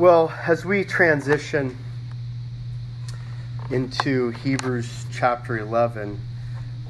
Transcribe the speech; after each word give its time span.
Well, 0.00 0.32
as 0.46 0.64
we 0.64 0.82
transition 0.84 1.76
into 3.70 4.30
Hebrews 4.30 5.04
chapter 5.12 5.58
11, 5.58 6.18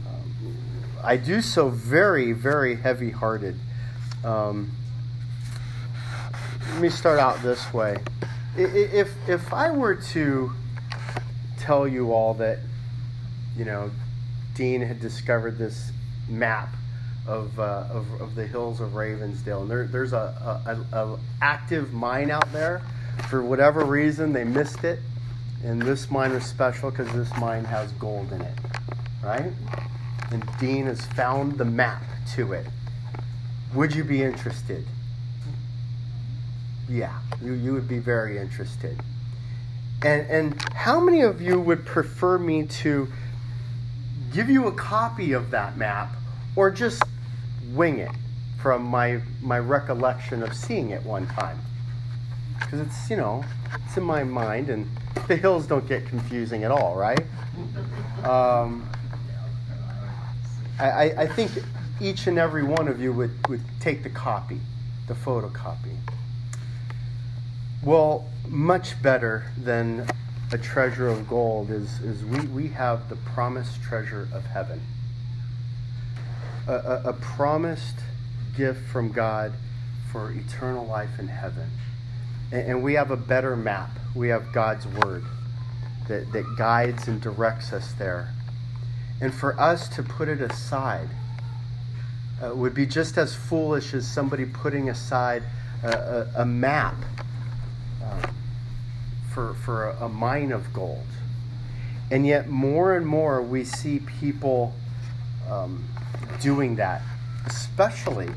um, 0.07 0.57
I 1.03 1.17
do 1.17 1.43
so 1.43 1.71
very, 1.71 2.31
very 2.31 2.77
heavy 2.77 3.11
hearted. 3.11 3.59
Um, 4.23 4.71
let 6.71 6.81
me 6.81 6.89
start 6.89 7.19
out 7.19 7.43
this 7.43 7.75
way. 7.75 7.97
If, 8.57 9.13
if 9.29 9.53
I 9.53 9.73
were 9.73 9.97
to 9.97 10.53
tell 11.59 11.89
you 11.89 12.13
all 12.13 12.35
that, 12.35 12.61
you 13.57 13.65
know, 13.65 13.91
Dean 14.55 14.83
had 14.83 15.01
discovered 15.01 15.59
this 15.59 15.91
map 16.29 16.73
of, 17.27 17.59
uh, 17.59 17.89
of, 17.91 18.21
of, 18.21 18.37
the 18.37 18.47
hills 18.47 18.81
of 18.81 18.91
Ravensdale, 18.93 19.63
and 19.63 19.71
there, 19.71 19.89
there's 19.89 20.13
a, 20.13 20.79
a, 20.93 20.97
a 20.97 21.19
active 21.43 21.93
mine 21.93 22.31
out 22.31 22.53
there 22.53 22.83
for 23.27 23.43
whatever 23.43 23.85
reason, 23.85 24.33
they 24.33 24.45
missed 24.45 24.85
it. 24.85 25.01
And 25.65 25.81
this 25.83 26.11
mine 26.11 26.33
was 26.33 26.45
special 26.45 26.91
because 26.91 27.13
this 27.13 27.31
mine 27.39 27.65
has 27.65 27.93
gold 27.93 28.33
in 28.33 28.41
it, 28.41 28.55
right? 29.23 29.53
And 30.31 30.45
Dean 30.59 30.87
has 30.87 31.05
found 31.05 31.59
the 31.59 31.65
map 31.65 32.03
to 32.35 32.53
it. 32.53 32.67
Would 33.75 33.95
you 33.95 34.03
be 34.05 34.23
interested? 34.23 34.87
Yeah, 36.89 37.19
you, 37.43 37.53
you 37.53 37.73
would 37.75 37.89
be 37.89 37.99
very 37.99 38.39
interested. 38.39 38.99
And, 40.03 40.27
and 40.29 40.63
how 40.73 40.99
many 40.99 41.21
of 41.21 41.43
you 41.43 41.61
would 41.61 41.85
prefer 41.85 42.39
me 42.39 42.65
to 42.65 43.09
give 44.33 44.49
you 44.49 44.67
a 44.67 44.73
copy 44.73 45.33
of 45.33 45.51
that 45.51 45.77
map 45.77 46.11
or 46.57 46.71
just 46.71 47.03
wing 47.73 47.99
it 47.99 48.11
from 48.61 48.83
my, 48.83 49.21
my 49.43 49.59
recollection 49.59 50.43
of 50.43 50.55
seeing 50.55 50.91
it 50.91 51.03
one 51.05 51.27
time? 51.27 51.59
Because 52.61 52.81
it's 52.81 53.11
you 53.11 53.17
know 53.17 53.45
it's 53.85 53.97
in 53.97 54.05
my 54.05 54.23
mind, 54.23 54.69
and 54.69 54.89
the 55.29 55.37
hills 55.37 55.67
don't 55.67 55.87
get 55.89 56.07
confusing 56.07 56.65
at 56.65 56.71
all, 56.71 56.95
right? 56.95 57.25
Um, 58.25 58.89
I, 60.79 61.13
I 61.19 61.27
think 61.27 61.51
each 62.01 62.27
and 62.27 62.39
every 62.39 62.63
one 62.63 62.89
of 62.89 63.01
you 63.01 63.13
would, 63.13 63.49
would 63.49 63.61
take 63.81 64.03
the 64.03 64.11
copy, 64.11 64.61
the 65.07 65.15
photocopy. 65.15 65.97
Well, 67.83 68.27
much 68.49 69.01
better 69.03 69.45
than 69.59 70.07
a 70.53 70.59
treasure 70.59 71.09
of 71.09 71.29
gold 71.29 71.71
is, 71.71 72.01
is 72.01 72.25
we, 72.25 72.41
we 72.49 72.69
have 72.69 73.09
the 73.09 73.17
promised 73.17 73.83
treasure 73.83 74.29
of 74.33 74.45
heaven. 74.47 74.81
A, 76.67 76.73
a, 76.73 77.03
a 77.07 77.13
promised 77.13 77.97
gift 78.57 78.87
from 78.89 79.13
God 79.13 79.53
for 80.11 80.33
eternal 80.33 80.87
life 80.87 81.19
in 81.19 81.29
heaven. 81.29 81.71
And 82.53 82.83
we 82.83 82.95
have 82.95 83.11
a 83.11 83.17
better 83.17 83.55
map. 83.57 83.91
We 84.15 84.29
have 84.29 84.53
God's 84.53 84.87
Word 84.87 85.25
that, 86.09 86.33
that 86.33 86.57
guides 86.57 87.07
and 87.07 87.21
directs 87.21 87.73
us 87.73 87.93
there. 87.93 88.29
And 89.21 89.33
for 89.33 89.59
us 89.61 89.89
to 89.91 90.03
put 90.03 90.29
it 90.29 90.41
aside 90.41 91.09
uh, 92.43 92.55
would 92.55 92.75
be 92.75 92.87
just 92.87 93.19
as 93.19 93.35
foolish 93.35 93.95
as 93.95 94.09
somebody 94.09 94.47
putting 94.47 94.89
aside 94.89 95.43
a, 95.85 95.89
a, 95.89 96.43
a 96.43 96.45
map 96.45 96.97
uh, 98.03 98.27
for, 99.33 99.55
for 99.55 99.91
a, 99.91 100.07
a 100.07 100.09
mine 100.09 100.51
of 100.51 100.73
gold. 100.73 101.07
And 102.11 102.27
yet, 102.27 102.49
more 102.49 102.97
and 102.97 103.07
more, 103.07 103.41
we 103.41 103.63
see 103.63 104.01
people 104.01 104.75
um, 105.49 105.85
doing 106.41 106.77
that, 106.77 107.03
especially 107.47 108.29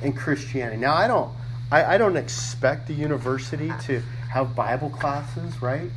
in 0.00 0.14
Christianity. 0.14 0.78
Now, 0.78 0.94
I 0.94 1.08
don't 1.08 1.32
I, 1.70 1.94
I 1.94 1.98
don't 1.98 2.16
expect 2.16 2.86
the 2.86 2.94
university 2.94 3.70
to 3.82 4.00
have 4.30 4.56
Bible 4.56 4.90
classes, 4.90 5.60
right? 5.60 5.90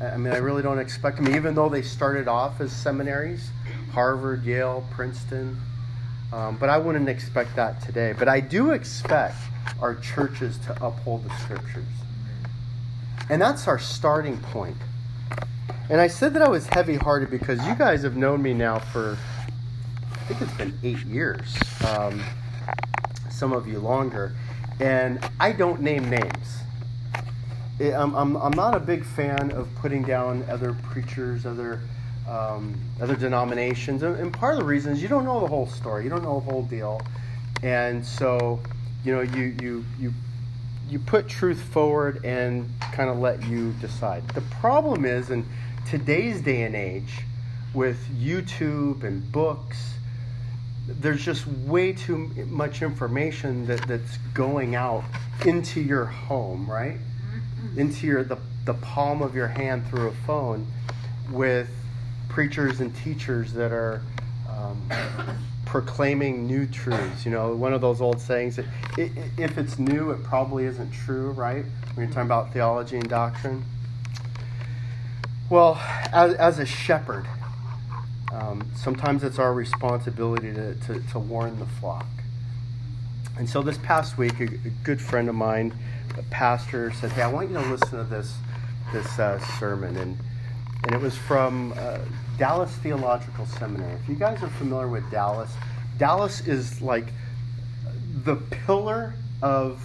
I 0.00 0.16
mean, 0.16 0.32
I 0.32 0.36
really 0.36 0.62
don't 0.62 0.78
expect 0.78 1.16
them, 1.16 1.34
even 1.34 1.54
though 1.54 1.68
they 1.68 1.82
started 1.82 2.28
off 2.28 2.60
as 2.60 2.72
seminaries 2.72 3.50
Harvard, 3.92 4.44
Yale, 4.44 4.86
Princeton. 4.92 5.60
Um, 6.32 6.56
but 6.56 6.68
I 6.68 6.78
wouldn't 6.78 7.08
expect 7.08 7.56
that 7.56 7.82
today. 7.82 8.14
But 8.16 8.28
I 8.28 8.38
do 8.38 8.70
expect 8.70 9.36
our 9.80 9.96
churches 9.96 10.58
to 10.58 10.84
uphold 10.84 11.24
the 11.24 11.34
scriptures. 11.38 11.84
And 13.28 13.42
that's 13.42 13.66
our 13.66 13.78
starting 13.78 14.38
point. 14.38 14.76
And 15.90 16.00
I 16.00 16.06
said 16.06 16.34
that 16.34 16.42
I 16.42 16.48
was 16.48 16.66
heavy 16.66 16.96
hearted 16.96 17.30
because 17.30 17.64
you 17.66 17.74
guys 17.74 18.02
have 18.02 18.14
known 18.14 18.42
me 18.42 18.54
now 18.54 18.78
for, 18.78 19.16
I 20.12 20.16
think 20.24 20.42
it's 20.42 20.52
been 20.52 20.78
eight 20.84 21.04
years. 21.06 21.56
Um, 21.88 22.22
some 23.30 23.52
of 23.52 23.66
you 23.66 23.78
longer 23.78 24.34
and 24.80 25.18
I 25.40 25.52
don't 25.52 25.80
name 25.80 26.08
names. 26.08 26.58
I'm, 27.80 28.14
I'm, 28.14 28.36
I'm 28.36 28.52
not 28.52 28.74
a 28.74 28.80
big 28.80 29.04
fan 29.04 29.52
of 29.52 29.72
putting 29.76 30.02
down 30.02 30.44
other 30.48 30.74
preachers, 30.74 31.46
other 31.46 31.80
um, 32.28 32.74
other 33.00 33.16
denominations, 33.16 34.02
and, 34.02 34.14
and, 34.16 34.30
part 34.30 34.52
of 34.52 34.60
the 34.60 34.66
reason 34.66 34.92
is 34.92 35.00
you 35.00 35.08
don't 35.08 35.24
know 35.24 35.40
the 35.40 35.46
whole 35.46 35.66
story, 35.66 36.04
you 36.04 36.10
don't 36.10 36.22
know 36.22 36.40
the 36.40 36.52
whole 36.52 36.62
deal, 36.62 37.00
and 37.62 38.04
so 38.04 38.60
you 39.02 39.14
know 39.14 39.22
you 39.22 39.56
you 39.62 39.84
you 39.98 40.12
you 40.90 40.98
put 40.98 41.26
truth 41.26 41.58
forward 41.58 42.22
and 42.26 42.68
kind 42.92 43.08
of 43.08 43.18
let 43.18 43.42
you 43.44 43.72
decide. 43.80 44.28
The 44.28 44.42
problem 44.42 45.06
is 45.06 45.30
in 45.30 45.46
today's 45.88 46.42
day 46.42 46.64
and 46.64 46.76
age, 46.76 47.20
with 47.72 47.98
YouTube 48.10 49.04
and 49.04 49.30
books 49.32 49.94
there's 50.88 51.24
just 51.24 51.46
way 51.46 51.92
too 51.92 52.16
much 52.48 52.82
information 52.82 53.66
that, 53.66 53.86
that's 53.86 54.16
going 54.32 54.74
out 54.74 55.04
into 55.44 55.80
your 55.80 56.06
home, 56.06 56.68
right? 56.68 56.96
Mm-hmm. 56.96 57.80
Into 57.80 58.06
your 58.06 58.24
the, 58.24 58.38
the 58.64 58.74
palm 58.74 59.22
of 59.22 59.34
your 59.34 59.48
hand 59.48 59.86
through 59.88 60.08
a 60.08 60.14
phone 60.26 60.66
with 61.30 61.68
preachers 62.28 62.80
and 62.80 62.94
teachers 62.96 63.52
that 63.52 63.70
are 63.70 64.00
um, 64.48 64.90
proclaiming 65.66 66.46
new 66.46 66.66
truths. 66.66 67.24
You 67.24 67.32
know, 67.32 67.54
one 67.54 67.74
of 67.74 67.80
those 67.80 68.00
old 68.00 68.20
sayings 68.20 68.56
that 68.56 68.64
if 68.96 69.58
it's 69.58 69.78
new, 69.78 70.10
it 70.10 70.24
probably 70.24 70.64
isn't 70.64 70.90
true, 70.90 71.30
right? 71.32 71.64
When 71.94 72.06
you're 72.06 72.14
talking 72.14 72.22
about 72.22 72.52
theology 72.52 72.96
and 72.96 73.08
doctrine. 73.08 73.64
Well, 75.50 75.80
as, 76.12 76.34
as 76.34 76.58
a 76.58 76.66
shepherd, 76.66 77.26
um, 78.38 78.70
sometimes 78.76 79.24
it's 79.24 79.38
our 79.38 79.52
responsibility 79.52 80.52
to, 80.52 80.74
to, 80.74 81.00
to, 81.00 81.18
warn 81.18 81.58
the 81.58 81.66
flock. 81.66 82.06
And 83.36 83.48
so 83.48 83.62
this 83.62 83.78
past 83.78 84.16
week, 84.16 84.38
a, 84.40 84.44
a, 84.44 84.70
good 84.84 85.00
friend 85.00 85.28
of 85.28 85.34
mine, 85.34 85.74
a 86.16 86.22
pastor, 86.24 86.92
said, 86.92 87.10
Hey, 87.12 87.22
I 87.22 87.28
want 87.32 87.50
you 87.50 87.56
to 87.56 87.68
listen 87.68 87.98
to 87.98 88.04
this, 88.04 88.36
this 88.92 89.18
uh, 89.18 89.38
sermon. 89.58 89.96
And, 89.96 90.18
and 90.84 90.94
it 90.94 91.00
was 91.00 91.16
from 91.16 91.72
uh, 91.76 91.98
Dallas 92.36 92.70
Theological 92.76 93.46
Seminary. 93.46 93.94
If 93.94 94.08
you 94.08 94.14
guys 94.14 94.42
are 94.42 94.48
familiar 94.50 94.88
with 94.88 95.10
Dallas, 95.10 95.50
Dallas 95.96 96.46
is 96.46 96.80
like 96.80 97.06
the 98.24 98.36
pillar 98.36 99.14
of, 99.42 99.82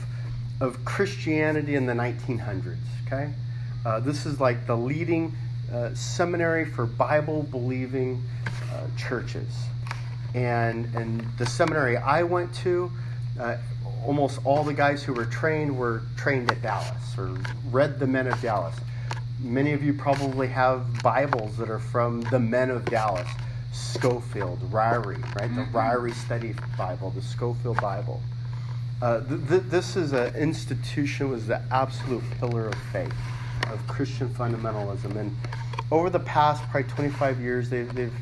of 0.61 0.83
Christianity 0.85 1.75
in 1.75 1.87
the 1.87 1.93
1900s, 1.93 2.77
okay? 3.07 3.33
Uh, 3.83 3.99
this 3.99 4.25
is 4.25 4.39
like 4.39 4.67
the 4.67 4.77
leading 4.77 5.33
uh, 5.71 5.93
seminary 5.93 6.65
for 6.65 6.85
Bible 6.85 7.43
believing 7.43 8.23
uh, 8.73 8.87
churches. 8.97 9.47
And, 10.33 10.85
and 10.95 11.25
the 11.37 11.45
seminary 11.45 11.97
I 11.97 12.23
went 12.23 12.53
to, 12.55 12.91
uh, 13.39 13.57
almost 14.05 14.39
all 14.43 14.63
the 14.63 14.73
guys 14.73 15.03
who 15.03 15.13
were 15.13 15.25
trained 15.25 15.77
were 15.77 16.01
trained 16.17 16.51
at 16.51 16.61
Dallas 16.61 17.17
or 17.17 17.37
read 17.71 17.99
the 17.99 18.07
Men 18.07 18.27
of 18.27 18.41
Dallas. 18.41 18.75
Many 19.39 19.73
of 19.73 19.83
you 19.83 19.93
probably 19.93 20.47
have 20.47 21.01
Bibles 21.03 21.57
that 21.57 21.69
are 21.69 21.79
from 21.79 22.21
the 22.21 22.39
Men 22.39 22.69
of 22.69 22.85
Dallas. 22.85 23.27
Scofield, 23.73 24.59
Ryrie, 24.71 25.21
right? 25.35 25.53
The 25.53 25.61
mm-hmm. 25.61 25.75
Ryrie 25.75 26.13
Study 26.13 26.53
Bible, 26.77 27.09
the 27.09 27.21
Scofield 27.21 27.81
Bible. 27.81 28.21
Uh, 29.01 29.21
th- 29.21 29.41
th- 29.49 29.63
this 29.63 29.95
is 29.95 30.13
an 30.13 30.33
institution 30.35 31.29
was 31.29 31.47
the 31.47 31.61
absolute 31.71 32.23
pillar 32.39 32.67
of 32.67 32.75
faith, 32.91 33.13
of 33.71 33.85
Christian 33.87 34.29
fundamentalism, 34.29 35.15
and 35.15 35.35
over 35.93 36.09
the 36.09 36.19
past 36.21 36.63
probably 36.71 36.89
25 36.89 37.39
years, 37.39 37.69
they've, 37.69 37.93
they've, 37.93 38.13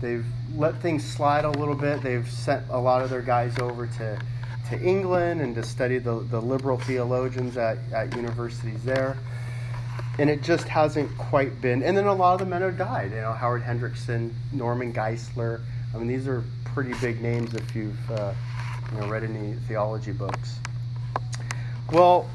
they've 0.00 0.24
let 0.54 0.80
things 0.80 1.04
slide 1.04 1.44
a 1.44 1.50
little 1.50 1.74
bit. 1.74 2.00
They've 2.00 2.30
sent 2.30 2.64
a 2.70 2.78
lot 2.78 3.02
of 3.02 3.10
their 3.10 3.22
guys 3.22 3.58
over 3.58 3.88
to, 3.88 4.20
to 4.68 4.80
England 4.80 5.40
and 5.40 5.52
to 5.56 5.64
study 5.64 5.98
the, 5.98 6.20
the 6.30 6.40
liberal 6.40 6.78
theologians 6.78 7.56
at, 7.56 7.78
at 7.92 8.14
universities 8.14 8.84
there. 8.84 9.16
And 10.20 10.30
it 10.30 10.44
just 10.44 10.68
hasn't 10.68 11.16
quite 11.18 11.60
been. 11.60 11.82
And 11.82 11.96
then 11.96 12.06
a 12.06 12.14
lot 12.14 12.34
of 12.34 12.38
the 12.38 12.46
men 12.46 12.62
have 12.62 12.78
died. 12.78 13.10
You 13.10 13.20
know, 13.20 13.32
Howard 13.32 13.64
Hendrickson, 13.64 14.30
Norman 14.52 14.92
Geisler. 14.92 15.60
I 15.92 15.98
mean, 15.98 16.06
these 16.06 16.28
are 16.28 16.44
pretty 16.66 16.94
big 17.00 17.20
names 17.20 17.52
if 17.54 17.74
you've 17.74 18.10
uh, 18.12 18.32
you 18.92 19.00
know, 19.00 19.08
read 19.08 19.24
any 19.24 19.54
theology 19.66 20.12
books. 20.12 20.60
Well, 21.90 22.30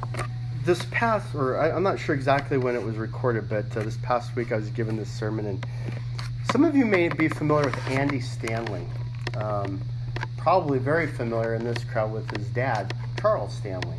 this 0.65 0.85
past, 0.91 1.35
or 1.35 1.57
I, 1.57 1.75
am 1.75 1.83
not 1.83 1.99
sure 1.99 2.15
exactly 2.15 2.57
when 2.57 2.75
it 2.75 2.81
was 2.81 2.95
recorded, 2.95 3.49
but 3.49 3.65
uh, 3.75 3.83
this 3.83 3.97
past 3.97 4.35
week 4.35 4.51
I 4.51 4.55
was 4.55 4.69
given 4.69 4.95
this 4.95 5.11
sermon, 5.11 5.45
and 5.45 5.65
some 6.51 6.63
of 6.63 6.75
you 6.75 6.85
may 6.85 7.09
be 7.09 7.27
familiar 7.27 7.65
with 7.65 7.87
Andy 7.87 8.21
Stanley. 8.21 8.85
Um, 9.35 9.81
probably 10.37 10.77
very 10.77 11.07
familiar 11.07 11.55
in 11.55 11.63
this 11.63 11.83
crowd 11.85 12.11
with 12.11 12.29
his 12.35 12.47
dad, 12.49 12.93
Charles 13.19 13.53
Stanley, 13.53 13.97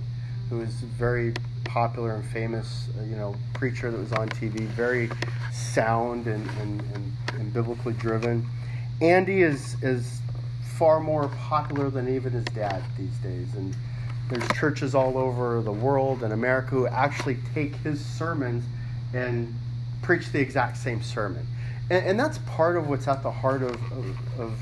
who 0.50 0.60
is 0.60 0.72
very 0.72 1.32
popular 1.64 2.14
and 2.14 2.24
famous, 2.26 2.88
uh, 2.98 3.04
you 3.04 3.16
know, 3.16 3.34
preacher 3.54 3.90
that 3.90 3.98
was 3.98 4.12
on 4.12 4.28
TV, 4.28 4.60
very 4.68 5.10
sound 5.52 6.26
and, 6.26 6.48
and, 6.60 6.82
and, 6.94 7.12
and 7.32 7.52
biblically 7.52 7.94
driven. 7.94 8.46
Andy 9.00 9.42
is, 9.42 9.76
is 9.82 10.20
far 10.76 11.00
more 11.00 11.28
popular 11.28 11.90
than 11.90 12.14
even 12.14 12.32
his 12.32 12.44
dad 12.46 12.82
these 12.98 13.16
days. 13.18 13.54
And 13.54 13.74
there's 14.28 14.48
churches 14.52 14.94
all 14.94 15.18
over 15.18 15.60
the 15.60 15.72
world 15.72 16.22
and 16.22 16.32
America 16.32 16.70
who 16.70 16.86
actually 16.86 17.38
take 17.54 17.74
his 17.76 18.04
sermons 18.04 18.64
and 19.12 19.54
preach 20.02 20.32
the 20.32 20.40
exact 20.40 20.76
same 20.76 21.02
sermon. 21.02 21.46
And, 21.90 22.06
and 22.06 22.20
that's 22.20 22.38
part 22.38 22.76
of 22.76 22.88
what's 22.88 23.06
at 23.08 23.22
the 23.22 23.30
heart 23.30 23.62
of, 23.62 23.74
of, 23.92 24.40
of, 24.40 24.58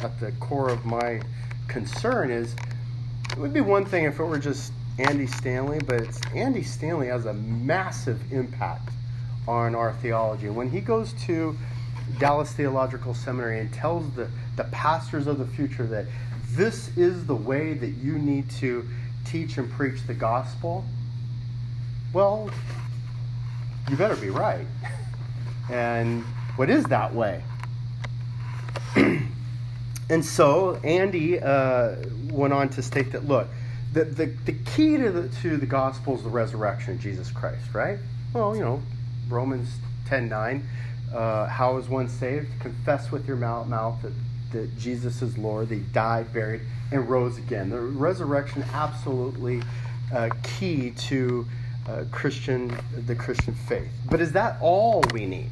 at 0.00 0.20
the 0.20 0.32
core 0.32 0.70
of 0.70 0.84
my 0.84 1.20
concern 1.68 2.30
is 2.30 2.54
it 3.32 3.38
would 3.38 3.52
be 3.52 3.60
one 3.60 3.84
thing 3.84 4.04
if 4.04 4.20
it 4.20 4.24
were 4.24 4.38
just 4.38 4.72
Andy 4.98 5.26
Stanley, 5.26 5.80
but 5.84 6.00
it's 6.02 6.20
Andy 6.34 6.62
Stanley 6.62 7.08
has 7.08 7.26
a 7.26 7.34
massive 7.34 8.32
impact 8.32 8.90
on 9.48 9.74
our 9.74 9.92
theology. 9.94 10.48
When 10.50 10.70
he 10.70 10.80
goes 10.80 11.12
to 11.24 11.56
Dallas 12.18 12.52
Theological 12.52 13.14
Seminary 13.14 13.60
and 13.60 13.72
tells 13.72 14.08
the, 14.12 14.28
the 14.56 14.64
pastors 14.64 15.26
of 15.26 15.38
the 15.38 15.46
future 15.46 15.86
that 15.86 16.06
this 16.54 16.96
is 16.96 17.26
the 17.26 17.34
way 17.34 17.74
that 17.74 17.90
you 17.90 18.18
need 18.18 18.50
to 18.50 18.86
teach 19.24 19.58
and 19.58 19.70
preach 19.72 20.06
the 20.06 20.14
gospel, 20.14 20.84
well, 22.12 22.50
you 23.90 23.96
better 23.96 24.16
be 24.16 24.30
right. 24.30 24.66
And 25.70 26.24
what 26.56 26.68
is 26.68 26.84
that 26.84 27.14
way? 27.14 27.42
and 28.96 30.22
so 30.22 30.74
Andy 30.84 31.40
uh, 31.40 31.96
went 32.30 32.52
on 32.52 32.68
to 32.68 32.82
state 32.82 33.12
that 33.12 33.26
look, 33.26 33.48
the, 33.94 34.04
the, 34.04 34.26
the 34.26 34.52
key 34.52 34.98
to 34.98 35.10
the, 35.10 35.28
to 35.40 35.56
the 35.56 35.64
gospel 35.64 36.16
is 36.16 36.22
the 36.22 36.28
resurrection 36.28 36.94
of 36.94 37.00
Jesus 37.00 37.30
Christ, 37.30 37.72
right? 37.72 37.98
Well, 38.34 38.54
you 38.54 38.62
know, 38.62 38.82
Romans 39.28 39.70
10 40.06 40.28
9. 40.28 40.68
Uh, 41.14 41.46
how 41.46 41.76
is 41.78 41.88
one 41.88 42.08
saved? 42.08 42.48
Confess 42.60 43.10
with 43.12 43.26
your 43.26 43.36
mouth, 43.36 43.68
mouth 43.68 44.02
that, 44.02 44.12
that 44.54 44.78
Jesus 44.78 45.22
is 45.22 45.36
Lord, 45.36 45.68
that 45.68 45.74
he 45.74 45.80
died, 45.92 46.32
buried, 46.32 46.62
and 46.90 47.08
rose 47.08 47.38
again. 47.38 47.70
The 47.70 47.80
resurrection 47.80 48.64
absolutely 48.72 49.62
uh, 50.12 50.30
key 50.42 50.92
to 50.92 51.46
uh, 51.88 52.04
Christian 52.10 52.76
the 53.06 53.14
Christian 53.14 53.54
faith. 53.54 53.88
But 54.10 54.20
is 54.20 54.32
that 54.32 54.56
all 54.60 55.04
we 55.12 55.26
need? 55.26 55.50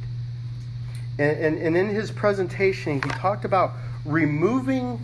And, 1.19 1.37
and, 1.37 1.57
and 1.59 1.77
in 1.77 1.89
his 1.89 2.11
presentation, 2.11 3.01
he 3.01 3.09
talked 3.09 3.45
about 3.45 3.73
removing 4.03 5.03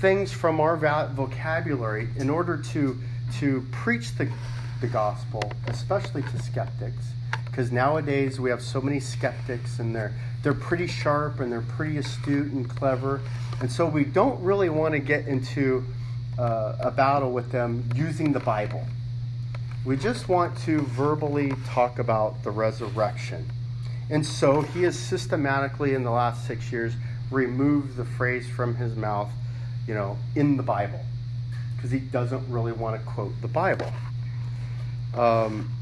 things 0.00 0.32
from 0.32 0.60
our 0.60 0.76
vocabulary 0.76 2.08
in 2.16 2.28
order 2.28 2.56
to, 2.58 2.98
to 3.38 3.66
preach 3.70 4.14
the, 4.16 4.28
the 4.80 4.86
gospel, 4.88 5.52
especially 5.68 6.22
to 6.22 6.42
skeptics. 6.42 7.06
Because 7.44 7.72
nowadays 7.72 8.38
we 8.38 8.50
have 8.50 8.60
so 8.60 8.80
many 8.80 9.00
skeptics 9.00 9.78
and 9.78 9.94
they're, 9.94 10.12
they're 10.46 10.54
pretty 10.54 10.86
sharp 10.86 11.40
and 11.40 11.50
they're 11.50 11.60
pretty 11.60 11.98
astute 11.98 12.52
and 12.52 12.70
clever. 12.70 13.20
And 13.60 13.68
so 13.68 13.84
we 13.84 14.04
don't 14.04 14.40
really 14.40 14.68
want 14.68 14.92
to 14.92 15.00
get 15.00 15.26
into 15.26 15.84
uh, 16.38 16.76
a 16.78 16.92
battle 16.92 17.32
with 17.32 17.50
them 17.50 17.82
using 17.96 18.30
the 18.30 18.38
Bible. 18.38 18.86
We 19.84 19.96
just 19.96 20.28
want 20.28 20.56
to 20.58 20.82
verbally 20.82 21.52
talk 21.66 21.98
about 21.98 22.44
the 22.44 22.52
resurrection. 22.52 23.50
And 24.08 24.24
so 24.24 24.60
he 24.60 24.84
has 24.84 24.96
systematically, 24.96 25.94
in 25.94 26.04
the 26.04 26.12
last 26.12 26.46
six 26.46 26.70
years, 26.70 26.92
removed 27.32 27.96
the 27.96 28.04
phrase 28.04 28.48
from 28.48 28.76
his 28.76 28.94
mouth 28.94 29.32
you 29.88 29.94
know, 29.94 30.16
in 30.36 30.56
the 30.56 30.62
Bible 30.62 31.00
because 31.74 31.90
he 31.90 31.98
doesn't 31.98 32.48
really 32.48 32.70
want 32.70 33.00
to 33.00 33.04
quote 33.04 33.32
the 33.42 33.48
Bible. 33.48 33.92
Um, 35.12 35.72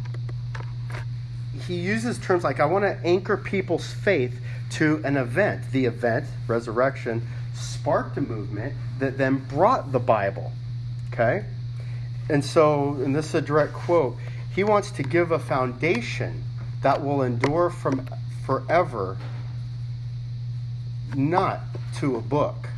he 1.67 1.75
uses 1.75 2.19
terms 2.19 2.45
like, 2.45 2.61
I 2.61 2.65
want 2.65 2.85
to 2.85 2.99
anchor 3.07 3.37
people's 3.37 3.93
faith 3.93 4.41
to 4.71 5.01
an 5.05 5.17
event. 5.17 5.71
The 5.73 5.87
event, 5.87 6.27
resurrection, 6.47 7.27
sparked 7.55 8.17
a 8.17 8.21
movement 8.21 8.75
that 8.99 9.19
then 9.19 9.39
brought 9.49 9.93
the 9.93 9.99
Bible. 9.99 10.53
Okay? 11.13 11.45
And 12.29 12.45
so, 12.45 12.95
and 12.95 13.15
this 13.15 13.29
is 13.29 13.35
a 13.35 13.41
direct 13.41 13.73
quote, 13.73 14.17
he 14.55 14.65
wants 14.65 14.91
to 14.93 15.03
give 15.03 15.31
a 15.31 15.39
foundation 15.39 16.43
that 16.83 17.03
will 17.03 17.23
endure 17.23 17.71
from 17.71 18.07
forever, 18.45 19.17
not 21.15 21.61
to 21.97 22.17
a 22.17 22.21
book. 22.21 22.69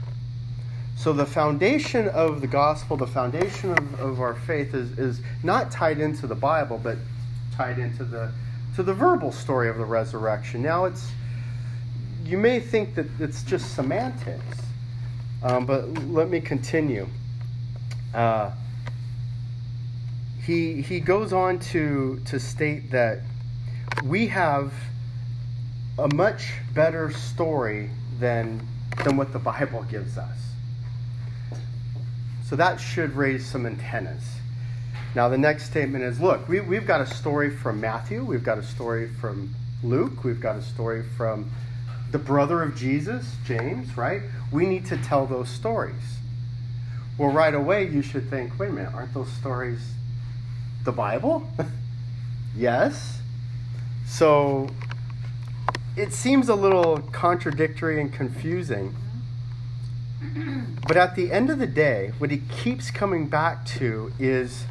So 0.97 1.13
the 1.13 1.27
foundation 1.27 2.09
of 2.09 2.41
the 2.41 2.47
gospel, 2.47 2.97
the 2.97 3.07
foundation 3.07 3.73
of, 3.73 4.01
of 4.01 4.21
our 4.21 4.35
faith 4.35 4.75
is, 4.75 4.99
is 4.99 5.21
not 5.43 5.71
tied 5.71 6.01
into 6.01 6.27
the 6.27 6.35
Bible, 6.35 6.81
but 6.83 6.97
tied 7.55 7.79
into 7.79 8.05
the 8.05 8.33
to 8.77 8.83
the 8.83 8.93
verbal 8.93 9.33
story 9.33 9.71
of 9.71 9.79
the 9.79 9.85
resurrection. 9.85 10.63
Now 10.63 10.85
it's 10.85 11.11
you 12.27 12.39
may 12.39 12.59
think 12.59 12.95
that 12.97 13.07
it's 13.21 13.43
just 13.45 13.75
semantics, 13.75 14.59
um, 15.43 15.65
but 15.65 15.89
let 16.09 16.29
me 16.29 16.41
continue. 16.41 17.07
Uh, 18.13 18.51
he 20.43 20.83
he 20.83 20.99
goes 21.01 21.33
on 21.33 21.59
to 21.59 22.21
to 22.25 22.41
state 22.41 22.91
that 22.91 23.21
we 24.05 24.27
have 24.27 24.73
a 25.99 26.13
much 26.15 26.53
better 26.75 27.11
story 27.13 27.91
than 28.19 28.67
than 29.05 29.17
what 29.17 29.33
the 29.33 29.39
Bible 29.39 29.85
gives 29.85 30.19
us. 30.19 30.39
So 32.45 32.57
that 32.57 32.81
should 32.81 33.15
raise 33.15 33.45
some 33.47 33.67
antennas. 33.67 34.23
Now, 35.15 35.29
the 35.29 35.39
next 35.39 35.67
statement 35.67 36.05
is 36.05 36.21
look, 36.21 36.49
we, 36.49 36.61
we've 36.61 36.87
got 36.87 37.01
a 37.01 37.07
story 37.07 37.51
from 37.51 37.81
Matthew, 37.81 38.25
we've 38.25 38.45
got 38.45 38.59
a 38.59 38.63
story 38.63 39.09
from 39.09 39.55
Luke, 39.83 40.25
we've 40.25 40.41
got 40.41 40.57
a 40.57 40.63
story 40.63 41.03
from 41.17 41.51
the 42.11 42.19
brother 42.19 42.63
of 42.63 42.77
Jesus, 42.77 43.35
James, 43.45 43.97
right? 43.97 44.23
We 44.53 44.67
need 44.67 44.87
to 44.87 44.97
tell 44.97 45.27
those 45.27 45.49
stories. 45.49 46.19
Well, 47.19 47.31
right 47.31 47.55
away, 47.55 47.89
you 47.89 48.03
should 48.03 48.29
think 48.31 48.59
wait 48.59 48.71
a 48.71 48.73
minute, 48.73 48.95
aren't 48.95 49.15
those 49.15 49.33
stories 49.33 49.81
the 50.85 50.93
Bible? 50.93 51.49
yes. 52.57 53.19
So 54.07 54.69
it 55.97 56.13
seems 56.13 56.49
a 56.49 56.55
little 56.55 56.99
contradictory 57.13 58.01
and 58.01 58.13
confusing 58.13 58.95
but 60.87 60.97
at 60.97 61.15
the 61.15 61.33
end 61.33 61.51
of 61.51 61.59
the 61.59 61.67
day, 61.67 62.13
what 62.19 62.31
he 62.31 62.39
keeps 62.39 62.91
coming 62.91 63.29
back 63.29 63.67
to 63.67 64.13
is 64.19 64.65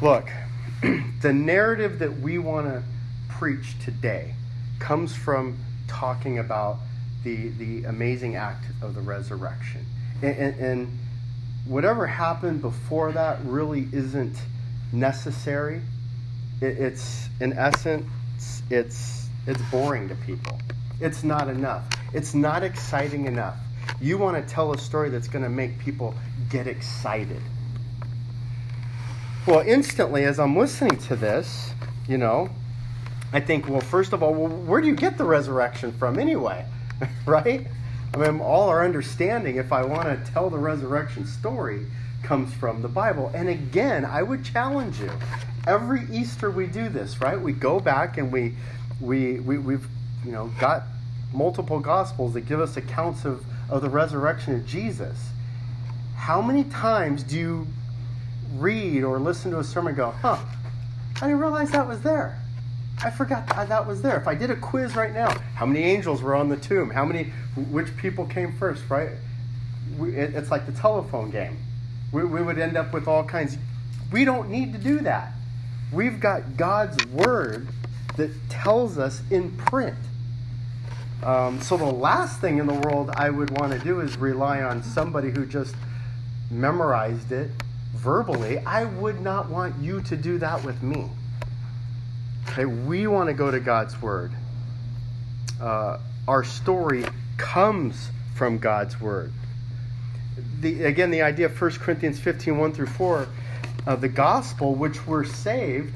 look, 0.00 0.28
the 1.20 1.32
narrative 1.32 1.98
that 1.98 2.20
we 2.20 2.38
want 2.38 2.66
to 2.66 2.82
preach 3.28 3.78
today 3.78 4.34
comes 4.78 5.14
from 5.14 5.58
talking 5.88 6.38
about 6.38 6.78
the, 7.24 7.48
the 7.50 7.84
amazing 7.84 8.36
act 8.36 8.64
of 8.80 8.94
the 8.94 9.00
resurrection. 9.00 9.84
And, 10.22 10.36
and, 10.36 10.60
and 10.60 10.98
whatever 11.66 12.06
happened 12.06 12.60
before 12.60 13.12
that 13.12 13.38
really 13.44 13.88
isn't 13.92 14.36
necessary. 14.92 15.80
It, 16.60 16.78
it's, 16.78 17.28
in 17.40 17.52
essence, 17.52 18.06
it's, 18.70 19.28
it's 19.46 19.62
boring 19.70 20.08
to 20.08 20.14
people. 20.16 20.60
It's 21.00 21.24
not 21.24 21.48
enough. 21.48 21.84
It's 22.12 22.34
not 22.34 22.62
exciting 22.62 23.26
enough. 23.26 23.56
You 24.00 24.18
want 24.18 24.36
to 24.36 24.54
tell 24.54 24.72
a 24.72 24.78
story 24.78 25.10
that's 25.10 25.28
going 25.28 25.44
to 25.44 25.50
make 25.50 25.78
people 25.78 26.14
get 26.50 26.66
excited. 26.66 27.40
Well, 29.46 29.60
instantly, 29.66 30.24
as 30.24 30.38
I'm 30.38 30.56
listening 30.56 30.98
to 30.98 31.16
this, 31.16 31.72
you 32.08 32.18
know, 32.18 32.48
I 33.32 33.40
think, 33.40 33.68
well, 33.68 33.80
first 33.80 34.12
of 34.12 34.22
all, 34.22 34.34
well, 34.34 34.48
where 34.48 34.80
do 34.80 34.86
you 34.86 34.94
get 34.94 35.16
the 35.16 35.24
resurrection 35.24 35.92
from 35.92 36.18
anyway? 36.18 36.66
right? 37.26 37.66
I 38.14 38.16
mean, 38.16 38.40
all 38.40 38.68
our 38.68 38.84
understanding, 38.84 39.56
if 39.56 39.72
I 39.72 39.84
want 39.84 40.04
to 40.04 40.32
tell 40.32 40.50
the 40.50 40.58
resurrection 40.58 41.26
story, 41.26 41.86
comes 42.22 42.52
from 42.54 42.82
the 42.82 42.88
Bible. 42.88 43.30
And 43.34 43.48
again, 43.48 44.04
I 44.04 44.22
would 44.22 44.44
challenge 44.44 45.00
you. 45.00 45.10
Every 45.66 46.02
Easter 46.12 46.50
we 46.50 46.66
do 46.66 46.88
this, 46.88 47.20
right? 47.20 47.40
We 47.40 47.52
go 47.52 47.80
back 47.80 48.18
and 48.18 48.30
we, 48.30 48.54
we, 49.00 49.40
we 49.40 49.58
we've, 49.58 49.86
you 50.24 50.32
know, 50.32 50.52
got 50.60 50.84
multiple 51.32 51.80
gospels 51.80 52.34
that 52.34 52.42
give 52.42 52.60
us 52.60 52.76
accounts 52.76 53.24
of 53.24 53.44
of 53.72 53.80
the 53.80 53.88
resurrection 53.88 54.54
of 54.54 54.66
Jesus, 54.66 55.30
how 56.14 56.42
many 56.42 56.64
times 56.64 57.22
do 57.22 57.38
you 57.38 57.66
read 58.56 59.02
or 59.02 59.18
listen 59.18 59.50
to 59.50 59.60
a 59.60 59.64
sermon 59.64 59.88
and 59.88 59.96
go, 59.96 60.10
huh, 60.10 60.38
I 61.16 61.20
didn't 61.20 61.38
realize 61.38 61.70
that 61.70 61.88
was 61.88 62.02
there. 62.02 62.38
I 63.02 63.10
forgot 63.10 63.46
that, 63.48 63.86
was 63.86 64.02
there. 64.02 64.16
If 64.16 64.28
I 64.28 64.34
did 64.34 64.50
a 64.50 64.56
quiz 64.56 64.94
right 64.94 65.12
now, 65.12 65.30
how 65.54 65.66
many 65.66 65.82
angels 65.82 66.22
were 66.22 66.34
on 66.34 66.48
the 66.48 66.56
tomb? 66.56 66.90
How 66.90 67.04
many, 67.04 67.32
which 67.70 67.96
people 67.96 68.26
came 68.26 68.52
first, 68.52 68.82
right? 68.88 69.10
It's 70.00 70.50
like 70.50 70.66
the 70.66 70.72
telephone 70.72 71.30
game. 71.30 71.58
We, 72.12 72.24
we 72.24 72.42
would 72.42 72.58
end 72.58 72.76
up 72.76 72.92
with 72.92 73.08
all 73.08 73.24
kinds. 73.24 73.58
We 74.10 74.24
don't 74.24 74.50
need 74.50 74.72
to 74.72 74.78
do 74.78 75.00
that. 75.00 75.32
We've 75.92 76.20
got 76.20 76.56
God's 76.56 77.04
word 77.06 77.68
that 78.16 78.30
tells 78.50 78.98
us 78.98 79.22
in 79.30 79.56
print 79.56 79.96
um, 81.22 81.60
so 81.60 81.76
the 81.76 81.84
last 81.84 82.40
thing 82.40 82.58
in 82.58 82.66
the 82.66 82.74
world 82.74 83.10
I 83.14 83.30
would 83.30 83.56
want 83.58 83.72
to 83.72 83.78
do 83.78 84.00
is 84.00 84.16
rely 84.16 84.62
on 84.62 84.82
somebody 84.82 85.30
who 85.30 85.46
just 85.46 85.74
memorized 86.50 87.30
it 87.30 87.50
verbally, 87.94 88.58
I 88.58 88.84
would 88.84 89.20
not 89.20 89.48
want 89.48 89.78
you 89.80 90.00
to 90.02 90.16
do 90.16 90.38
that 90.38 90.64
with 90.64 90.82
me. 90.82 91.08
Okay, 92.48 92.64
we 92.64 93.06
want 93.06 93.28
to 93.28 93.34
go 93.34 93.50
to 93.50 93.60
God's 93.60 94.00
Word. 94.00 94.32
Uh, 95.60 95.98
our 96.28 96.44
story 96.44 97.04
comes 97.36 98.10
from 98.34 98.58
God's 98.58 99.00
Word. 99.00 99.32
The, 100.60 100.84
again, 100.84 101.10
the 101.10 101.22
idea 101.22 101.46
of 101.46 101.60
1 101.60 101.70
Corinthians 101.72 102.18
15 102.18 102.58
1 102.58 102.72
through 102.72 102.86
4, 102.86 103.28
uh, 103.86 103.96
the 103.96 104.08
gospel, 104.08 104.74
which 104.74 105.06
we're 105.06 105.24
saved 105.24 105.94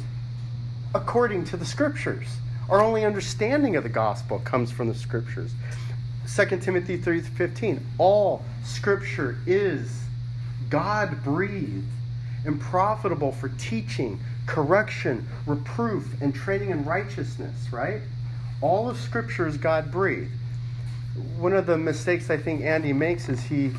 according 0.94 1.44
to 1.46 1.56
the 1.56 1.64
Scriptures. 1.64 2.26
Our 2.68 2.82
only 2.82 3.04
understanding 3.04 3.76
of 3.76 3.82
the 3.82 3.88
gospel 3.88 4.40
comes 4.40 4.72
from 4.72 4.88
the 4.88 4.94
Scriptures. 4.94 5.52
2 6.34 6.58
Timothy 6.58 6.96
3 6.96 7.20
15, 7.20 7.86
all 7.98 8.42
Scripture 8.64 9.38
is 9.46 10.00
God 10.68 11.22
breathed 11.22 11.86
and 12.44 12.60
profitable 12.60 13.32
for 13.32 13.48
teaching, 13.50 14.18
correction, 14.46 15.26
reproof, 15.46 16.20
and 16.22 16.34
training 16.34 16.70
in 16.70 16.84
righteousness, 16.84 17.54
right? 17.70 18.00
All 18.60 18.88
of 18.88 18.98
Scripture 18.98 19.46
is 19.46 19.56
God 19.56 19.90
breathed. 19.90 20.30
One 21.38 21.52
of 21.52 21.66
the 21.66 21.76
mistakes 21.76 22.30
I 22.30 22.36
think 22.36 22.62
Andy 22.62 22.92
makes 22.92 23.28
is 23.28 23.42
he 23.42 23.72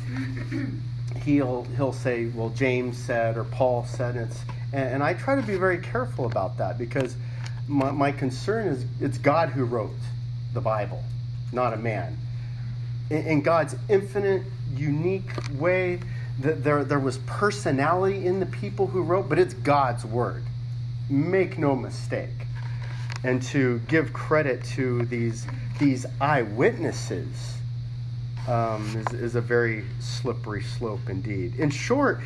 he'll 1.24 1.64
he'll 1.76 1.92
say, 1.92 2.26
well, 2.26 2.50
James 2.50 2.96
said 2.96 3.36
or 3.36 3.44
Paul 3.44 3.84
said, 3.84 4.16
and, 4.16 4.30
it's, 4.30 4.40
and, 4.72 4.94
and 4.94 5.02
I 5.02 5.14
try 5.14 5.34
to 5.34 5.42
be 5.42 5.56
very 5.56 5.78
careful 5.78 6.26
about 6.26 6.58
that 6.58 6.78
because 6.78 7.16
my, 7.66 7.90
my 7.90 8.12
concern 8.12 8.68
is 8.68 8.84
it's 9.00 9.18
God 9.18 9.50
who 9.50 9.64
wrote 9.64 9.90
the 10.54 10.60
Bible, 10.60 11.02
not 11.52 11.74
a 11.74 11.76
man. 11.76 12.16
In, 13.10 13.26
in 13.26 13.42
God's 13.42 13.76
infinite, 13.88 14.42
unique 14.74 15.30
way, 15.58 16.00
that 16.40 16.62
there, 16.62 16.84
there 16.84 17.00
was 17.00 17.18
personality 17.18 18.26
in 18.26 18.40
the 18.40 18.46
people 18.46 18.86
who 18.86 19.02
wrote, 19.02 19.28
but 19.28 19.38
it's 19.38 19.54
God's 19.54 20.04
word. 20.04 20.42
Make 21.08 21.58
no 21.58 21.74
mistake. 21.74 22.28
And 23.24 23.42
to 23.44 23.80
give 23.88 24.12
credit 24.12 24.64
to 24.76 25.04
these, 25.06 25.46
these 25.78 26.06
eyewitnesses 26.20 27.58
um, 28.46 28.96
is, 28.96 29.20
is 29.20 29.34
a 29.34 29.40
very 29.40 29.84
slippery 30.00 30.62
slope 30.62 31.08
indeed. 31.08 31.56
In 31.56 31.70
short, 31.70 32.20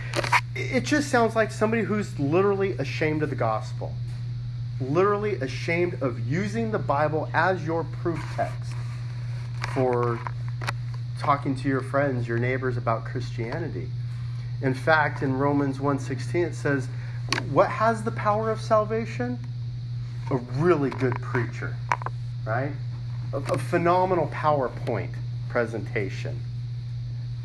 it 0.55 0.85
just 0.85 1.11
sounds 1.11 1.35
like 1.35 1.51
somebody 1.51 1.83
who's 1.83 2.19
literally 2.19 2.73
ashamed 2.73 3.23
of 3.23 3.31
the 3.31 3.37
gospel, 3.37 3.93
literally 4.81 5.35
ashamed 5.37 6.01
of 6.03 6.21
using 6.31 6.71
the 6.71 6.79
Bible 6.79 7.29
as 7.35 7.65
your 7.65 7.85
proof 7.85 8.23
text 8.37 8.73
for 9.75 10.21
talking 11.19 11.55
to 11.57 11.69
your 11.69 11.81
friends, 11.81 12.29
your 12.29 12.39
neighbors 12.39 12.77
about 12.77 13.05
Christianity. 13.05 13.89
In 14.61 14.75
fact, 14.75 15.23
in 15.23 15.39
Romans 15.39 15.79
1:16 15.79 16.47
it 16.47 16.55
says, 16.55 16.89
"What 17.51 17.69
has 17.69 18.03
the 18.03 18.13
power 18.13 18.51
of 18.51 18.61
salvation? 18.61 19.39
A 20.31 20.37
really 20.37 20.91
good 20.91 21.21
preacher, 21.21 21.75
right? 22.47 22.73
A, 23.33 23.39
a 23.39 23.59
phenomenal 23.59 24.29
PowerPoint 24.29 25.15
presentation. 25.49 26.41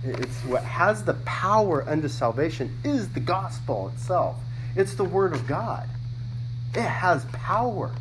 It's 0.04 0.44
what 0.46 0.64
has 0.64 1.04
the 1.04 1.16
power 1.26 1.84
unto 1.88 2.08
salvation 2.08 2.78
is 2.84 3.10
the 3.10 3.20
gospel 3.20 3.90
itself. 3.94 4.38
It's 4.76 4.94
the 4.94 5.04
word 5.04 5.34
of 5.34 5.48
God. 5.48 5.90
It 6.74 6.82
has 6.82 7.26
power. 7.34 7.92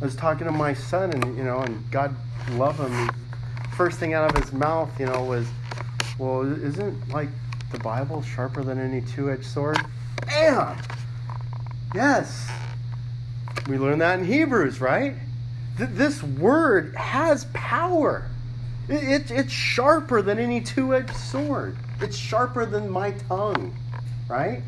I 0.00 0.04
was 0.04 0.16
talking 0.16 0.46
to 0.46 0.52
my 0.52 0.74
son, 0.74 1.12
and 1.12 1.36
you 1.36 1.44
know, 1.44 1.60
and 1.60 1.88
God 1.90 2.14
love 2.52 2.78
him. 2.78 3.10
First 3.76 3.98
thing 4.00 4.12
out 4.14 4.34
of 4.34 4.42
his 4.42 4.52
mouth, 4.52 4.90
you 4.98 5.06
know, 5.06 5.24
was, 5.24 5.46
"Well, 6.18 6.42
isn't 6.42 7.08
like 7.08 7.28
the 7.70 7.78
Bible 7.78 8.20
sharper 8.20 8.62
than 8.64 8.78
any 8.78 9.00
two-edged 9.00 9.46
sword?" 9.46 9.78
Bam! 10.26 10.76
Yes. 11.94 12.50
We 13.68 13.78
learn 13.78 13.98
that 13.98 14.18
in 14.18 14.24
Hebrews, 14.24 14.80
right? 14.80 15.14
Th- 15.76 15.90
this 15.90 16.22
word 16.22 16.94
has 16.96 17.46
power. 17.52 18.24
It, 18.88 19.02
it, 19.02 19.30
it's 19.30 19.52
sharper 19.52 20.22
than 20.22 20.38
any 20.38 20.60
two 20.60 20.94
edged 20.94 21.16
sword, 21.16 21.76
it's 22.00 22.16
sharper 22.16 22.66
than 22.66 22.90
my 22.90 23.12
tongue, 23.28 23.74
right? 24.28 24.62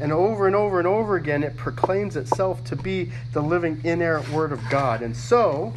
And 0.00 0.12
over 0.12 0.46
and 0.46 0.54
over 0.54 0.78
and 0.78 0.86
over 0.86 1.16
again, 1.16 1.42
it 1.42 1.56
proclaims 1.56 2.14
itself 2.14 2.62
to 2.64 2.76
be 2.76 3.10
the 3.32 3.42
living, 3.42 3.80
inerrant 3.82 4.28
Word 4.28 4.52
of 4.52 4.60
God. 4.70 5.02
And 5.02 5.16
so, 5.16 5.74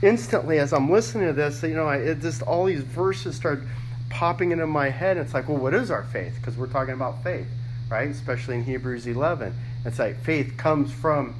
instantly, 0.00 0.58
as 0.58 0.72
I'm 0.72 0.90
listening 0.90 1.26
to 1.26 1.34
this, 1.34 1.62
you 1.62 1.74
know, 1.74 1.90
it 1.90 2.20
just 2.20 2.40
all 2.40 2.64
these 2.64 2.80
verses 2.80 3.36
start 3.36 3.60
popping 4.08 4.50
into 4.50 4.66
my 4.66 4.88
head. 4.88 5.18
It's 5.18 5.34
like, 5.34 5.46
well, 5.46 5.58
what 5.58 5.74
is 5.74 5.90
our 5.90 6.04
faith? 6.04 6.36
Because 6.36 6.56
we're 6.56 6.68
talking 6.68 6.94
about 6.94 7.22
faith, 7.22 7.46
right? 7.88 8.08
Especially 8.08 8.56
in 8.56 8.64
Hebrews 8.64 9.06
11. 9.06 9.54
It's 9.84 9.98
like 9.98 10.20
faith 10.22 10.56
comes 10.56 10.92
from 10.92 11.34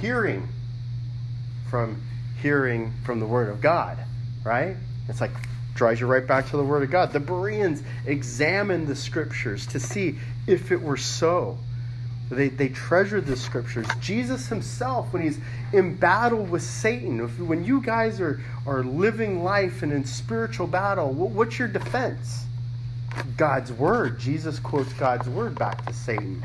hearing, 0.00 0.48
from 1.68 2.02
hearing 2.40 2.92
from 3.04 3.20
the 3.20 3.26
Word 3.26 3.48
of 3.48 3.60
God 3.60 3.98
right? 4.44 4.76
It's 5.08 5.20
like 5.20 5.30
draws 5.74 6.00
you 6.00 6.06
right 6.06 6.26
back 6.26 6.50
to 6.50 6.56
the 6.56 6.64
Word 6.64 6.82
of 6.82 6.90
God. 6.90 7.12
The 7.12 7.20
Bereans 7.20 7.82
examined 8.06 8.86
the 8.86 8.96
Scriptures 8.96 9.66
to 9.68 9.80
see 9.80 10.18
if 10.46 10.70
it 10.70 10.80
were 10.80 10.96
so. 10.96 11.58
They, 12.30 12.48
they 12.48 12.68
treasured 12.68 13.26
the 13.26 13.36
Scriptures. 13.36 13.86
Jesus 14.00 14.48
himself, 14.48 15.12
when 15.12 15.22
he's 15.22 15.38
in 15.72 15.96
battle 15.96 16.44
with 16.44 16.62
Satan, 16.62 17.20
if, 17.20 17.38
when 17.38 17.64
you 17.64 17.80
guys 17.80 18.20
are, 18.20 18.40
are 18.66 18.82
living 18.82 19.42
life 19.44 19.82
and 19.82 19.92
in 19.92 20.04
spiritual 20.04 20.66
battle, 20.66 21.12
what's 21.12 21.58
your 21.58 21.68
defense? 21.68 22.44
God's 23.36 23.72
Word. 23.72 24.18
Jesus 24.18 24.58
quotes 24.58 24.92
God's 24.94 25.28
Word 25.28 25.58
back 25.58 25.84
to 25.86 25.92
Satan. 25.92 26.44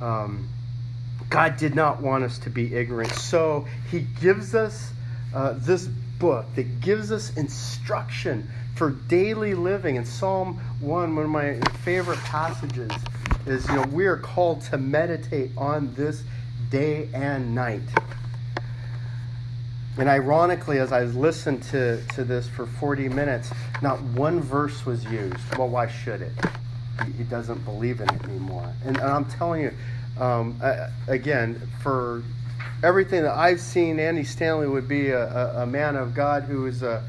Um, 0.00 0.48
God 1.30 1.56
did 1.56 1.74
not 1.74 2.00
want 2.00 2.24
us 2.24 2.38
to 2.40 2.50
be 2.50 2.74
ignorant, 2.74 3.12
so 3.12 3.66
he 3.90 4.00
gives 4.20 4.54
us 4.54 4.92
uh, 5.34 5.54
this 5.56 5.86
book 5.86 6.46
that 6.54 6.80
gives 6.80 7.12
us 7.12 7.36
instruction 7.36 8.48
for 8.74 8.90
daily 8.90 9.54
living. 9.54 9.96
In 9.96 10.04
Psalm 10.04 10.60
1, 10.80 11.16
one 11.16 11.24
of 11.24 11.30
my 11.30 11.58
favorite 11.84 12.18
passages 12.20 12.92
is, 13.46 13.66
you 13.68 13.74
know, 13.74 13.82
we 13.92 14.06
are 14.06 14.16
called 14.16 14.62
to 14.62 14.78
meditate 14.78 15.50
on 15.56 15.94
this 15.94 16.22
day 16.70 17.08
and 17.14 17.54
night. 17.54 17.82
And 19.98 20.08
ironically, 20.08 20.78
as 20.78 20.92
I 20.92 21.04
listened 21.04 21.62
to, 21.64 22.02
to 22.14 22.24
this 22.24 22.46
for 22.48 22.66
40 22.66 23.08
minutes, 23.08 23.50
not 23.80 24.00
one 24.02 24.40
verse 24.40 24.84
was 24.84 25.04
used. 25.04 25.38
Well, 25.56 25.68
why 25.68 25.86
should 25.86 26.20
it? 26.20 26.32
He, 27.16 27.24
doesn't 27.24 27.64
believe 27.64 28.00
in 28.00 28.08
it 28.08 28.24
anymore. 28.24 28.72
And, 28.84 28.96
and 28.96 29.06
I'm 29.06 29.24
telling 29.24 29.62
you, 29.62 29.72
um, 30.18 30.60
again, 31.08 31.60
for 31.82 32.22
everything 32.82 33.22
that 33.22 33.34
I've 33.34 33.60
seen, 33.60 33.98
Andy 33.98 34.24
Stanley 34.24 34.66
would 34.66 34.88
be 34.88 35.10
a, 35.10 35.26
a, 35.26 35.62
a 35.62 35.66
man 35.66 35.96
of 35.96 36.14
God 36.14 36.44
who 36.44 36.66
is 36.66 36.82
a, 36.82 37.02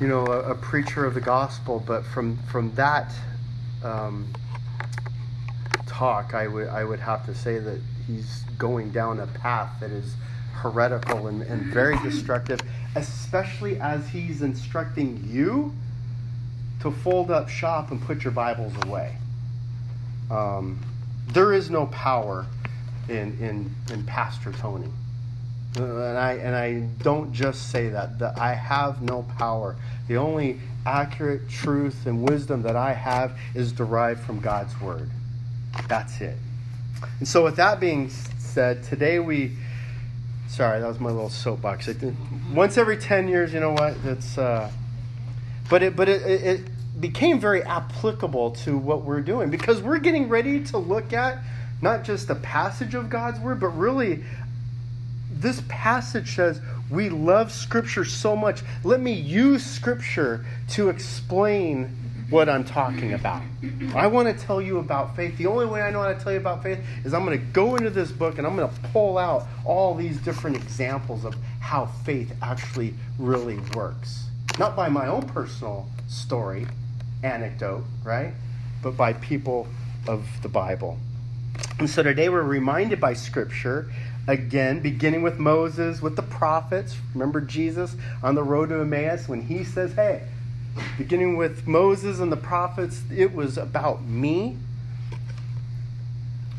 you 0.00 0.06
know, 0.06 0.26
a, 0.26 0.52
a, 0.52 0.54
preacher 0.54 1.04
of 1.04 1.14
the 1.14 1.20
gospel. 1.20 1.82
But 1.86 2.04
from 2.04 2.38
from 2.44 2.74
that 2.74 3.12
um, 3.84 4.28
talk, 5.86 6.32
I 6.34 6.46
would 6.46 6.68
I 6.68 6.84
would 6.84 7.00
have 7.00 7.26
to 7.26 7.34
say 7.34 7.58
that 7.58 7.80
he's 8.06 8.44
going 8.58 8.90
down 8.90 9.20
a 9.20 9.26
path 9.26 9.80
that 9.80 9.90
is 9.90 10.14
heretical 10.52 11.28
and, 11.28 11.42
and 11.42 11.72
very 11.72 11.98
destructive, 12.02 12.60
especially 12.96 13.80
as 13.80 14.08
he's 14.08 14.42
instructing 14.42 15.22
you 15.26 15.72
to 16.80 16.90
fold 16.90 17.30
up 17.30 17.48
shop 17.48 17.90
and 17.90 18.00
put 18.02 18.24
your 18.24 18.32
Bibles 18.32 18.72
away. 18.86 19.16
Um, 20.30 20.78
there 21.28 21.52
is 21.52 21.70
no 21.70 21.86
power 21.86 22.46
in, 23.08 23.36
in, 23.40 23.74
in 23.92 24.04
Pastor 24.04 24.52
Tony. 24.52 24.88
And 25.76 26.18
I, 26.18 26.32
and 26.32 26.56
I 26.56 26.80
don't 27.02 27.32
just 27.32 27.70
say 27.70 27.90
that, 27.90 28.18
that 28.18 28.38
I 28.38 28.54
have 28.54 29.02
no 29.02 29.22
power. 29.38 29.76
The 30.08 30.16
only 30.16 30.58
accurate 30.84 31.48
truth 31.48 32.06
and 32.06 32.28
wisdom 32.28 32.62
that 32.62 32.74
I 32.74 32.92
have 32.92 33.38
is 33.54 33.70
derived 33.70 34.20
from 34.20 34.40
God's 34.40 34.78
Word. 34.80 35.10
That's 35.86 36.20
it. 36.20 36.36
And 37.20 37.28
so, 37.28 37.44
with 37.44 37.56
that 37.56 37.78
being 37.78 38.10
said, 38.10 38.82
today 38.82 39.20
we. 39.20 39.56
Sorry, 40.50 40.80
that 40.80 40.88
was 40.88 40.98
my 40.98 41.10
little 41.10 41.30
soapbox. 41.30 41.88
Once 42.52 42.76
every 42.76 42.96
10 42.96 43.28
years, 43.28 43.52
you 43.52 43.60
know 43.60 43.70
what? 43.70 43.94
It's. 44.04 44.36
Uh, 44.36 44.68
but 45.68 45.84
it, 45.84 45.94
but 45.94 46.08
it, 46.08 46.22
it, 46.22 46.42
it 46.42 47.00
became 47.00 47.38
very 47.38 47.62
applicable 47.62 48.50
to 48.50 48.76
what 48.76 49.02
we're 49.02 49.20
doing 49.20 49.48
because 49.48 49.80
we're 49.80 50.00
getting 50.00 50.28
ready 50.28 50.64
to 50.64 50.78
look 50.78 51.12
at 51.12 51.38
not 51.80 52.02
just 52.02 52.28
a 52.30 52.34
passage 52.34 52.96
of 52.96 53.08
God's 53.08 53.38
word, 53.38 53.60
but 53.60 53.68
really 53.68 54.24
this 55.32 55.62
passage 55.68 56.34
says 56.34 56.60
we 56.90 57.10
love 57.10 57.52
Scripture 57.52 58.04
so 58.04 58.34
much. 58.34 58.64
Let 58.82 59.00
me 59.00 59.12
use 59.12 59.64
Scripture 59.64 60.44
to 60.70 60.88
explain 60.88 61.96
what 62.30 62.48
I'm 62.48 62.64
talking 62.64 63.12
about. 63.12 63.42
I 63.94 64.06
want 64.06 64.28
to 64.28 64.46
tell 64.46 64.62
you 64.62 64.78
about 64.78 65.16
faith. 65.16 65.36
The 65.36 65.46
only 65.46 65.66
way 65.66 65.82
I 65.82 65.90
know 65.90 66.00
how 66.00 66.12
to 66.12 66.18
tell 66.18 66.32
you 66.32 66.38
about 66.38 66.62
faith 66.62 66.78
is 67.04 67.12
I'm 67.12 67.24
going 67.24 67.38
to 67.38 67.44
go 67.46 67.76
into 67.76 67.90
this 67.90 68.12
book 68.12 68.38
and 68.38 68.46
I'm 68.46 68.56
going 68.56 68.68
to 68.68 68.80
pull 68.92 69.18
out 69.18 69.46
all 69.64 69.94
these 69.94 70.16
different 70.18 70.56
examples 70.56 71.24
of 71.24 71.34
how 71.58 71.86
faith 71.86 72.32
actually 72.40 72.94
really 73.18 73.58
works. 73.74 74.24
Not 74.58 74.76
by 74.76 74.88
my 74.88 75.08
own 75.08 75.22
personal 75.22 75.88
story, 76.08 76.66
anecdote, 77.22 77.84
right? 78.04 78.32
But 78.82 78.96
by 78.96 79.12
people 79.14 79.66
of 80.06 80.26
the 80.42 80.48
Bible. 80.48 80.98
And 81.78 81.90
so 81.90 82.02
today 82.02 82.28
we're 82.28 82.42
reminded 82.42 83.00
by 83.00 83.14
Scripture, 83.14 83.90
again, 84.28 84.80
beginning 84.80 85.22
with 85.22 85.38
Moses, 85.38 86.00
with 86.00 86.16
the 86.16 86.22
prophets. 86.22 86.96
Remember 87.14 87.40
Jesus 87.40 87.96
on 88.22 88.34
the 88.34 88.42
road 88.42 88.68
to 88.68 88.80
Emmaus 88.80 89.28
when 89.28 89.42
he 89.42 89.64
says, 89.64 89.92
Hey, 89.94 90.22
beginning 90.98 91.36
with 91.36 91.66
Moses 91.66 92.20
and 92.20 92.30
the 92.30 92.36
prophets, 92.36 93.02
it 93.14 93.34
was 93.34 93.58
about 93.58 94.02
me. 94.02 94.56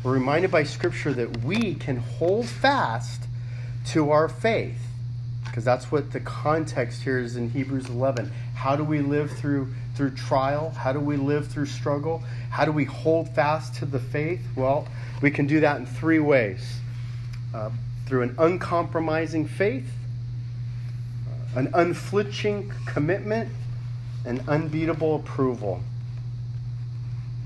We're 0.02 0.14
reminded 0.14 0.50
by 0.50 0.64
Scripture 0.64 1.12
that 1.12 1.44
we 1.44 1.74
can 1.74 1.98
hold 1.98 2.46
fast 2.46 3.22
to 3.86 4.10
our 4.10 4.28
faith 4.28 4.78
because 5.44 5.64
that's 5.64 5.92
what 5.92 6.12
the 6.12 6.20
context 6.20 7.02
here 7.02 7.18
is 7.18 7.36
in 7.36 7.50
Hebrews 7.50 7.88
11. 7.88 8.32
How 8.54 8.74
do 8.74 8.84
we 8.84 9.00
live 9.00 9.30
through 9.30 9.68
through 9.94 10.12
trial? 10.12 10.70
How 10.70 10.92
do 10.92 11.00
we 11.00 11.16
live 11.16 11.48
through 11.48 11.66
struggle? 11.66 12.22
How 12.50 12.64
do 12.64 12.72
we 12.72 12.84
hold 12.84 13.28
fast 13.34 13.74
to 13.76 13.84
the 13.84 13.98
faith? 13.98 14.40
Well, 14.56 14.88
we 15.20 15.30
can 15.30 15.46
do 15.46 15.60
that 15.60 15.78
in 15.78 15.86
three 15.86 16.18
ways 16.18 16.80
uh, 17.52 17.70
through 18.06 18.22
an 18.22 18.34
uncompromising 18.38 19.46
faith, 19.46 19.90
uh, 21.54 21.58
an 21.58 21.70
unflinching 21.74 22.72
commitment, 22.86 23.50
and 24.24 24.46
unbeatable 24.48 25.16
approval. 25.16 25.80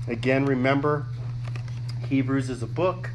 Again, 0.07 0.45
remember, 0.45 1.05
Hebrews 2.07 2.49
is 2.49 2.63
a 2.63 2.67
book, 2.67 3.09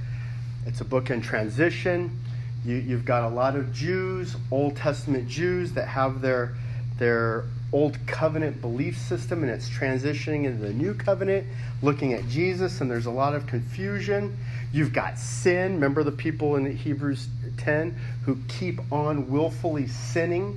it's 0.66 0.81
a 0.81 0.85
book 0.85 1.11
in 1.11 1.23
transition. 1.23 2.19
You, 2.64 2.76
you've 2.76 3.04
got 3.04 3.25
a 3.25 3.28
lot 3.28 3.57
of 3.57 3.73
Jews, 3.73 4.37
Old 4.50 4.76
Testament 4.76 5.28
Jews, 5.28 5.73
that 5.73 5.88
have 5.88 6.21
their, 6.21 6.54
their 6.99 7.45
old 7.73 7.99
covenant 8.07 8.61
belief 8.61 8.99
system 8.99 9.42
and 9.42 9.50
it's 9.50 9.69
transitioning 9.69 10.45
into 10.45 10.62
the 10.62 10.73
new 10.73 10.95
covenant, 10.95 11.47
looking 11.81 12.12
at 12.12 12.28
Jesus, 12.28 12.81
and 12.81 12.90
there's 12.90 13.07
a 13.07 13.11
lot 13.11 13.35
of 13.35 13.47
confusion. 13.47 14.37
You've 14.73 14.92
got 14.92 15.19
sin. 15.19 15.75
Remember 15.75 16.04
the 16.04 16.12
people 16.12 16.57
in 16.57 16.76
Hebrews 16.76 17.28
10 17.57 17.97
who 18.25 18.38
keep 18.49 18.81
on 18.92 19.31
willfully 19.31 19.87
sinning? 19.87 20.57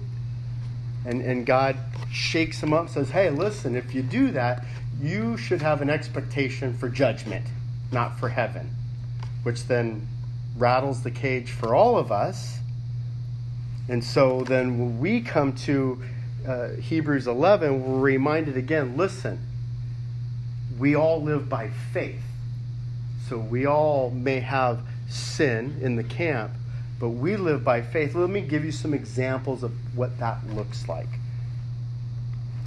And, 1.06 1.22
and 1.22 1.46
God 1.46 1.78
shakes 2.12 2.62
them 2.62 2.74
up, 2.74 2.90
says, 2.90 3.10
Hey, 3.10 3.30
listen, 3.30 3.76
if 3.76 3.94
you 3.94 4.02
do 4.02 4.32
that, 4.32 4.66
you 5.02 5.38
should 5.38 5.62
have 5.62 5.82
an 5.82 5.90
expectation 5.90 6.76
for 6.76 6.90
judgment, 6.90 7.46
not 7.92 8.20
for 8.20 8.30
heaven. 8.30 8.70
Which 9.44 9.66
then 9.68 10.08
rattles 10.58 11.04
the 11.04 11.12
cage 11.12 11.52
for 11.52 11.76
all 11.76 11.98
of 11.98 12.12
us. 12.12 12.58
And 13.88 14.04
so 14.04 14.42
then 14.42 14.80
when 14.80 15.00
we 15.00 15.22
come 15.22 15.54
to 15.54 16.02
uh, 16.48 16.70
Hebrews 16.70 17.28
11, 17.28 17.84
we're 17.84 18.00
reminded 18.00 18.58
again 18.58 18.98
listen, 18.98 19.40
we 20.80 20.96
all 20.96 21.22
live 21.22 21.50
by 21.50 21.70
faith. 21.94 22.22
So 23.30 23.38
we 23.38 23.66
all 23.66 24.12
may 24.12 24.40
have 24.40 24.82
sin 25.10 25.80
in 25.82 25.96
the 25.96 26.04
camp, 26.04 26.52
but 27.00 27.10
we 27.10 27.36
live 27.36 27.64
by 27.64 27.82
faith. 27.82 28.16
Let 28.16 28.30
me 28.30 28.42
give 28.42 28.64
you 28.64 28.72
some 28.72 28.94
examples 28.94 29.64
of 29.64 29.72
what 29.96 30.18
that 30.20 30.38
looks 30.54 30.88
like. 30.88 31.10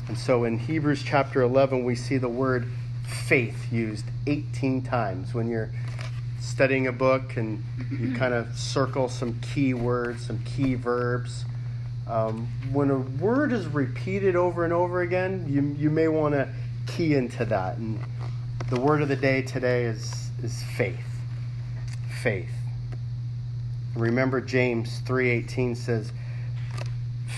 And 0.09 0.19
so 0.19 0.45
in 0.45 0.59
Hebrews 0.59 1.03
chapter 1.03 1.43
11, 1.43 1.85
we 1.85 1.95
see 1.95 2.17
the 2.17 2.29
word 2.29 2.67
faith 3.07 3.73
used 3.73 4.05
18 4.27 4.83
times 4.83 5.35
when 5.35 5.49
you're 5.49 5.71
studying 6.41 6.87
a 6.87 6.93
book 6.93 7.37
and 7.37 7.63
you 7.91 8.15
kind 8.17 8.35
of 8.35 8.55
circle 8.57 9.09
some 9.09 9.39
key 9.41 9.75
words, 9.75 10.27
some 10.27 10.39
key 10.45 10.75
verbs. 10.75 11.45
Um, 12.07 12.49
when 12.73 12.91
a 12.91 12.99
word 12.99 13.53
is 13.53 13.67
repeated 13.67 14.35
over 14.35 14.65
and 14.65 14.73
over 14.73 15.03
again, 15.03 15.47
you, 15.49 15.63
you 15.79 15.91
may 15.91 16.09
want 16.09 16.35
to 16.35 16.49
key 16.87 17.15
into 17.15 17.45
that. 17.45 17.77
And 17.77 17.99
the 18.71 18.81
word 18.81 19.03
of 19.03 19.09
the 19.09 19.17
day 19.17 19.43
today 19.43 19.85
is, 19.85 20.31
is 20.43 20.63
faith. 20.77 20.99
Faith. 22.23 22.58
Remember 23.99 24.41
James 24.41 25.03
3:18 25.05 25.77
says, 25.77 26.13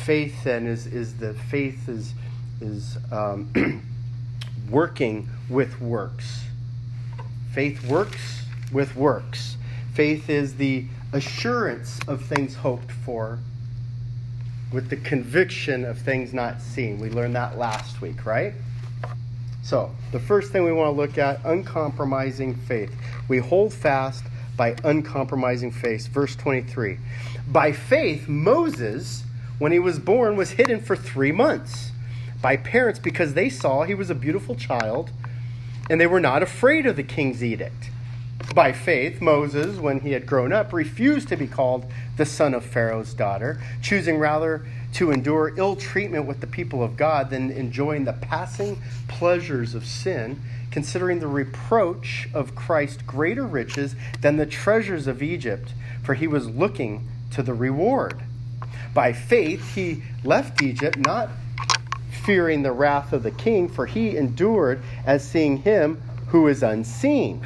faith 0.04 0.44
then 0.44 0.66
is, 0.66 0.86
is 0.86 1.16
the 1.18 1.34
faith 1.34 1.88
is 1.88 2.14
is 2.60 2.98
um, 3.12 3.82
working 4.70 5.28
with 5.48 5.80
works. 5.80 6.44
Faith 7.52 7.86
works 7.86 8.44
with 8.72 8.94
works. 8.96 9.56
Faith 9.94 10.28
is 10.28 10.56
the 10.56 10.84
assurance 11.12 11.98
of 12.06 12.22
things 12.24 12.54
hoped 12.54 12.92
for 12.92 13.38
with 14.72 14.88
the 14.88 14.96
conviction 14.96 15.84
of 15.84 15.98
things 15.98 16.32
not 16.32 16.60
seen. 16.60 17.00
We 17.00 17.10
learned 17.10 17.34
that 17.34 17.58
last 17.58 18.00
week, 18.00 18.24
right? 18.24 18.54
So, 19.62 19.90
the 20.12 20.20
first 20.20 20.52
thing 20.52 20.64
we 20.64 20.72
want 20.72 20.94
to 20.94 20.96
look 20.96 21.18
at 21.18 21.40
uncompromising 21.44 22.54
faith. 22.54 22.94
We 23.28 23.38
hold 23.38 23.72
fast 23.72 24.24
by 24.60 24.76
uncompromising 24.84 25.70
faith. 25.70 26.08
Verse 26.08 26.36
23. 26.36 26.98
By 27.48 27.72
faith, 27.72 28.28
Moses, 28.28 29.24
when 29.58 29.72
he 29.72 29.78
was 29.78 29.98
born, 29.98 30.36
was 30.36 30.50
hidden 30.50 30.80
for 30.80 30.94
three 30.94 31.32
months 31.32 31.92
by 32.42 32.58
parents 32.58 32.98
because 32.98 33.32
they 33.32 33.48
saw 33.48 33.84
he 33.84 33.94
was 33.94 34.10
a 34.10 34.14
beautiful 34.14 34.54
child 34.54 35.12
and 35.88 35.98
they 35.98 36.06
were 36.06 36.20
not 36.20 36.42
afraid 36.42 36.84
of 36.84 36.96
the 36.96 37.02
king's 37.02 37.42
edict. 37.42 37.88
By 38.54 38.72
faith, 38.72 39.22
Moses, 39.22 39.78
when 39.78 40.00
he 40.00 40.12
had 40.12 40.26
grown 40.26 40.52
up, 40.52 40.74
refused 40.74 41.28
to 41.28 41.38
be 41.38 41.46
called 41.46 41.90
the 42.18 42.26
son 42.26 42.52
of 42.52 42.62
Pharaoh's 42.62 43.14
daughter, 43.14 43.62
choosing 43.80 44.18
rather 44.18 44.66
to 44.92 45.10
endure 45.10 45.54
ill 45.56 45.74
treatment 45.74 46.26
with 46.26 46.42
the 46.42 46.46
people 46.46 46.82
of 46.82 46.98
God 46.98 47.30
than 47.30 47.50
enjoying 47.50 48.04
the 48.04 48.12
passing 48.12 48.76
pleasures 49.08 49.74
of 49.74 49.86
sin, 49.86 50.38
considering 50.70 51.18
the 51.18 51.26
reproach 51.26 52.28
of 52.32 52.54
Christ 52.54 53.06
greater 53.06 53.46
riches 53.46 53.94
than 54.20 54.36
the 54.36 54.46
treasures 54.46 55.06
of 55.06 55.22
Egypt, 55.22 55.74
for 56.02 56.14
he 56.14 56.26
was 56.26 56.48
looking 56.48 57.08
to 57.32 57.42
the 57.42 57.54
reward. 57.54 58.22
By 58.94 59.12
faith, 59.12 59.74
he 59.74 60.02
left 60.24 60.62
Egypt, 60.62 60.98
not 60.98 61.30
fearing 62.24 62.62
the 62.62 62.72
wrath 62.72 63.12
of 63.12 63.22
the 63.22 63.30
king, 63.30 63.68
for 63.68 63.86
he 63.86 64.16
endured 64.16 64.82
as 65.04 65.28
seeing 65.28 65.58
him 65.58 66.00
who 66.28 66.48
is 66.48 66.62
unseen. 66.62 67.44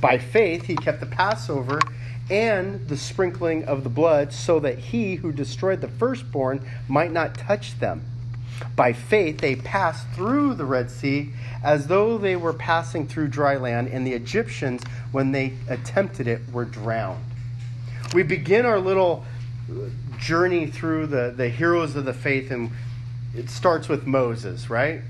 By 0.00 0.18
faith, 0.18 0.64
he 0.64 0.76
kept 0.76 1.00
the 1.00 1.06
Passover 1.06 1.80
and 2.30 2.88
the 2.88 2.96
sprinkling 2.96 3.64
of 3.64 3.84
the 3.84 3.90
blood, 3.90 4.32
so 4.32 4.58
that 4.60 4.78
he 4.78 5.16
who 5.16 5.32
destroyed 5.32 5.80
the 5.80 5.88
firstborn 5.88 6.66
might 6.88 7.12
not 7.12 7.34
touch 7.34 7.78
them. 7.78 8.02
By 8.76 8.92
faith, 8.92 9.38
they 9.38 9.56
passed 9.56 10.06
through 10.14 10.54
the 10.54 10.64
Red 10.64 10.90
Sea 10.90 11.30
as 11.62 11.86
though 11.86 12.18
they 12.18 12.36
were 12.36 12.52
passing 12.52 13.06
through 13.06 13.28
dry 13.28 13.56
land, 13.56 13.88
and 13.88 14.06
the 14.06 14.12
Egyptians, 14.12 14.82
when 15.12 15.32
they 15.32 15.52
attempted 15.68 16.26
it, 16.26 16.40
were 16.52 16.64
drowned. 16.64 17.24
We 18.14 18.22
begin 18.22 18.66
our 18.66 18.78
little 18.78 19.24
journey 20.18 20.66
through 20.66 21.06
the, 21.06 21.32
the 21.36 21.48
heroes 21.48 21.96
of 21.96 22.04
the 22.04 22.12
faith, 22.12 22.50
and 22.50 22.70
it 23.34 23.48
starts 23.48 23.88
with 23.88 24.06
Moses, 24.06 24.68
right? 24.68 25.00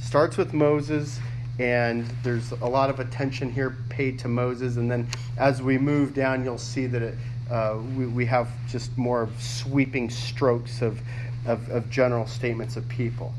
Starts 0.00 0.36
with 0.36 0.52
Moses 0.52 1.18
and 1.58 2.04
there's 2.22 2.50
a 2.50 2.66
lot 2.66 2.90
of 2.90 2.98
attention 3.00 3.52
here 3.52 3.76
paid 3.88 4.18
to 4.20 4.28
Moses. 4.28 4.76
And 4.76 4.90
then 4.90 5.06
as 5.38 5.62
we 5.62 5.78
move 5.78 6.14
down, 6.14 6.44
you'll 6.44 6.58
see 6.58 6.86
that 6.86 7.02
it, 7.02 7.14
uh, 7.50 7.78
we, 7.96 8.06
we 8.06 8.26
have 8.26 8.48
just 8.68 8.96
more 8.98 9.28
sweeping 9.38 10.10
strokes 10.10 10.82
of, 10.82 11.00
of, 11.46 11.68
of 11.70 11.90
general 11.90 12.26
statements 12.26 12.76
of 12.76 12.88
people. 12.88 13.34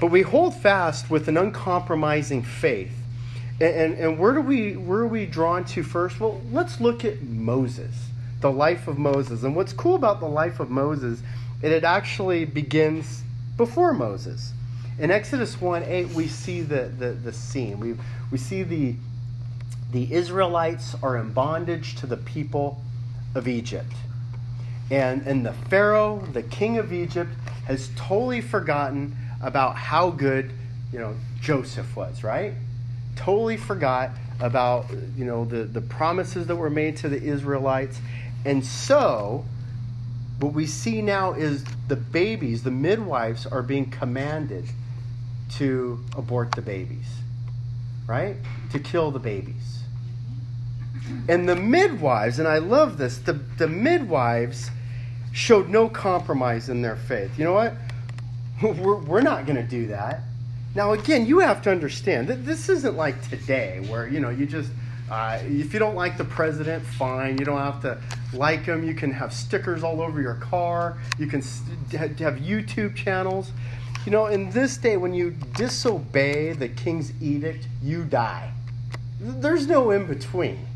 But 0.00 0.08
we 0.08 0.22
hold 0.22 0.54
fast 0.54 1.10
with 1.10 1.28
an 1.28 1.36
uncompromising 1.36 2.42
faith. 2.42 2.92
And, 3.60 3.74
and, 3.74 3.94
and, 3.98 4.18
where, 4.18 4.32
do 4.32 4.40
we, 4.40 4.76
where 4.76 5.00
are 5.00 5.06
we 5.06 5.26
drawn 5.26 5.64
to 5.66 5.82
first? 5.82 6.20
Well, 6.20 6.40
let's 6.52 6.80
look 6.80 7.04
at 7.04 7.22
Moses, 7.22 7.94
the 8.40 8.52
life 8.52 8.86
of 8.86 8.98
Moses. 8.98 9.42
And 9.42 9.56
what's 9.56 9.72
cool 9.72 9.96
about 9.96 10.20
the 10.20 10.28
life 10.28 10.60
of 10.60 10.70
Moses, 10.70 11.20
it 11.62 11.82
actually 11.82 12.44
begins 12.44 13.22
before 13.56 13.92
Moses 13.92 14.52
in 14.98 15.12
Exodus 15.12 15.60
1 15.60 15.84
8, 15.84 16.08
we 16.10 16.26
see 16.26 16.60
the, 16.60 16.92
the, 16.98 17.10
the 17.10 17.32
scene. 17.32 17.78
We, 17.78 17.94
we 18.32 18.38
see 18.38 18.64
the, 18.64 18.96
the 19.92 20.12
Israelites 20.12 20.96
are 21.02 21.16
in 21.16 21.32
bondage 21.32 21.94
to 21.96 22.06
the 22.06 22.16
people 22.16 22.82
of 23.34 23.46
Egypt. 23.46 23.92
And, 24.90 25.26
and 25.26 25.44
the 25.44 25.52
Pharaoh, 25.52 26.24
the 26.32 26.42
king 26.42 26.78
of 26.78 26.92
Egypt, 26.92 27.30
has 27.66 27.90
totally 27.96 28.40
forgotten 28.40 29.14
about 29.42 29.76
how 29.76 30.10
good, 30.10 30.50
you 30.92 30.98
know, 30.98 31.14
Joseph 31.40 31.94
was, 31.94 32.24
right? 32.24 32.54
Totally 33.16 33.56
forgot 33.56 34.10
about, 34.40 34.86
you 35.16 35.24
know, 35.24 35.44
the, 35.44 35.64
the 35.64 35.80
promises 35.80 36.46
that 36.46 36.56
were 36.56 36.70
made 36.70 36.96
to 36.98 37.08
the 37.08 37.22
Israelites. 37.22 38.00
And 38.44 38.64
so, 38.64 39.44
what 40.40 40.54
we 40.54 40.66
see 40.66 41.02
now 41.02 41.32
is 41.32 41.64
the 41.88 41.96
babies, 41.96 42.62
the 42.62 42.70
midwives, 42.70 43.44
are 43.44 43.62
being 43.62 43.90
commanded 43.90 44.64
to 45.56 46.02
abort 46.16 46.52
the 46.52 46.62
babies, 46.62 47.06
right? 48.06 48.36
To 48.72 48.78
kill 48.78 49.10
the 49.10 49.18
babies. 49.18 49.80
And 51.28 51.48
the 51.48 51.56
midwives, 51.56 52.38
and 52.38 52.46
I 52.46 52.58
love 52.58 52.98
this, 52.98 53.18
the, 53.18 53.32
the 53.32 53.68
midwives 53.68 54.70
showed 55.32 55.68
no 55.68 55.88
compromise 55.88 56.68
in 56.68 56.82
their 56.82 56.96
faith. 56.96 57.38
You 57.38 57.44
know 57.44 57.52
what? 57.52 57.74
We're, 58.62 58.96
we're 58.96 59.20
not 59.20 59.46
going 59.46 59.56
to 59.56 59.62
do 59.62 59.86
that. 59.86 60.22
Now, 60.74 60.92
again, 60.92 61.26
you 61.26 61.38
have 61.38 61.62
to 61.62 61.70
understand 61.70 62.28
that 62.28 62.44
this 62.44 62.68
isn't 62.68 62.96
like 62.96 63.28
today 63.28 63.84
where, 63.88 64.08
you 64.08 64.20
know, 64.20 64.30
you 64.30 64.46
just, 64.46 64.70
uh, 65.10 65.38
if 65.42 65.72
you 65.72 65.78
don't 65.78 65.94
like 65.94 66.18
the 66.18 66.24
president, 66.24 66.84
fine. 66.84 67.38
You 67.38 67.44
don't 67.44 67.58
have 67.58 67.80
to 67.82 67.98
like 68.32 68.64
him. 68.64 68.84
You 68.84 68.94
can 68.94 69.12
have 69.12 69.32
stickers 69.32 69.82
all 69.82 70.00
over 70.00 70.20
your 70.20 70.34
car. 70.34 70.98
You 71.18 71.26
can 71.26 71.40
have 71.90 72.36
YouTube 72.36 72.94
channels. 72.94 73.52
You 74.04 74.12
know, 74.12 74.26
in 74.26 74.50
this 74.50 74.76
day, 74.76 74.96
when 74.96 75.14
you 75.14 75.30
disobey 75.56 76.52
the 76.52 76.68
king's 76.68 77.12
edict, 77.20 77.68
you 77.82 78.04
die. 78.04 78.52
There's 79.20 79.66
no 79.66 79.90
in 79.90 80.06
between. 80.06 80.66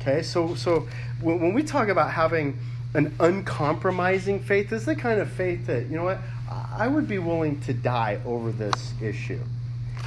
Okay, 0.00 0.22
so 0.22 0.54
so 0.54 0.86
when, 1.20 1.40
when 1.40 1.52
we 1.52 1.62
talk 1.62 1.88
about 1.88 2.10
having 2.12 2.58
an 2.94 3.14
uncompromising 3.20 4.40
faith, 4.40 4.70
this 4.70 4.80
is 4.80 4.86
the 4.86 4.96
kind 4.96 5.20
of 5.20 5.30
faith 5.30 5.66
that 5.66 5.86
you 5.86 5.96
know 5.96 6.04
what 6.04 6.20
I 6.50 6.88
would 6.88 7.08
be 7.08 7.18
willing 7.18 7.60
to 7.62 7.74
die 7.74 8.20
over 8.24 8.50
this 8.50 8.94
issue. 9.00 9.40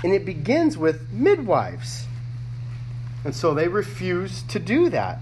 And 0.04 0.14
it 0.14 0.26
begins 0.26 0.78
with 0.78 1.12
midwives. 1.12 2.06
And 3.24 3.36
so 3.36 3.54
they 3.54 3.68
refuse 3.68 4.42
to 4.44 4.58
do 4.58 4.90
that. 4.90 5.20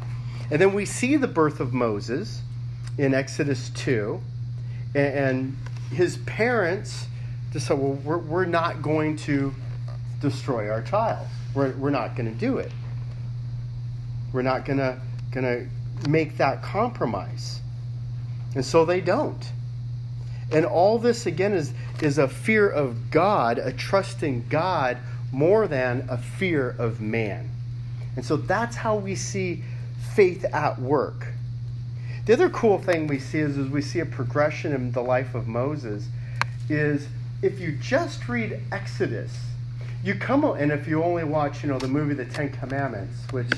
And 0.52 0.62
then 0.62 0.74
we 0.74 0.86
see 0.86 1.18
the 1.18 1.28
birth 1.28 1.60
of 1.60 1.74
Moses 1.74 2.42
in 2.98 3.14
Exodus 3.14 3.70
2. 3.72 4.22
And 4.96 5.58
his 5.92 6.18
parents 6.20 7.08
just 7.52 7.68
said, 7.68 7.78
well, 7.78 7.94
we're, 7.94 8.18
we're 8.18 8.46
not 8.46 8.82
going 8.82 9.18
to 9.18 9.54
destroy 10.22 10.70
our 10.70 10.82
child. 10.82 11.28
We're, 11.54 11.72
we're 11.74 11.90
not 11.90 12.16
going 12.16 12.32
to 12.32 12.40
do 12.40 12.58
it. 12.58 12.72
We're 14.32 14.44
not 14.44 14.66
going 14.66 14.78
to 14.78 15.00
going 15.32 15.46
to 15.46 15.68
make 16.08 16.38
that 16.38 16.62
compromise. 16.62 17.60
And 18.56 18.66
so 18.66 18.86
they 18.86 19.02
don't. 19.02 19.52
And 20.52 20.66
all 20.66 20.98
this, 20.98 21.26
again, 21.26 21.54
is, 21.54 21.74
is 22.02 22.18
a 22.18 22.28
fear 22.28 22.68
of 22.70 23.12
God, 23.12 23.60
a 23.60 23.72
trust 23.72 24.24
in 24.24 24.48
God 24.50 24.98
more 25.32 25.68
than 25.68 26.08
a 26.10 26.18
fear 26.18 26.76
of 26.80 27.02
man. 27.02 27.50
And 28.16 28.26
so 28.26 28.36
that's 28.36 28.76
how 28.76 28.96
we 28.96 29.16
see 29.16 29.64
faith 30.16 30.44
at 30.46 30.80
work. 30.80 31.28
The 32.26 32.34
other 32.34 32.50
cool 32.50 32.80
thing 32.80 33.08
we 33.08 33.20
see 33.20 33.40
is, 33.40 33.58
is 33.58 33.70
we 33.70 33.82
see 33.82 34.00
a 34.00 34.06
progression 34.06 34.74
in 34.74 34.92
the 34.92 35.02
life 35.02 35.36
of 35.36 35.48
Moses 35.48 36.08
is 36.68 37.08
if 37.42 37.60
you 37.60 37.72
just 37.74 38.28
read 38.28 38.62
Exodus, 38.72 39.32
you 40.04 40.16
come 40.16 40.44
and 40.44 40.72
if 40.72 40.88
you 40.88 41.04
only 41.04 41.24
watch, 41.24 41.64
you 41.64 41.70
know, 41.70 41.80
the 41.80 41.88
movie 41.88 42.14
The 42.14 42.26
Ten 42.26 42.50
Commandments, 42.50 43.16
which 43.32 43.50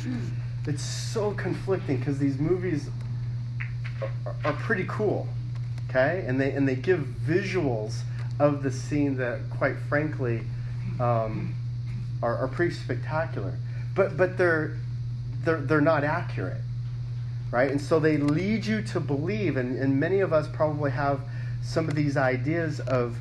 it's 0.67 0.83
so 0.83 1.31
conflicting 1.31 1.97
because 1.97 2.19
these 2.19 2.37
movies 2.37 2.89
are, 4.25 4.35
are 4.45 4.53
pretty 4.53 4.85
cool 4.87 5.27
okay? 5.89 6.23
And 6.27 6.39
they 6.39 6.51
and 6.51 6.67
they 6.67 6.75
give 6.75 6.99
visuals 7.27 8.01
of 8.39 8.63
the 8.63 8.71
scene 8.71 9.17
that 9.17 9.39
quite 9.49 9.77
frankly 9.89 10.41
um, 10.99 11.53
are, 12.23 12.37
are 12.37 12.47
pretty 12.47 12.73
spectacular. 12.73 13.57
But 13.95 14.17
but 14.17 14.37
they're 14.37 14.77
they're, 15.43 15.61
they're 15.61 15.81
not 15.81 16.03
accurate 16.03 16.61
right? 17.51 17.69
And 17.69 17.81
so 17.81 17.99
they 17.99 18.17
lead 18.17 18.65
you 18.65 18.81
to 18.81 18.99
believe 18.99 19.57
and, 19.57 19.77
and 19.77 19.99
many 19.99 20.21
of 20.21 20.33
us 20.33 20.47
probably 20.47 20.91
have 20.91 21.19
some 21.61 21.87
of 21.89 21.95
these 21.95 22.17
ideas 22.17 22.79
of 22.79 23.17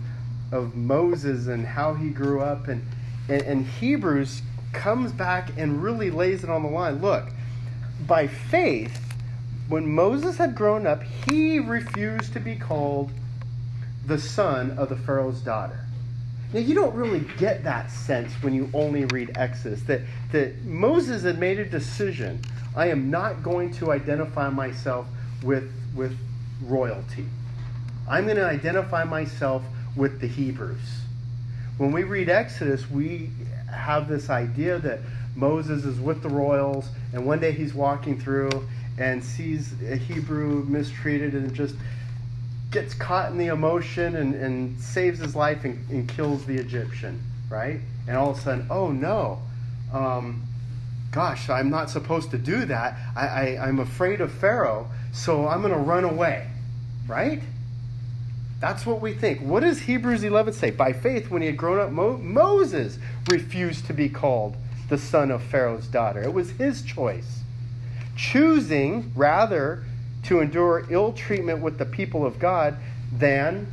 of 0.52 0.74
moses 0.74 1.46
and 1.46 1.64
how 1.64 1.94
he 1.94 2.08
grew 2.08 2.40
up 2.40 2.66
and 2.66 2.82
and, 3.28 3.42
and 3.42 3.66
hebrews 3.66 4.42
comes 4.72 5.12
back 5.12 5.50
and 5.56 5.82
really 5.82 6.10
lays 6.10 6.44
it 6.44 6.50
on 6.50 6.62
the 6.62 6.68
line 6.68 7.00
look 7.00 7.28
by 8.06 8.26
faith 8.26 9.10
when 9.70 9.86
Moses 9.86 10.36
had 10.36 10.56
grown 10.56 10.84
up, 10.84 11.02
he 11.02 11.60
refused 11.60 12.32
to 12.32 12.40
be 12.40 12.56
called 12.56 13.12
the 14.04 14.18
son 14.18 14.72
of 14.72 14.88
the 14.88 14.96
Pharaoh's 14.96 15.40
daughter. 15.40 15.84
Now, 16.52 16.58
you 16.58 16.74
don't 16.74 16.94
really 16.94 17.24
get 17.38 17.62
that 17.62 17.88
sense 17.92 18.32
when 18.42 18.52
you 18.52 18.68
only 18.74 19.04
read 19.04 19.30
Exodus 19.36 19.82
that, 19.82 20.00
that 20.32 20.64
Moses 20.64 21.22
had 21.22 21.38
made 21.38 21.60
a 21.60 21.64
decision. 21.64 22.40
I 22.74 22.88
am 22.88 23.10
not 23.10 23.44
going 23.44 23.72
to 23.74 23.92
identify 23.92 24.50
myself 24.50 25.06
with, 25.44 25.72
with 25.94 26.18
royalty. 26.64 27.26
I'm 28.08 28.24
going 28.24 28.38
to 28.38 28.46
identify 28.46 29.04
myself 29.04 29.62
with 29.94 30.20
the 30.20 30.26
Hebrews. 30.26 31.02
When 31.78 31.92
we 31.92 32.02
read 32.02 32.28
Exodus, 32.28 32.90
we 32.90 33.30
have 33.72 34.08
this 34.08 34.30
idea 34.30 34.78
that 34.78 35.00
Moses 35.34 35.84
is 35.84 35.98
with 36.00 36.22
the 36.22 36.28
royals, 36.28 36.88
and 37.12 37.24
one 37.24 37.40
day 37.40 37.52
he's 37.52 37.74
walking 37.74 38.20
through 38.20 38.50
and 38.98 39.24
sees 39.24 39.74
a 39.82 39.96
Hebrew 39.96 40.64
mistreated 40.64 41.34
and 41.34 41.54
just 41.54 41.74
gets 42.70 42.94
caught 42.94 43.32
in 43.32 43.38
the 43.38 43.46
emotion 43.46 44.16
and, 44.16 44.34
and 44.34 44.80
saves 44.80 45.18
his 45.18 45.34
life 45.34 45.64
and, 45.64 45.88
and 45.90 46.08
kills 46.08 46.44
the 46.46 46.56
Egyptian, 46.56 47.20
right? 47.48 47.80
And 48.06 48.16
all 48.16 48.30
of 48.30 48.38
a 48.38 48.40
sudden, 48.40 48.66
oh 48.70 48.92
no, 48.92 49.40
um, 49.92 50.42
gosh, 51.10 51.48
I'm 51.48 51.70
not 51.70 51.90
supposed 51.90 52.30
to 52.30 52.38
do 52.38 52.64
that. 52.66 52.96
I, 53.16 53.26
I, 53.26 53.68
I'm 53.68 53.80
afraid 53.80 54.20
of 54.20 54.30
Pharaoh, 54.32 54.88
so 55.12 55.48
I'm 55.48 55.60
going 55.62 55.72
to 55.72 55.78
run 55.78 56.04
away, 56.04 56.48
right? 57.08 57.40
That's 58.60 58.84
what 58.84 59.00
we 59.00 59.14
think. 59.14 59.40
What 59.40 59.60
does 59.60 59.80
Hebrews 59.80 60.22
11 60.22 60.52
say? 60.52 60.70
By 60.70 60.92
faith, 60.92 61.30
when 61.30 61.40
he 61.40 61.46
had 61.46 61.56
grown 61.56 61.80
up, 61.80 61.90
Mo- 61.90 62.18
Moses 62.18 62.98
refused 63.30 63.86
to 63.86 63.94
be 63.94 64.08
called 64.08 64.56
the 64.88 64.98
son 64.98 65.30
of 65.30 65.42
Pharaoh's 65.42 65.86
daughter. 65.86 66.22
It 66.22 66.34
was 66.34 66.50
his 66.52 66.82
choice 66.82 67.40
choosing 68.16 69.10
rather 69.14 69.82
to 70.24 70.40
endure 70.40 70.86
ill 70.90 71.12
treatment 71.12 71.60
with 71.60 71.78
the 71.78 71.86
people 71.86 72.26
of 72.26 72.38
God 72.38 72.76
than, 73.10 73.66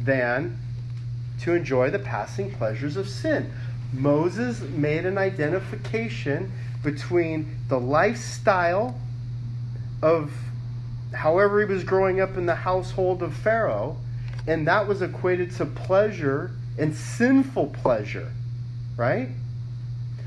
than 0.00 0.56
to 1.40 1.52
enjoy 1.54 1.90
the 1.90 1.98
passing 1.98 2.52
pleasures 2.52 2.96
of 2.96 3.08
sin. 3.08 3.52
Moses 3.92 4.60
made 4.60 5.04
an 5.04 5.18
identification 5.18 6.52
between 6.84 7.56
the 7.68 7.80
lifestyle 7.80 9.00
of 10.02 10.30
however 11.14 11.60
he 11.60 11.66
was 11.66 11.84
growing 11.84 12.20
up 12.20 12.36
in 12.36 12.46
the 12.46 12.54
household 12.54 13.22
of 13.22 13.34
Pharaoh, 13.34 13.96
and 14.46 14.66
that 14.66 14.86
was 14.86 15.02
equated 15.02 15.50
to 15.56 15.66
pleasure 15.66 16.52
and 16.78 16.94
sinful 16.94 17.68
pleasure, 17.68 18.30
right? 18.96 19.28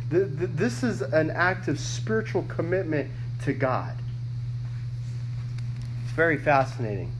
This 0.09 0.83
is 0.83 1.01
an 1.01 1.29
act 1.29 1.67
of 1.67 1.79
spiritual 1.79 2.43
commitment 2.43 3.11
to 3.43 3.53
God. 3.53 3.95
It's 6.03 6.13
very 6.13 6.37
fascinating. 6.37 7.11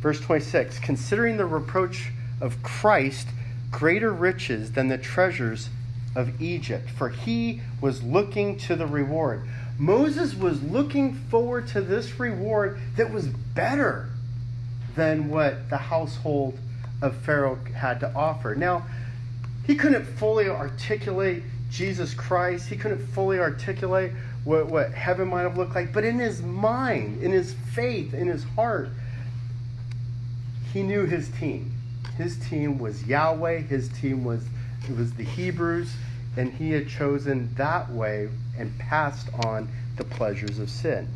Verse 0.00 0.20
26 0.20 0.80
Considering 0.80 1.36
the 1.36 1.46
reproach 1.46 2.10
of 2.40 2.62
Christ 2.62 3.28
greater 3.70 4.12
riches 4.12 4.72
than 4.72 4.88
the 4.88 4.98
treasures 4.98 5.68
of 6.14 6.40
Egypt, 6.40 6.90
for 6.90 7.10
he 7.10 7.60
was 7.80 8.02
looking 8.02 8.56
to 8.58 8.74
the 8.74 8.86
reward. 8.86 9.46
Moses 9.78 10.34
was 10.34 10.62
looking 10.62 11.14
forward 11.14 11.68
to 11.68 11.80
this 11.80 12.18
reward 12.18 12.78
that 12.96 13.12
was 13.12 13.26
better 13.26 14.08
than 14.94 15.28
what 15.28 15.68
the 15.68 15.76
household 15.76 16.58
of 17.02 17.14
Pharaoh 17.16 17.58
had 17.74 18.00
to 18.00 18.12
offer. 18.14 18.54
Now, 18.54 18.86
he 19.66 19.74
couldn't 19.74 20.04
fully 20.04 20.48
articulate 20.48 21.42
Jesus 21.70 22.14
Christ, 22.14 22.68
he 22.68 22.76
couldn't 22.76 23.06
fully 23.08 23.38
articulate 23.38 24.12
what, 24.44 24.66
what 24.68 24.92
heaven 24.92 25.28
might 25.28 25.42
have 25.42 25.58
looked 25.58 25.74
like, 25.74 25.92
but 25.92 26.04
in 26.04 26.18
his 26.18 26.40
mind, 26.40 27.22
in 27.22 27.32
his 27.32 27.52
faith, 27.74 28.14
in 28.14 28.28
his 28.28 28.44
heart, 28.44 28.88
he 30.72 30.82
knew 30.82 31.04
his 31.04 31.28
team. 31.30 31.72
His 32.16 32.38
team 32.38 32.78
was 32.78 33.04
Yahweh, 33.04 33.58
his 33.62 33.88
team 33.88 34.24
was 34.24 34.44
it 34.88 34.96
was 34.96 35.12
the 35.14 35.24
Hebrews, 35.24 35.92
and 36.36 36.52
he 36.52 36.72
had 36.72 36.88
chosen 36.88 37.54
that 37.54 37.90
way 37.90 38.28
and 38.58 38.78
passed 38.78 39.28
on 39.44 39.68
the 39.96 40.04
pleasures 40.04 40.58
of 40.58 40.70
sin. 40.70 41.08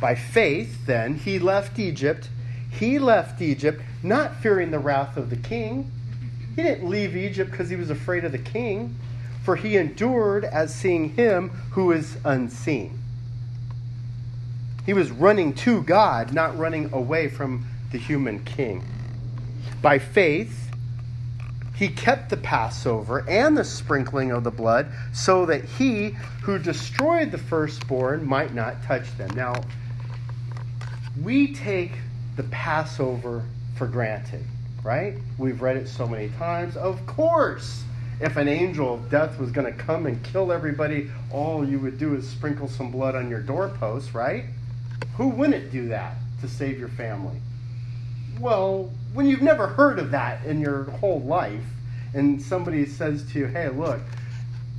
By 0.00 0.14
faith, 0.14 0.86
then, 0.86 1.14
he 1.14 1.38
left 1.38 1.78
Egypt. 1.78 2.28
He 2.70 2.98
left 2.98 3.40
Egypt 3.40 3.80
not 4.02 4.36
fearing 4.36 4.70
the 4.70 4.78
wrath 4.78 5.16
of 5.16 5.30
the 5.30 5.36
king. 5.36 5.90
He 6.54 6.62
didn't 6.62 6.88
leave 6.88 7.16
Egypt 7.16 7.50
because 7.50 7.70
he 7.70 7.76
was 7.76 7.90
afraid 7.90 8.24
of 8.24 8.32
the 8.32 8.38
king 8.38 8.96
for 9.46 9.54
he 9.54 9.76
endured 9.76 10.44
as 10.44 10.74
seeing 10.74 11.10
him 11.10 11.50
who 11.70 11.92
is 11.92 12.16
unseen. 12.24 12.98
He 14.84 14.92
was 14.92 15.12
running 15.12 15.54
to 15.54 15.84
God, 15.84 16.34
not 16.34 16.58
running 16.58 16.92
away 16.92 17.28
from 17.28 17.64
the 17.92 17.98
human 17.98 18.42
king. 18.44 18.84
By 19.80 20.00
faith, 20.00 20.65
he 21.76 21.88
kept 21.88 22.30
the 22.30 22.36
Passover 22.38 23.24
and 23.28 23.56
the 23.56 23.64
sprinkling 23.64 24.30
of 24.30 24.44
the 24.44 24.50
blood 24.50 24.86
so 25.12 25.44
that 25.46 25.64
he 25.64 26.16
who 26.42 26.58
destroyed 26.58 27.30
the 27.30 27.38
firstborn 27.38 28.26
might 28.26 28.54
not 28.54 28.82
touch 28.82 29.16
them. 29.18 29.30
Now, 29.30 29.54
we 31.22 31.52
take 31.54 31.92
the 32.36 32.44
Passover 32.44 33.44
for 33.76 33.86
granted, 33.86 34.44
right? 34.82 35.14
We've 35.38 35.60
read 35.60 35.76
it 35.76 35.88
so 35.88 36.06
many 36.06 36.30
times. 36.30 36.76
Of 36.76 37.04
course, 37.06 37.82
if 38.20 38.38
an 38.38 38.48
angel 38.48 38.94
of 38.94 39.10
death 39.10 39.38
was 39.38 39.50
going 39.50 39.70
to 39.70 39.78
come 39.78 40.06
and 40.06 40.22
kill 40.24 40.52
everybody, 40.52 41.10
all 41.30 41.66
you 41.66 41.78
would 41.80 41.98
do 41.98 42.14
is 42.14 42.26
sprinkle 42.26 42.68
some 42.68 42.90
blood 42.90 43.14
on 43.14 43.28
your 43.28 43.40
doorpost, 43.40 44.14
right? 44.14 44.44
Who 45.16 45.28
wouldn't 45.28 45.70
do 45.70 45.88
that 45.88 46.16
to 46.40 46.48
save 46.48 46.78
your 46.78 46.88
family? 46.88 47.38
Well, 48.40 48.90
when 49.14 49.26
you've 49.26 49.42
never 49.42 49.66
heard 49.66 49.98
of 49.98 50.10
that 50.10 50.44
in 50.44 50.60
your 50.60 50.84
whole 50.84 51.20
life, 51.22 51.64
and 52.14 52.40
somebody 52.40 52.84
says 52.84 53.24
to 53.32 53.38
you, 53.38 53.46
hey, 53.46 53.68
look, 53.68 54.00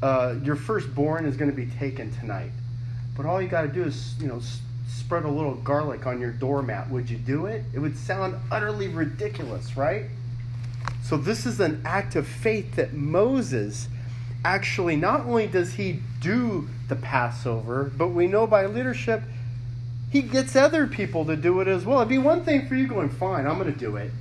uh, 0.04 0.36
your 0.44 0.56
firstborn 0.56 1.26
is 1.26 1.36
going 1.38 1.50
to 1.50 1.56
be 1.56 1.66
taken 1.66 2.12
tonight, 2.20 2.52
but 3.16 3.26
all 3.26 3.42
you 3.42 3.48
got 3.48 3.64
to 3.64 3.68
do 3.68 3.84
is, 3.84 4.16
you 4.20 4.28
know, 4.28 4.40
spread 4.88 5.24
a 5.24 5.30
little 5.30 5.56
garlic 5.56 6.06
on 6.06 6.22
your 6.22 6.32
doormat. 6.32 6.90
Would 6.92 7.10
you 7.10 7.18
do 7.18 7.48
it? 7.48 7.64
It 7.74 7.80
would 7.80 7.98
sound 7.98 8.36
utterly 8.52 8.90
ridiculous, 8.90 9.76
right? 9.76 10.06
So, 11.04 11.18
this 11.18 11.46
is 11.46 11.60
an 11.60 11.82
act 11.84 12.16
of 12.16 12.28
faith 12.28 12.76
that 12.76 12.94
Moses 12.94 13.88
actually 14.46 14.96
not 14.96 15.22
only 15.22 15.48
does 15.48 15.74
he 15.74 16.00
do 16.22 16.68
the 16.90 16.96
Passover, 16.96 17.92
but 17.98 18.10
we 18.10 18.28
know 18.28 18.46
by 18.46 18.66
leadership 18.66 19.24
he 20.10 20.22
gets 20.22 20.56
other 20.56 20.88
people 20.88 21.26
to 21.26 21.36
do 21.36 21.60
it 21.60 21.68
as 21.68 21.86
well. 21.86 22.00
It'd 22.00 22.10
be 22.10 22.18
one 22.18 22.44
thing 22.44 22.68
for 22.68 22.76
you 22.76 22.88
going, 22.88 23.10
fine, 23.10 23.46
I'm 23.46 23.58
going 23.58 23.72
to 23.72 23.78
do 23.78 23.98
it. 23.98 24.12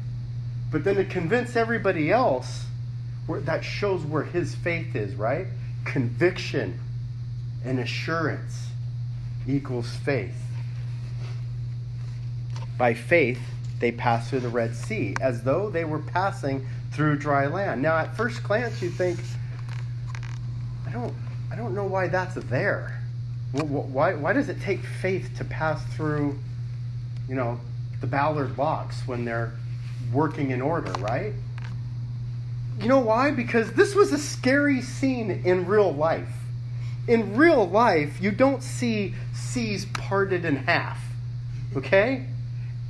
But 0.70 0.84
then 0.84 0.96
to 0.96 1.04
convince 1.04 1.54
everybody 1.54 2.10
else, 2.10 2.64
where, 3.26 3.40
that 3.40 3.64
shows 3.64 4.02
where 4.02 4.24
his 4.24 4.54
faith 4.54 4.96
is, 4.96 5.14
right? 5.14 5.46
Conviction 5.84 6.80
and 7.64 7.78
assurance 7.78 8.68
equals 9.46 9.88
faith. 10.04 10.34
By 12.76 12.94
faith, 12.94 13.40
they 13.78 13.92
passed 13.92 14.30
through 14.30 14.40
the 14.40 14.48
Red 14.48 14.74
Sea 14.74 15.14
as 15.20 15.42
though 15.42 15.70
they 15.70 15.84
were 15.84 16.00
passing 16.00 16.66
through 16.92 17.18
dry 17.18 17.46
land. 17.46 17.82
Now, 17.82 17.96
at 17.96 18.16
first 18.16 18.42
glance, 18.42 18.82
you 18.82 18.90
think, 18.90 19.18
I 20.86 20.90
don't, 20.90 21.14
I 21.50 21.56
don't 21.56 21.74
know 21.74 21.84
why 21.84 22.08
that's 22.08 22.34
there. 22.34 22.95
Why, 23.62 24.14
why 24.14 24.32
does 24.32 24.48
it 24.48 24.60
take 24.60 24.80
faith 24.80 25.30
to 25.38 25.44
pass 25.44 25.82
through, 25.94 26.38
you 27.28 27.34
know, 27.34 27.60
the 28.00 28.06
Ballard 28.06 28.58
locks 28.58 29.06
when 29.06 29.24
they're 29.24 29.52
working 30.12 30.50
in 30.50 30.60
order, 30.60 30.92
right? 31.00 31.32
You 32.80 32.88
know 32.88 33.00
why? 33.00 33.30
Because 33.30 33.72
this 33.72 33.94
was 33.94 34.12
a 34.12 34.18
scary 34.18 34.82
scene 34.82 35.30
in 35.30 35.66
real 35.66 35.92
life. 35.92 36.28
In 37.08 37.36
real 37.36 37.66
life, 37.66 38.20
you 38.20 38.30
don't 38.30 38.62
see 38.62 39.14
seas 39.32 39.86
parted 39.86 40.44
in 40.44 40.56
half, 40.56 41.00
okay? 41.76 42.26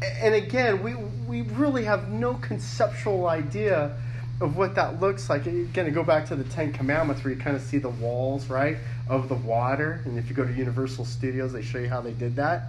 And 0.02 0.34
again, 0.34 0.82
we, 0.82 0.94
we 0.94 1.42
really 1.42 1.84
have 1.84 2.10
no 2.10 2.34
conceptual 2.34 3.28
idea 3.28 3.96
of 4.40 4.56
what 4.56 4.74
that 4.74 5.00
looks 5.00 5.30
like. 5.30 5.46
Again, 5.46 5.84
to 5.84 5.90
go 5.90 6.02
back 6.02 6.26
to 6.26 6.36
the 6.36 6.44
Ten 6.44 6.72
Commandments 6.72 7.22
where 7.24 7.32
you 7.32 7.38
kind 7.38 7.56
of 7.56 7.62
see 7.62 7.78
the 7.78 7.88
walls, 7.88 8.48
right, 8.48 8.76
of 9.08 9.28
the 9.28 9.34
water. 9.34 10.00
And 10.04 10.18
if 10.18 10.28
you 10.28 10.34
go 10.34 10.44
to 10.44 10.52
Universal 10.52 11.04
Studios, 11.04 11.52
they 11.52 11.62
show 11.62 11.78
you 11.78 11.88
how 11.88 12.00
they 12.00 12.12
did 12.12 12.36
that, 12.36 12.68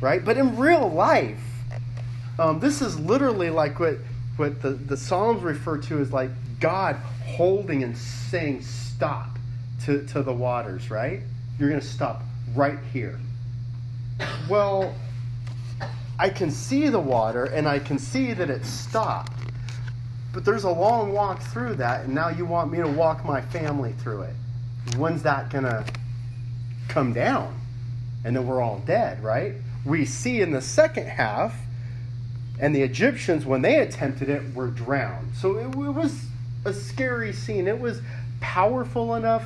right? 0.00 0.24
But 0.24 0.36
in 0.36 0.56
real 0.56 0.88
life, 0.88 1.40
um, 2.38 2.60
this 2.60 2.82
is 2.82 2.98
literally 2.98 3.50
like 3.50 3.78
what, 3.80 3.96
what 4.36 4.60
the, 4.62 4.70
the 4.70 4.96
Psalms 4.96 5.42
refer 5.42 5.78
to 5.78 6.00
as 6.00 6.12
like 6.12 6.30
God 6.60 6.96
holding 7.24 7.82
and 7.82 7.96
saying, 7.96 8.62
stop 8.62 9.38
to, 9.84 10.06
to 10.08 10.22
the 10.22 10.32
waters, 10.32 10.90
right? 10.90 11.20
You're 11.58 11.68
going 11.68 11.80
to 11.80 11.86
stop 11.86 12.22
right 12.54 12.78
here. 12.92 13.18
Well, 14.48 14.94
I 16.18 16.30
can 16.30 16.50
see 16.50 16.88
the 16.88 16.98
water 17.00 17.44
and 17.44 17.68
I 17.68 17.78
can 17.78 17.98
see 17.98 18.32
that 18.32 18.50
it 18.50 18.64
stopped. 18.64 19.32
But 20.32 20.44
there's 20.44 20.64
a 20.64 20.70
long 20.70 21.12
walk 21.12 21.40
through 21.40 21.76
that, 21.76 22.04
and 22.04 22.14
now 22.14 22.28
you 22.28 22.44
want 22.44 22.70
me 22.70 22.76
to 22.78 22.88
walk 22.88 23.24
my 23.24 23.40
family 23.40 23.92
through 23.92 24.22
it. 24.22 24.34
When's 24.96 25.22
that 25.22 25.50
going 25.50 25.64
to 25.64 25.84
come 26.88 27.12
down? 27.12 27.58
And 28.24 28.36
then 28.36 28.46
we're 28.46 28.62
all 28.62 28.78
dead, 28.80 29.22
right? 29.22 29.54
We 29.84 30.04
see 30.04 30.40
in 30.40 30.50
the 30.52 30.62
second 30.62 31.06
half, 31.06 31.54
and 32.60 32.74
the 32.74 32.82
Egyptians, 32.82 33.44
when 33.44 33.62
they 33.62 33.80
attempted 33.80 34.28
it, 34.28 34.54
were 34.54 34.68
drowned. 34.68 35.34
So 35.36 35.56
it, 35.58 35.66
it 35.66 35.74
was 35.74 36.26
a 36.64 36.72
scary 36.72 37.32
scene. 37.32 37.68
It 37.68 37.78
was 37.78 38.00
powerful 38.40 39.14
enough, 39.14 39.44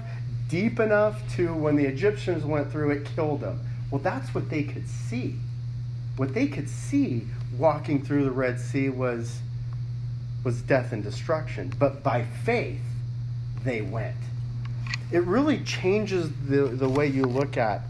deep 0.48 0.80
enough 0.80 1.20
to 1.36 1.54
when 1.54 1.76
the 1.76 1.86
Egyptians 1.86 2.44
went 2.44 2.70
through, 2.70 2.90
it 2.90 3.08
killed 3.14 3.40
them. 3.40 3.60
Well, 3.90 4.00
that's 4.00 4.34
what 4.34 4.48
they 4.50 4.62
could 4.62 4.88
see. 4.88 5.36
What 6.16 6.34
they 6.34 6.46
could 6.46 6.68
see 6.68 7.26
walking 7.58 8.04
through 8.04 8.24
the 8.24 8.30
Red 8.30 8.60
Sea 8.60 8.88
was 8.88 9.40
was 10.44 10.62
death 10.62 10.92
and 10.92 11.02
destruction. 11.02 11.72
But 11.78 12.02
by 12.02 12.24
faith, 12.24 12.80
they 13.64 13.82
went. 13.82 14.16
It 15.12 15.24
really 15.24 15.58
changes 15.64 16.30
the, 16.48 16.66
the 16.66 16.88
way 16.88 17.06
you 17.08 17.24
look 17.24 17.56
at 17.56 17.82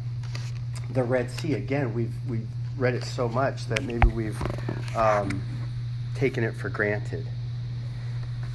the 0.90 1.02
Red 1.02 1.30
Sea. 1.30 1.54
Again, 1.54 1.92
we've, 1.92 2.14
we've 2.28 2.48
read 2.78 2.94
it 2.94 3.04
so 3.04 3.28
much 3.28 3.66
that 3.66 3.82
maybe 3.84 4.08
we've 4.08 4.40
um, 4.96 5.42
taken 6.14 6.44
it 6.44 6.54
for 6.54 6.70
granted. 6.70 7.26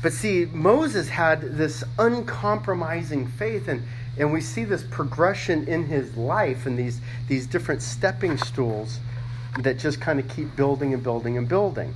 But 0.02 0.14
see, 0.14 0.46
Moses 0.46 1.10
had 1.10 1.42
this 1.58 1.84
uncompromising 1.98 3.28
faith, 3.28 3.68
and, 3.68 3.84
and 4.18 4.34
we 4.34 4.42
see 4.42 4.64
this 4.64 4.84
progression 4.84 5.68
in 5.68 5.86
his 5.86 6.16
life 6.18 6.66
and 6.66 6.78
these, 6.78 7.00
these 7.28 7.48
different 7.48 7.82
stepping 7.82 8.38
stools 8.38 9.00
that 9.60 9.80
just 9.80 10.02
kind 10.02 10.20
of 10.20 10.28
keep 10.28 10.56
building 10.56 10.94
and 10.94 11.04
building 11.04 11.38
and 11.38 11.48
building. 11.48 11.94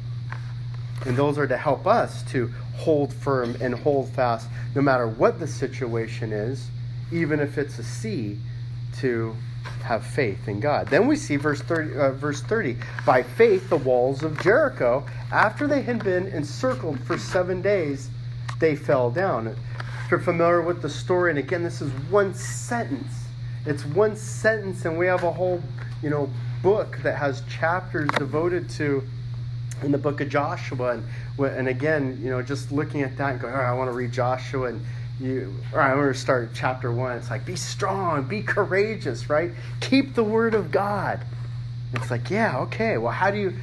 And 1.05 1.17
those 1.17 1.37
are 1.37 1.47
to 1.47 1.57
help 1.57 1.87
us 1.87 2.23
to 2.31 2.51
hold 2.79 3.13
firm 3.13 3.55
and 3.61 3.75
hold 3.75 4.09
fast 4.09 4.47
no 4.73 4.81
matter 4.81 5.07
what 5.07 5.39
the 5.39 5.47
situation 5.47 6.31
is, 6.31 6.67
even 7.11 7.39
if 7.39 7.57
it's 7.57 7.77
a 7.77 7.83
sea, 7.83 8.37
to 8.97 9.35
have 9.83 10.05
faith 10.05 10.47
in 10.47 10.59
God. 10.59 10.87
Then 10.87 11.07
we 11.07 11.15
see 11.15 11.35
verse 11.35 11.61
30, 11.61 11.97
uh, 11.97 12.11
verse 12.11 12.41
30 12.41 12.77
by 13.05 13.21
faith, 13.21 13.69
the 13.69 13.77
walls 13.77 14.23
of 14.23 14.39
Jericho, 14.41 15.05
after 15.31 15.67
they 15.67 15.81
had 15.81 16.03
been 16.03 16.27
encircled 16.27 16.99
for 17.01 17.17
seven 17.17 17.61
days, 17.61 18.09
they 18.59 18.75
fell 18.75 19.11
down. 19.11 19.47
If 19.47 20.11
you're 20.11 20.19
familiar 20.19 20.61
with 20.61 20.81
the 20.81 20.89
story, 20.89 21.31
and 21.31 21.39
again, 21.39 21.63
this 21.63 21.81
is 21.81 21.91
one 22.09 22.33
sentence. 22.33 23.13
It's 23.65 23.85
one 23.85 24.15
sentence, 24.15 24.85
and 24.85 24.97
we 24.97 25.05
have 25.05 25.23
a 25.23 25.31
whole, 25.31 25.61
you 26.01 26.09
know, 26.09 26.29
book 26.63 26.97
that 27.03 27.17
has 27.17 27.41
chapters 27.47 28.09
devoted 28.17 28.69
to 28.71 29.03
in 29.83 29.91
the 29.91 29.97
book 29.97 30.21
of 30.21 30.29
Joshua. 30.29 30.97
And, 30.97 31.03
and 31.39 31.67
again, 31.67 32.19
you 32.21 32.29
know, 32.29 32.41
just 32.41 32.71
looking 32.71 33.01
at 33.01 33.17
that 33.17 33.31
and 33.33 33.41
going, 33.41 33.53
all 33.53 33.59
right, 33.59 33.69
I 33.69 33.73
want 33.73 33.89
to 33.89 33.95
read 33.95 34.11
Joshua. 34.11 34.69
And 34.69 34.85
you, 35.19 35.53
all 35.71 35.79
right, 35.79 35.91
I'm 35.91 35.97
going 35.97 36.13
to 36.13 36.19
start 36.19 36.51
chapter 36.53 36.91
one. 36.91 37.17
It's 37.17 37.29
like, 37.29 37.45
be 37.45 37.55
strong, 37.55 38.23
be 38.23 38.41
courageous, 38.41 39.29
right? 39.29 39.51
Keep 39.81 40.15
the 40.15 40.23
word 40.23 40.53
of 40.53 40.71
God. 40.71 41.19
It's 41.93 42.11
like, 42.11 42.29
yeah, 42.29 42.59
okay. 42.59 42.97
Well, 42.97 43.11
how 43.11 43.31
do 43.31 43.37
you, 43.37 43.53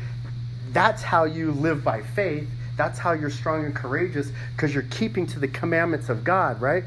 that's 0.72 1.02
how 1.02 1.24
you 1.24 1.52
live 1.52 1.84
by 1.84 2.02
faith. 2.02 2.48
That's 2.76 2.98
how 2.98 3.12
you're 3.12 3.30
strong 3.30 3.64
and 3.64 3.74
courageous 3.74 4.30
because 4.54 4.74
you're 4.74 4.86
keeping 4.90 5.26
to 5.28 5.38
the 5.38 5.48
commandments 5.48 6.08
of 6.08 6.24
God, 6.24 6.60
right? 6.60 6.84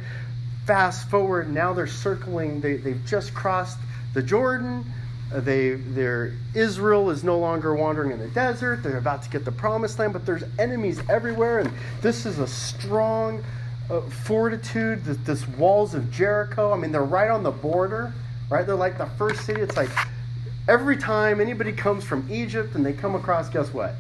Fast 0.67 1.09
forward, 1.09 1.51
now 1.51 1.73
they're 1.73 1.87
circling, 1.87 2.61
they, 2.61 2.77
they've 2.77 3.03
just 3.07 3.33
crossed 3.33 3.79
the 4.13 4.21
Jordan 4.21 4.85
they, 5.31 5.71
their 5.75 6.33
Israel 6.55 7.09
is 7.11 7.23
no 7.23 7.37
longer 7.37 7.75
wandering 7.75 8.11
in 8.11 8.19
the 8.19 8.29
desert. 8.29 8.81
They're 8.81 8.97
about 8.97 9.21
to 9.23 9.29
get 9.29 9.45
the 9.45 9.51
promised 9.51 9.99
land, 9.99 10.13
but 10.13 10.25
there's 10.25 10.43
enemies 10.57 11.01
everywhere, 11.07 11.59
and 11.59 11.71
this 12.01 12.25
is 12.25 12.39
a 12.39 12.47
strong 12.47 13.43
uh, 13.89 14.01
fortitude. 14.01 15.03
This 15.05 15.47
walls 15.49 15.93
of 15.93 16.11
Jericho. 16.11 16.73
I 16.73 16.77
mean, 16.77 16.91
they're 16.91 17.03
right 17.03 17.29
on 17.29 17.43
the 17.43 17.51
border, 17.51 18.13
right? 18.49 18.65
They're 18.65 18.75
like 18.75 18.97
the 18.97 19.05
first 19.17 19.45
city. 19.45 19.61
It's 19.61 19.77
like 19.77 19.91
every 20.67 20.97
time 20.97 21.39
anybody 21.41 21.73
comes 21.73 22.03
from 22.03 22.27
Egypt 22.31 22.75
and 22.75 22.85
they 22.85 22.93
come 22.93 23.15
across, 23.15 23.49
guess 23.49 23.73
what? 23.73 23.93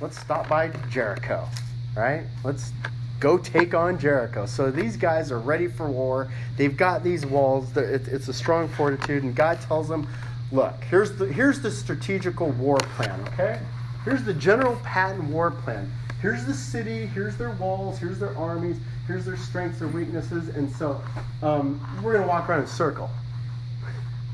Let's 0.00 0.18
stop 0.18 0.48
by 0.48 0.68
Jericho, 0.90 1.48
right? 1.96 2.24
Let's 2.42 2.72
go 3.20 3.38
take 3.38 3.72
on 3.72 4.00
Jericho. 4.00 4.46
So 4.46 4.72
these 4.72 4.96
guys 4.96 5.30
are 5.30 5.38
ready 5.38 5.68
for 5.68 5.88
war. 5.88 6.28
They've 6.56 6.76
got 6.76 7.04
these 7.04 7.24
walls. 7.24 7.76
It's 7.76 8.26
a 8.26 8.32
strong 8.32 8.68
fortitude, 8.68 9.22
and 9.22 9.32
God 9.32 9.60
tells 9.60 9.88
them 9.88 10.08
look, 10.52 10.74
here's 10.84 11.16
the, 11.16 11.26
here's 11.26 11.60
the 11.60 11.70
strategical 11.70 12.50
war 12.50 12.78
plan, 12.96 13.18
okay? 13.28 13.58
Here's 14.04 14.22
the 14.22 14.34
general 14.34 14.76
Patton 14.84 15.32
war 15.32 15.50
plan. 15.50 15.90
Here's 16.20 16.44
the 16.44 16.54
city, 16.54 17.06
here's 17.06 17.36
their 17.36 17.50
walls, 17.52 17.98
here's 17.98 18.20
their 18.20 18.36
armies, 18.36 18.76
here's 19.06 19.24
their 19.24 19.36
strengths, 19.36 19.80
their 19.80 19.88
weaknesses, 19.88 20.50
and 20.50 20.70
so 20.70 21.02
um, 21.42 21.80
we're 22.02 22.12
going 22.12 22.22
to 22.22 22.28
walk 22.28 22.48
around 22.48 22.60
in 22.60 22.64
a 22.66 22.68
circle 22.68 23.10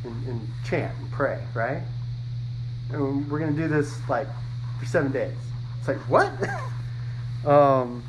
and, 0.05 0.27
and 0.27 0.49
chant 0.65 0.95
and 0.99 1.11
pray, 1.11 1.43
right? 1.55 1.83
And 2.93 3.31
we're 3.31 3.39
going 3.39 3.57
to 3.57 3.63
do 3.63 3.69
this 3.69 3.97
like 4.09 4.27
for 4.79 4.85
seven 4.85 5.13
days. 5.13 5.37
It's 5.79 5.89
like, 5.89 5.99
what? 6.11 6.31
um, 7.51 8.03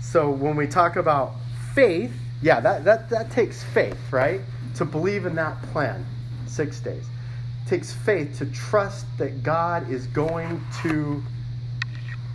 so 0.00 0.30
when 0.30 0.56
we 0.56 0.66
talk 0.66 0.96
about 0.96 1.34
faith, 1.72 2.12
yeah, 2.42 2.58
that, 2.60 2.84
that, 2.84 3.10
that 3.10 3.30
takes 3.30 3.62
faith, 3.62 3.98
right? 4.10 4.40
To 4.76 4.84
believe 4.84 5.24
in 5.24 5.36
that 5.36 5.60
plan 5.70 6.04
six 6.56 6.80
days. 6.80 7.04
It 7.64 7.68
takes 7.68 7.92
faith 7.92 8.38
to 8.38 8.46
trust 8.46 9.06
that 9.18 9.42
God 9.42 9.88
is 9.90 10.06
going 10.08 10.60
to 10.82 11.22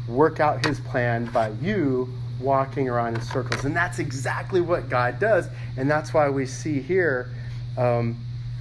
work 0.08 0.40
out 0.40 0.66
his 0.66 0.80
plan 0.80 1.26
by 1.26 1.50
you 1.62 2.12
walking 2.40 2.90
around 2.90 3.16
in 3.16 3.22
circles. 3.22 3.66
And 3.66 3.76
that's 3.76 4.00
exactly 4.00 4.62
what 4.62 4.90
God 4.90 5.20
does. 5.20 5.48
And 5.78 5.90
that's 5.90 6.14
why 6.14 6.30
we 6.30 6.46
see 6.46 6.82
here 6.82 7.30
um, 7.78 8.18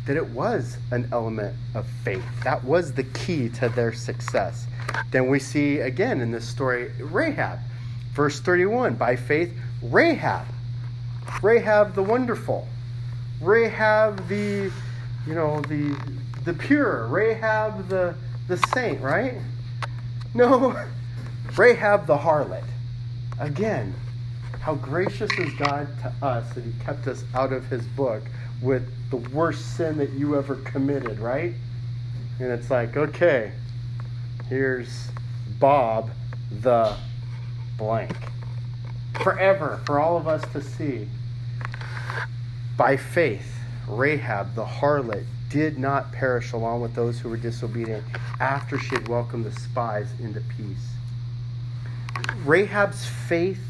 that 0.07 0.17
it 0.17 0.27
was 0.31 0.77
an 0.91 1.09
element 1.13 1.57
of 1.75 1.87
faith. 2.05 2.25
That 2.45 2.63
was 2.65 2.93
the 2.93 3.05
key 3.05 3.49
to 3.51 3.69
their 3.71 3.93
success. 3.93 4.67
Then 5.11 5.29
we 5.29 5.39
see 5.39 5.79
again 5.79 6.21
in 6.21 6.31
this 6.31 6.47
story 6.47 6.91
Rahab. 6.99 7.59
Verse 8.13 8.41
31 8.41 8.95
by 8.95 9.17
faith, 9.17 9.57
Rahab. 9.83 10.47
Rahab 11.43 11.95
the 11.95 12.03
wonderful. 12.03 12.67
Rahab 13.41 14.27
the, 14.29 14.71
you 15.27 15.35
know, 15.35 15.61
the 15.63 15.97
the 16.45 16.55
pure. 16.55 17.07
Rahab 17.07 17.89
the 17.89 18.15
the 18.49 18.57
saint, 18.75 19.01
right? 19.01 19.35
No, 20.35 20.77
Rahab 21.57 22.07
the 22.07 22.17
harlot. 22.17 22.65
Again, 23.39 23.95
how 24.61 24.75
gracious 24.75 25.31
is 25.39 25.53
God 25.55 25.89
to 26.03 26.13
us 26.25 26.53
that 26.55 26.65
He 26.65 26.73
kept 26.85 27.07
us 27.07 27.25
out 27.35 27.53
of 27.53 27.67
His 27.67 27.85
book 27.87 28.23
with 28.63 28.89
the 29.11 29.17
worst 29.17 29.77
sin 29.77 29.97
that 29.99 30.11
you 30.11 30.37
ever 30.37 30.57
committed, 30.57 31.19
right? 31.19 31.55
And 32.39 32.51
it's 32.51 32.71
like, 32.71 32.97
okay, 32.97 33.53
here's 34.49 35.09
Bob 35.59 36.11
the 36.63 36.97
blank. 37.77 38.17
Forever, 39.23 39.81
for 39.85 39.99
all 40.01 40.17
of 40.17 40.27
us 40.27 40.43
to 40.53 40.63
see. 40.63 41.07
By 42.77 42.97
faith, 42.97 43.60
Rahab 43.91 44.55
the 44.55 44.65
harlot 44.65 45.25
did 45.49 45.79
not 45.79 46.13
perish 46.13 46.53
along 46.53 46.81
with 46.81 46.95
those 46.95 47.19
who 47.19 47.29
were 47.29 47.37
disobedient 47.37 48.05
after 48.39 48.79
she 48.79 48.95
had 48.95 49.09
welcomed 49.09 49.45
the 49.45 49.53
spies 49.53 50.09
into 50.21 50.41
peace. 50.41 50.89
Rahab's 52.45 53.05
faith 53.05 53.63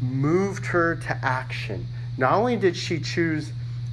moved 0.00 0.66
her 0.66 0.96
to 0.96 1.24
action. 1.24 1.86
Not 2.18 2.32
only 2.34 2.56
did 2.56 2.76
she 2.76 3.00
choose 3.00 3.52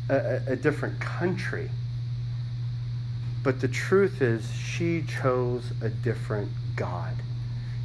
a, 0.09 0.41
a, 0.47 0.55
different 0.55 0.99
country, 0.99 1.69
but 3.41 3.61
the 3.61 3.67
truth 3.67 4.21
is, 4.21 4.49
she 4.53 5.03
chose 5.03 5.63
a 5.81 5.89
different 5.89 6.51
God. 6.75 7.15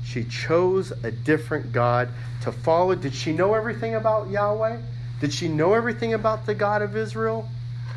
She 0.05 0.25
chose 0.25 0.93
a 1.05 1.11
different 1.11 1.73
God 1.73 2.09
to 2.43 2.51
follow. 2.51 2.95
Did 2.95 3.15
she 3.15 3.33
know 3.33 3.55
everything 3.55 3.95
about 3.95 4.31
Yahweh? 4.31 4.79
Did 5.21 5.33
she 5.33 5.49
know 5.49 5.75
everything 5.75 6.15
about 6.15 6.47
the 6.47 6.55
God 6.55 6.83
of 6.83 6.97
Israel? 6.97 7.49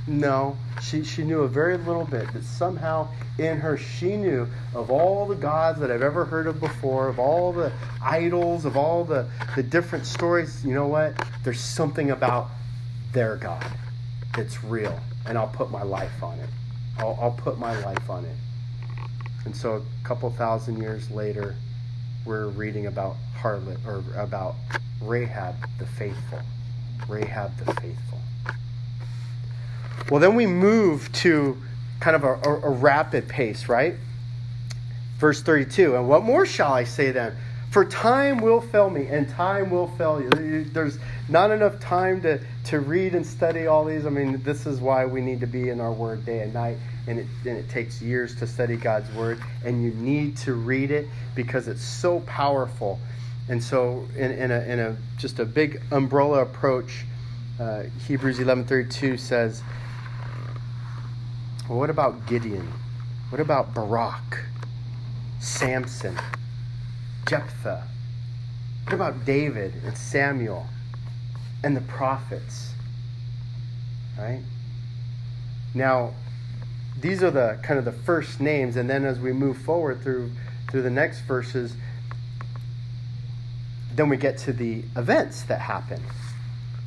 No, 0.08 0.58
she, 0.82 1.04
she 1.04 1.24
knew 1.24 1.42
a 1.42 1.48
very 1.48 1.78
little 1.78 2.06
bit, 2.06 2.28
but 2.34 2.44
somehow 2.44 3.08
in 3.38 3.60
her 3.60 3.78
she 3.78 4.18
knew 4.18 4.48
of 4.74 4.90
all 4.90 5.28
the 5.28 5.36
gods 5.36 5.80
that 5.80 5.92
I've 5.92 6.02
ever 6.02 6.26
heard 6.26 6.48
of 6.48 6.60
before, 6.60 7.08
of 7.08 7.20
all 7.20 7.54
the 7.54 7.72
idols, 8.02 8.66
of 8.66 8.76
all 8.76 9.04
the, 9.04 9.30
the 9.56 9.62
different 9.62 10.08
stories. 10.08 10.66
You 10.66 10.74
know 10.74 10.88
what? 10.88 11.14
There's 11.44 11.60
something 11.60 12.10
about 12.10 12.50
their 13.14 13.36
God 13.36 13.66
that's 14.36 14.64
real, 14.64 15.00
and 15.28 15.38
I'll 15.38 15.48
put 15.48 15.70
my 15.70 15.84
life 15.84 16.24
on 16.24 16.40
it. 16.40 16.50
I'll, 16.98 17.18
I'll 17.22 17.32
put 17.32 17.60
my 17.60 17.80
life 17.82 18.10
on 18.10 18.26
it. 18.26 18.36
And 19.46 19.56
so 19.56 19.76
a 19.76 20.08
couple 20.08 20.30
thousand 20.32 20.82
years 20.82 21.12
later, 21.12 21.56
we're 22.26 22.48
reading 22.48 22.88
about 22.88 23.18
harlot 23.40 23.86
or 23.86 24.04
about 24.20 24.56
Rahab 25.02 25.56
the 25.78 25.86
faithful. 25.86 26.40
Rahab 27.08 27.58
the 27.58 27.66
faithful. 27.74 28.20
Well, 30.10 30.20
then 30.20 30.36
we 30.36 30.46
move 30.46 31.12
to 31.14 31.58
kind 32.00 32.16
of 32.16 32.24
a, 32.24 32.34
a, 32.34 32.62
a, 32.64 32.70
rapid 32.70 33.30
pace, 33.30 33.70
right? 33.70 33.96
Verse 35.20 35.42
32. 35.42 35.96
And 35.96 36.10
what 36.10 36.24
more 36.24 36.46
shall 36.46 36.74
I 36.74 36.84
say 36.84 37.12
then? 37.12 37.36
For 37.70 37.86
time 37.86 38.40
will 38.40 38.60
fail 38.60 38.90
me, 38.90 39.08
and 39.08 39.30
time 39.30 39.70
will 39.70 39.88
fail 39.88 40.22
you. 40.22 40.66
There's 40.66 41.00
not 41.30 41.52
enough 41.52 41.80
time 41.80 42.22
to, 42.24 42.42
to 42.66 42.82
read 42.82 43.16
and 43.16 43.26
study 43.26 43.68
all 43.68 43.86
these. 43.86 44.06
I 44.06 44.10
mean, 44.10 44.44
this 44.44 44.66
is 44.66 44.82
why 44.82 45.06
we 45.06 45.22
need 45.22 45.40
to 45.40 45.48
be 45.48 45.70
in 45.70 45.80
our 45.80 45.94
Word 45.94 46.26
day 46.26 46.40
and 46.40 46.54
night, 46.54 46.76
and 47.08 47.20
it, 47.20 47.28
and 47.46 47.58
it 47.58 47.70
takes 47.70 48.02
years 48.02 48.36
to 48.40 48.48
study 48.48 48.76
God's 48.76 49.10
Word, 49.14 49.42
and 49.64 49.82
you 49.82 49.92
need 49.92 50.36
to 50.38 50.56
read 50.56 50.92
it 50.92 51.08
because 51.34 51.70
it's 51.70 51.82
so 51.82 52.20
powerful. 52.22 53.00
And 53.52 53.62
so, 53.62 54.08
in, 54.16 54.32
in, 54.32 54.50
a, 54.50 54.62
in 54.62 54.80
a 54.80 54.96
just 55.18 55.38
a 55.40 55.44
big 55.44 55.82
umbrella 55.92 56.42
approach, 56.42 57.04
uh, 57.60 57.84
Hebrews 58.08 58.40
11:32 58.40 59.20
says, 59.20 59.62
well, 61.68 61.78
what 61.78 61.90
about 61.90 62.26
Gideon? 62.28 62.72
What 63.28 63.42
about 63.42 63.74
Barak? 63.74 64.46
Samson? 65.42 66.18
Jephthah? 67.28 67.84
What 68.86 68.94
about 68.94 69.26
David 69.26 69.74
and 69.86 69.98
Samuel 69.98 70.68
and 71.62 71.76
the 71.76 71.82
prophets? 71.82 72.72
Right? 74.18 74.40
Now, 75.74 76.14
these 77.02 77.22
are 77.22 77.32
the 77.32 77.60
kind 77.64 77.78
of 77.78 77.84
the 77.84 77.92
first 77.92 78.40
names, 78.40 78.78
and 78.78 78.90
then 78.90 79.04
as 79.04 79.20
we 79.20 79.34
move 79.34 79.58
forward 79.58 80.02
through 80.02 80.32
through 80.70 80.84
the 80.84 80.90
next 80.90 81.20
verses, 81.24 81.76
then 83.96 84.10
we 84.10 84.18
get 84.18 84.38
to 84.40 84.54
the 84.54 84.84
events 84.96 85.44
that 85.44 85.60
happen. 85.60 86.02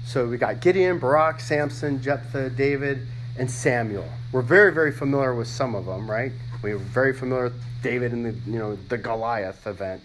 So 0.07 0.27
we 0.27 0.37
got 0.37 0.61
Gideon, 0.61 0.99
Barak, 0.99 1.41
Samson, 1.41 2.03
Jephthah, 2.03 2.51
David, 2.51 3.07
and 3.39 3.51
Samuel. 3.51 4.09
We're 4.33 4.43
very, 4.43 4.73
very 4.73 4.93
familiar 4.93 5.35
with 5.35 5.49
some 5.49 5.75
of 5.75 5.87
them, 5.87 6.11
right? 6.11 6.33
We're 6.63 6.79
very 6.79 7.13
familiar 7.13 7.45
with 7.45 7.63
David 7.83 8.13
and 8.13 8.27
the, 8.27 8.51
you 8.51 8.59
know, 8.59 8.77
the 8.77 8.99
Goliath 8.99 9.67
event. 9.67 10.03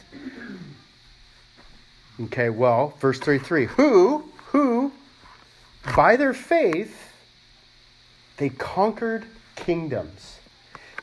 Okay, 2.22 2.50
well, 2.50 2.94
verse 3.00 3.20
33 3.20 3.66
Who, 3.66 4.26
who, 4.48 4.92
by 5.96 6.16
their 6.16 6.34
faith, 6.34 7.14
they 8.38 8.50
conquered 8.50 9.26
kingdoms. 9.56 10.40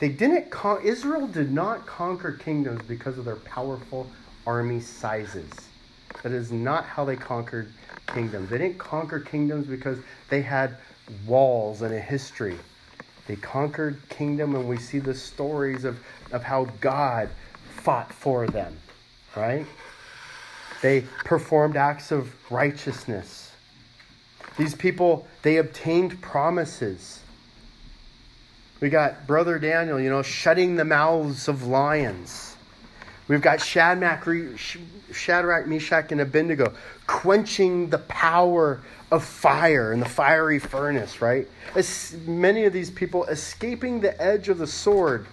They 0.00 0.08
didn't 0.08 0.50
con- 0.50 0.82
Israel 0.82 1.26
did 1.26 1.52
not 1.52 1.86
conquer 1.86 2.32
kingdoms 2.32 2.82
because 2.86 3.18
of 3.18 3.24
their 3.24 3.36
powerful 3.36 4.10
army 4.46 4.80
sizes. 4.80 5.50
That 6.26 6.32
is 6.32 6.50
not 6.50 6.84
how 6.86 7.04
they 7.04 7.14
conquered 7.14 7.72
kingdoms. 8.08 8.50
They 8.50 8.58
didn't 8.58 8.78
conquer 8.78 9.20
kingdoms 9.20 9.68
because 9.68 9.96
they 10.28 10.42
had 10.42 10.76
walls 11.24 11.82
and 11.82 11.94
a 11.94 12.00
history. 12.00 12.58
They 13.28 13.36
conquered 13.36 14.00
kingdom, 14.08 14.56
and 14.56 14.66
we 14.66 14.76
see 14.76 14.98
the 14.98 15.14
stories 15.14 15.84
of, 15.84 16.00
of 16.32 16.42
how 16.42 16.64
God 16.80 17.28
fought 17.76 18.12
for 18.12 18.48
them, 18.48 18.76
right? 19.36 19.66
They 20.82 21.02
performed 21.24 21.76
acts 21.76 22.10
of 22.10 22.34
righteousness. 22.50 23.52
These 24.58 24.74
people, 24.74 25.28
they 25.42 25.58
obtained 25.58 26.20
promises. 26.22 27.20
We 28.80 28.88
got 28.88 29.28
Brother 29.28 29.60
Daniel, 29.60 30.00
you 30.00 30.10
know, 30.10 30.22
shutting 30.22 30.74
the 30.74 30.84
mouths 30.84 31.46
of 31.46 31.68
lions. 31.68 32.55
We've 33.28 33.42
got 33.42 33.60
Shadrach, 33.60 34.26
Meshach, 35.66 36.12
and 36.12 36.20
Abednego 36.20 36.72
quenching 37.06 37.90
the 37.90 37.98
power 37.98 38.80
of 39.10 39.24
fire 39.24 39.92
in 39.92 40.00
the 40.00 40.08
fiery 40.08 40.58
furnace, 40.58 41.20
right? 41.20 41.48
As 41.74 42.16
many 42.26 42.64
of 42.64 42.72
these 42.72 42.90
people 42.90 43.24
escaping 43.24 44.00
the 44.00 44.20
edge 44.22 44.48
of 44.48 44.58
the 44.58 44.66
sword. 44.66 45.26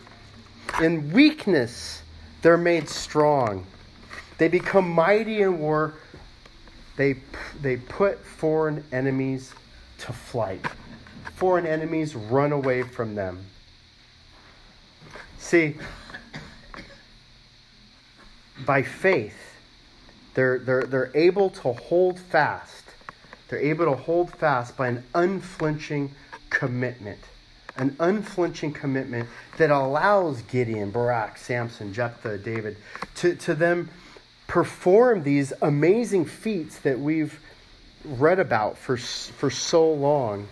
In 0.82 1.12
weakness, 1.12 2.02
they're 2.42 2.58
made 2.58 2.90
strong. 2.90 3.66
They 4.40 4.48
become 4.48 4.90
mighty 4.90 5.42
in 5.42 5.60
war. 5.60 5.94
They, 6.98 7.18
they 7.62 7.78
put 7.78 8.20
foreign 8.26 8.84
enemies 8.92 9.54
to 10.00 10.14
flight. 10.14 10.66
Foreign 11.36 11.68
enemies 11.68 12.16
run 12.16 12.52
away 12.52 12.84
from 12.84 13.14
them. 13.16 13.46
See, 15.38 15.76
by 18.66 18.84
faith, 18.84 19.56
they're, 20.34 20.60
they're, 20.60 20.84
they're 20.84 21.12
able 21.14 21.50
to 21.52 21.74
hold 21.74 22.20
fast 22.20 22.84
they're 23.54 23.62
able 23.62 23.86
to 23.86 23.96
hold 23.96 24.32
fast 24.32 24.76
by 24.76 24.88
an 24.88 25.04
unflinching 25.14 26.16
commitment. 26.50 27.20
An 27.76 27.96
unflinching 28.00 28.74
commitment 28.74 29.30
that 29.58 29.70
allows 29.70 30.42
Gideon, 30.42 30.90
Barak, 30.90 31.38
Samson, 31.38 31.94
Jephthah, 31.94 32.40
David 32.40 32.78
to, 33.18 33.36
to 33.36 33.54
them 33.54 33.92
perform 34.48 35.22
these 35.22 35.54
amazing 35.62 36.26
feats 36.26 36.80
that 36.80 37.00
we've 37.00 37.40
read 38.04 38.40
about 38.40 38.76
for, 38.76 38.98
for 38.98 39.52
so 39.52 39.92
long. 39.92 40.48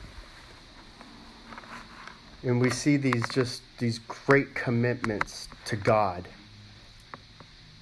And 2.44 2.62
we 2.62 2.70
see 2.70 2.98
these 2.98 3.28
just 3.30 3.64
these 3.80 3.98
great 3.98 4.54
commitments 4.54 5.48
to 5.66 5.76
God 5.76 6.28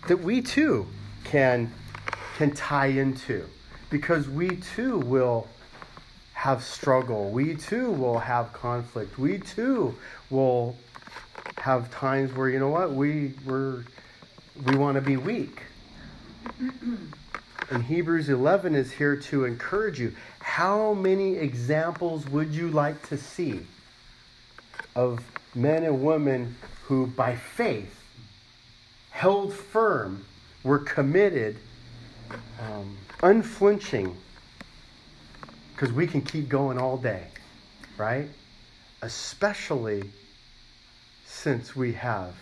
that 0.10 0.18
we 0.18 0.42
too 0.42 0.88
can, 1.24 1.72
can 2.36 2.52
tie 2.52 2.88
into 2.88 3.46
because 3.92 4.28
we 4.28 4.56
too 4.58 4.98
will 4.98 5.48
have 6.34 6.64
struggle. 6.64 7.30
We 7.30 7.56
too 7.56 7.92
will 7.92 8.18
have 8.18 8.52
conflict. 8.52 9.20
We 9.20 9.38
too 9.38 9.96
will 10.32 10.76
have 11.60 11.92
times 11.92 12.34
where 12.34 12.50
you 12.50 12.58
know 12.58 12.70
what 12.70 12.92
we 12.92 13.34
we're, 13.46 13.84
we 14.66 14.76
want 14.76 14.96
to 14.96 15.02
be 15.02 15.16
weak. 15.16 15.62
And 17.72 17.84
Hebrews 17.84 18.30
11 18.30 18.74
is 18.74 18.92
here 18.92 19.16
to 19.16 19.46
encourage 19.46 20.00
you. 20.00 20.16
How 20.40 20.96
many 20.96 21.36
examples 21.36 22.28
would 22.28 22.50
you 22.50 22.72
like 22.72 23.08
to 23.10 23.18
see 23.18 23.60
of 24.96 25.22
men 25.54 25.84
and 25.84 26.02
women 26.02 26.56
who, 26.86 27.06
by 27.06 27.36
faith, 27.36 27.99
held 29.20 29.54
firm, 29.54 30.26
were 30.64 30.80
committed, 30.80 31.58
um, 32.62 32.98
unflinching, 33.22 34.16
because 35.74 35.92
we 35.92 36.08
can 36.08 36.22
keep 36.22 36.48
going 36.48 36.78
all 36.78 36.96
day, 36.96 37.26
right? 37.98 38.30
Especially 39.02 40.10
since 41.26 41.76
we 41.76 41.92
have 41.92 42.34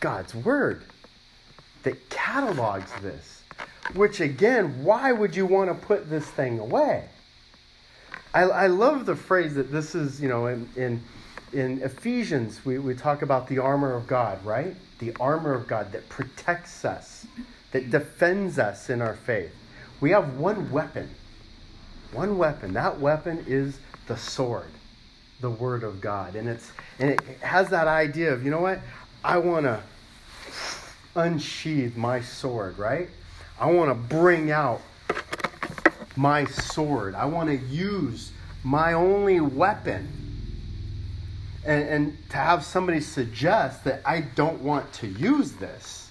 God's 0.00 0.34
Word 0.34 0.82
that 1.82 2.08
catalogs 2.08 2.90
this. 3.02 3.42
Which, 3.92 4.20
again, 4.20 4.82
why 4.82 5.12
would 5.12 5.36
you 5.36 5.44
want 5.44 5.68
to 5.68 5.86
put 5.86 6.08
this 6.08 6.24
thing 6.24 6.58
away? 6.58 7.04
I, 8.32 8.44
I 8.44 8.66
love 8.68 9.04
the 9.04 9.14
phrase 9.14 9.56
that 9.56 9.70
this 9.70 9.94
is, 9.94 10.22
you 10.22 10.28
know, 10.30 10.46
in, 10.46 10.70
in, 10.74 11.02
in 11.52 11.82
Ephesians, 11.82 12.64
we, 12.64 12.78
we 12.78 12.94
talk 12.94 13.22
about 13.22 13.48
the 13.48 13.58
armor 13.58 13.94
of 13.94 14.06
God, 14.06 14.44
right? 14.44 14.74
The 14.98 15.14
armor 15.20 15.54
of 15.54 15.66
God 15.66 15.92
that 15.92 16.08
protects 16.08 16.84
us, 16.84 17.26
that 17.72 17.90
defends 17.90 18.58
us 18.58 18.90
in 18.90 19.00
our 19.00 19.14
faith. 19.14 19.54
We 20.00 20.10
have 20.10 20.38
one 20.38 20.70
weapon. 20.70 21.10
One 22.12 22.38
weapon. 22.38 22.72
That 22.74 23.00
weapon 23.00 23.44
is 23.46 23.78
the 24.06 24.16
sword, 24.16 24.70
the 25.40 25.50
word 25.50 25.82
of 25.82 26.00
God. 26.00 26.34
And 26.34 26.48
it's 26.48 26.72
and 26.98 27.10
it 27.10 27.20
has 27.40 27.68
that 27.70 27.86
idea 27.86 28.32
of, 28.32 28.44
you 28.44 28.50
know 28.50 28.60
what? 28.60 28.80
I 29.22 29.38
want 29.38 29.66
to 29.66 29.82
unsheath 31.14 31.96
my 31.96 32.20
sword, 32.20 32.78
right? 32.78 33.08
I 33.60 33.70
want 33.70 33.90
to 33.90 33.94
bring 33.94 34.50
out 34.50 34.80
my 36.16 36.44
sword. 36.44 37.14
I 37.14 37.26
want 37.26 37.48
to 37.48 37.56
use 37.56 38.32
my 38.64 38.92
only 38.92 39.40
weapon. 39.40 40.08
And, 41.68 41.88
and 41.88 42.30
to 42.30 42.38
have 42.38 42.64
somebody 42.64 42.98
suggest 42.98 43.84
that 43.84 44.00
I 44.06 44.22
don't 44.22 44.62
want 44.62 44.90
to 44.94 45.06
use 45.06 45.52
this 45.52 46.10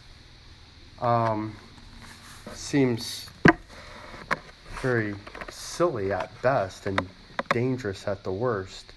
um, 1.01 1.55
seems 2.53 3.27
very 4.83 5.15
silly 5.49 6.13
at 6.13 6.29
best 6.43 6.85
and 6.85 7.07
dangerous 7.49 8.07
at 8.07 8.23
the 8.23 8.31
worst. 8.31 8.93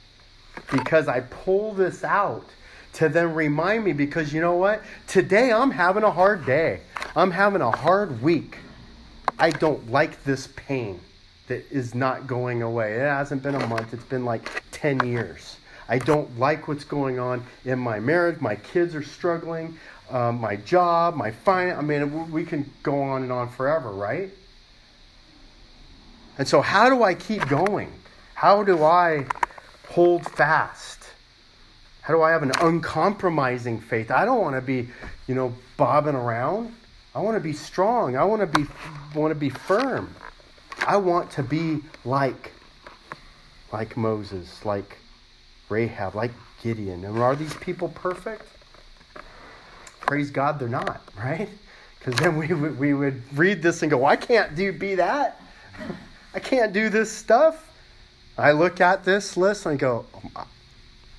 Because 0.71 1.09
I 1.09 1.21
pull 1.21 1.73
this 1.73 2.05
out 2.05 2.45
to 2.93 3.09
then 3.09 3.33
remind 3.33 3.83
me 3.83 3.95
because 3.95 4.31
you 4.31 4.43
know 4.43 4.57
what? 4.57 4.83
Today 5.07 5.51
I'm 5.51 5.71
having 5.71 6.03
a 6.03 6.11
hard 6.11 6.45
day. 6.45 6.81
I'm 7.17 7.31
having 7.31 7.63
a 7.63 7.71
hard 7.71 8.21
week. 8.21 8.59
I 9.39 9.49
don't 9.49 9.91
like 9.91 10.23
this 10.25 10.51
pain 10.57 11.01
that 11.47 11.65
is 11.73 11.95
not 11.95 12.27
going 12.27 12.61
away. 12.61 12.97
It 12.97 13.01
hasn't 13.01 13.43
been 13.43 13.55
a 13.55 13.67
month, 13.67 13.95
it's 13.95 14.05
been 14.05 14.27
like 14.27 14.63
10 14.73 15.07
years. 15.07 15.57
I 15.91 15.99
don't 15.99 16.38
like 16.38 16.68
what's 16.68 16.84
going 16.84 17.18
on 17.18 17.45
in 17.64 17.80
my 17.80 17.99
marriage. 17.99 18.41
My 18.41 18.55
kids 18.55 18.95
are 18.95 19.03
struggling. 19.03 19.76
Um, 20.09 20.41
my 20.41 20.55
job, 20.55 21.16
my 21.16 21.32
finance. 21.32 21.78
I 21.78 21.82
mean, 21.82 22.30
we 22.30 22.45
can 22.45 22.70
go 22.84 23.03
on 23.03 23.24
and 23.24 23.32
on 23.32 23.49
forever, 23.49 23.91
right? 23.91 24.30
And 26.38 26.47
so, 26.47 26.61
how 26.61 26.88
do 26.88 27.03
I 27.03 27.14
keep 27.14 27.47
going? 27.49 27.93
How 28.34 28.62
do 28.62 28.84
I 28.84 29.26
hold 29.88 30.24
fast? 30.24 31.05
How 32.03 32.14
do 32.14 32.22
I 32.22 32.30
have 32.30 32.45
an 32.45 32.53
uncompromising 32.61 33.80
faith? 33.80 34.12
I 34.12 34.24
don't 34.24 34.41
want 34.41 34.55
to 34.55 34.62
be, 34.62 34.88
you 35.26 35.34
know, 35.34 35.53
bobbing 35.76 36.14
around. 36.14 36.72
I 37.16 37.20
want 37.20 37.36
to 37.36 37.41
be 37.41 37.53
strong. 37.53 38.16
I 38.16 38.22
want 38.22 38.41
to 38.41 38.47
be 38.47 38.66
want 39.12 39.32
to 39.32 39.34
be 39.34 39.51
firm. 39.51 40.14
I 40.86 40.99
want 40.99 41.32
to 41.32 41.43
be 41.43 41.80
like 42.05 42.53
like 43.72 43.97
Moses, 43.97 44.64
like 44.64 45.00
Rahab, 45.71 46.14
like 46.14 46.33
Gideon. 46.62 47.05
And 47.05 47.18
are 47.18 47.37
these 47.37 47.55
people 47.55 47.89
perfect? 47.89 48.47
Praise 50.01 50.31
God, 50.31 50.59
they're 50.59 50.68
not, 50.68 51.01
right? 51.16 51.49
Because 51.99 52.14
then 52.14 52.37
we 52.37 52.49
would, 52.49 52.79
we 52.79 52.95
would 52.95 53.23
read 53.39 53.62
this 53.62 53.83
and 53.83 53.91
go, 53.91 54.05
I 54.05 54.16
can't 54.16 54.55
do 54.55 54.73
be 54.73 54.97
that. 54.97 55.41
I 56.35 56.39
can't 56.39 56.73
do 56.73 56.89
this 56.89 57.11
stuff. 57.11 57.68
I 58.39 58.53
look 58.53 58.81
at 58.81 59.05
this 59.05 59.37
list 59.37 59.66
and 59.66 59.75
I 59.75 59.77
go, 59.77 60.07
oh 60.37 60.47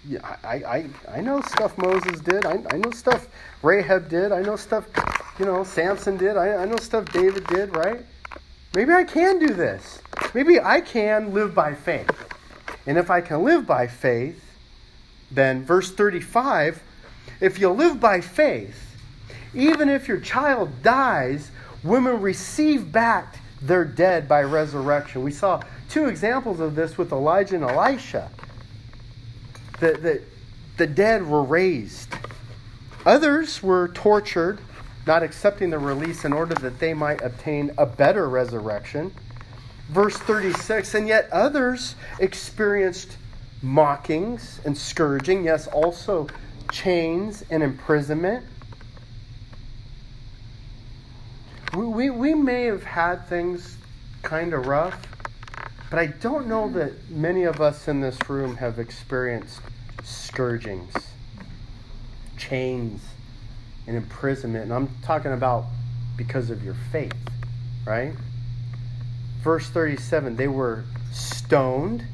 yeah, 0.08 0.36
I, 0.44 0.56
I, 0.56 0.86
I 1.10 1.22
know 1.22 1.42
stuff 1.42 1.78
Moses 1.78 2.20
did. 2.22 2.46
I, 2.46 2.64
I 2.72 2.78
know 2.78 2.92
stuff 2.92 3.28
Rahab 3.62 4.10
did. 4.10 4.32
I 4.32 4.42
know 4.42 4.56
stuff, 4.56 4.86
you 5.38 5.46
know, 5.46 5.64
Samson 5.64 6.18
did. 6.18 6.38
I, 6.38 6.64
I 6.64 6.66
know 6.66 6.78
stuff 6.78 7.12
David 7.12 7.46
did, 7.48 7.76
right? 7.76 8.04
Maybe 8.74 8.92
I 8.94 9.04
can 9.04 9.38
do 9.38 9.54
this. 9.54 10.02
Maybe 10.34 10.60
I 10.60 10.82
can 10.82 11.34
live 11.34 11.54
by 11.54 11.76
faith. 11.76 12.10
And 12.86 12.98
if 12.98 13.10
I 13.10 13.22
can 13.22 13.44
live 13.44 13.66
by 13.66 13.88
faith, 13.88 14.44
then 15.30 15.64
verse 15.64 15.92
35 15.92 16.84
if 17.40 17.60
you 17.60 17.70
live 17.70 18.00
by 18.00 18.22
faith, 18.22 18.96
even 19.54 19.90
if 19.90 20.08
your 20.08 20.20
child 20.20 20.84
dies, 20.84 21.50
women 21.84 22.22
receive 22.22 22.92
back 22.92 23.40
their 23.62 23.84
dead 23.84 24.28
by 24.28 24.44
resurrection. 24.44 25.24
We 25.24 25.32
saw 25.32 25.62
two 25.90 26.06
examples 26.06 26.60
of 26.60 26.76
this 26.76 26.98
with 26.98 27.12
Elijah 27.12 27.56
and 27.56 27.64
Elisha 27.64 28.30
the, 29.82 29.94
the, 29.94 30.22
the 30.78 30.88
dead 30.88 31.28
were 31.28 31.44
raised. 31.44 32.14
Others 33.06 33.62
were 33.64 33.90
tortured, 33.90 34.60
not 35.08 35.24
accepting 35.24 35.72
the 35.72 35.80
release 35.80 36.24
in 36.24 36.32
order 36.32 36.54
that 36.56 36.80
they 36.80 36.94
might 36.94 37.22
obtain 37.22 37.72
a 37.78 37.86
better 37.86 38.30
resurrection. 38.30 39.12
Verse 39.92 40.16
36 40.18 40.96
And 40.96 41.08
yet 41.08 41.28
others 41.32 41.96
experienced 42.20 43.18
mockings 43.62 44.62
and 44.64 44.78
scourging, 44.78 45.44
yes, 45.44 45.68
also 45.68 46.28
chains 46.72 47.44
and 47.50 47.62
imprisonment. 47.62 48.46
We, 51.76 51.86
we, 51.86 52.10
we 52.10 52.34
may 52.34 52.64
have 52.64 52.84
had 52.84 53.28
things 53.28 53.78
kind 54.24 54.54
of 54.54 54.66
rough, 54.66 54.98
but 55.90 56.00
I 56.00 56.08
don't 56.08 56.48
know 56.48 56.70
that 56.72 57.10
many 57.10 57.44
of 57.44 57.60
us 57.60 57.90
in 57.90 58.00
this 58.00 58.18
room 58.30 58.56
have 58.58 58.80
experienced 58.80 59.60
scourgings, 60.04 60.94
chains, 62.38 63.02
and 63.88 63.98
imprisonment. 63.98 64.66
And 64.66 64.74
I'm 64.74 64.90
talking 65.04 65.34
about 65.34 65.66
because 66.16 66.50
of 66.50 66.64
your 66.64 66.76
faith, 66.92 67.14
right? 67.86 68.14
Verse 69.44 69.68
37 69.70 70.36
they 70.36 70.48
were 70.48 70.84
stoned. 71.12 72.06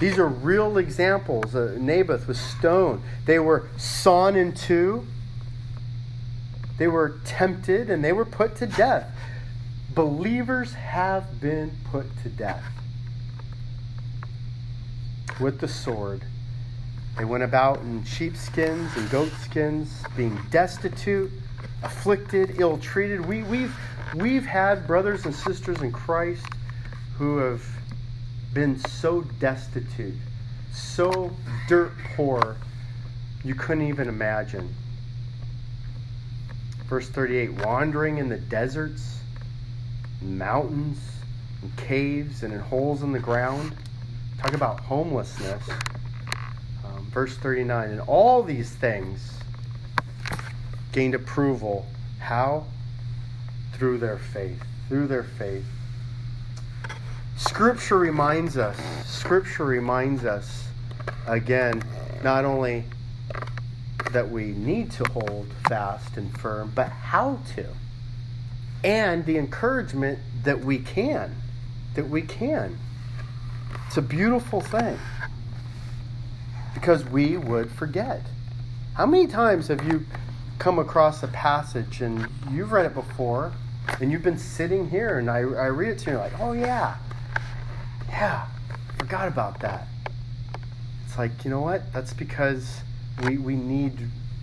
These 0.00 0.18
are 0.18 0.26
real 0.26 0.78
examples. 0.78 1.54
Uh, 1.54 1.76
Naboth 1.78 2.26
was 2.26 2.40
stoned. 2.40 3.02
They 3.26 3.38
were 3.38 3.68
sawn 3.76 4.36
in 4.36 4.52
two. 4.52 5.06
They 6.78 6.88
were 6.88 7.20
tempted 7.24 7.90
and 7.90 8.02
they 8.02 8.12
were 8.12 8.24
put 8.24 8.56
to 8.56 8.66
death. 8.66 9.14
Believers 9.94 10.72
have 10.72 11.40
been 11.40 11.72
put 11.90 12.06
to 12.22 12.30
death 12.30 12.64
with 15.38 15.60
the 15.60 15.68
sword. 15.68 16.24
They 17.18 17.26
went 17.26 17.44
about 17.44 17.80
in 17.80 18.04
sheepskins 18.04 18.96
and 18.96 19.10
goatskins, 19.10 20.02
being 20.16 20.38
destitute, 20.50 21.30
afflicted, 21.82 22.58
ill 22.58 22.78
treated. 22.78 23.24
We, 23.24 23.42
we've, 23.42 23.76
we've 24.14 24.46
had 24.46 24.86
brothers 24.86 25.26
and 25.26 25.34
sisters 25.34 25.82
in 25.82 25.92
Christ 25.92 26.46
who 27.22 27.36
have 27.36 27.64
been 28.52 28.76
so 28.76 29.20
destitute, 29.38 30.16
so 30.72 31.30
dirt 31.68 31.92
poor, 32.16 32.56
you 33.44 33.54
couldn't 33.54 33.86
even 33.86 34.08
imagine. 34.08 34.74
Verse 36.86 37.08
38 37.08 37.64
wandering 37.64 38.18
in 38.18 38.28
the 38.28 38.38
deserts, 38.38 39.20
mountains, 40.20 40.98
caves, 41.76 42.42
and 42.42 42.52
in 42.52 42.58
holes 42.58 43.04
in 43.04 43.12
the 43.12 43.20
ground 43.20 43.72
Talk 44.38 44.54
about 44.54 44.80
homelessness. 44.80 45.62
Um, 46.84 47.06
verse 47.12 47.36
39 47.36 47.90
And 47.90 48.00
all 48.00 48.42
these 48.42 48.72
things 48.72 49.38
gained 50.90 51.14
approval. 51.14 51.86
How? 52.18 52.64
Through 53.74 53.98
their 53.98 54.18
faith. 54.18 54.60
Through 54.88 55.06
their 55.06 55.22
faith. 55.22 55.64
Scripture 57.44 57.98
reminds 57.98 58.56
us, 58.56 58.76
Scripture 59.04 59.64
reminds 59.64 60.24
us 60.24 60.68
again, 61.26 61.82
not 62.22 62.44
only 62.44 62.84
that 64.12 64.30
we 64.30 64.52
need 64.52 64.92
to 64.92 65.04
hold 65.10 65.48
fast 65.66 66.16
and 66.16 66.38
firm, 66.38 66.70
but 66.72 66.88
how 66.88 67.40
to. 67.56 67.66
And 68.84 69.26
the 69.26 69.38
encouragement 69.38 70.20
that 70.44 70.60
we 70.60 70.78
can. 70.78 71.34
That 71.94 72.08
we 72.08 72.22
can. 72.22 72.78
It's 73.88 73.96
a 73.96 74.02
beautiful 74.02 74.60
thing 74.60 74.98
because 76.74 77.04
we 77.04 77.36
would 77.36 77.72
forget. 77.72 78.22
How 78.94 79.04
many 79.04 79.26
times 79.26 79.66
have 79.66 79.84
you 79.84 80.06
come 80.60 80.78
across 80.78 81.24
a 81.24 81.28
passage 81.28 82.02
and 82.02 82.28
you've 82.52 82.70
read 82.70 82.86
it 82.86 82.94
before 82.94 83.52
and 84.00 84.12
you've 84.12 84.22
been 84.22 84.38
sitting 84.38 84.90
here 84.90 85.18
and 85.18 85.28
I, 85.28 85.38
I 85.38 85.66
read 85.66 85.90
it 85.90 85.98
to 86.00 86.10
you 86.12 86.18
and 86.18 86.30
you're 86.30 86.38
like, 86.38 86.40
oh 86.40 86.52
yeah, 86.52 86.96
yeah, 88.12 88.46
forgot 88.98 89.26
about 89.26 89.60
that. 89.60 89.86
it's 91.06 91.18
like, 91.18 91.44
you 91.44 91.50
know 91.50 91.60
what? 91.60 91.92
That's 91.92 92.12
because 92.12 92.80
we, 93.24 93.38
we 93.38 93.56
need 93.56 93.92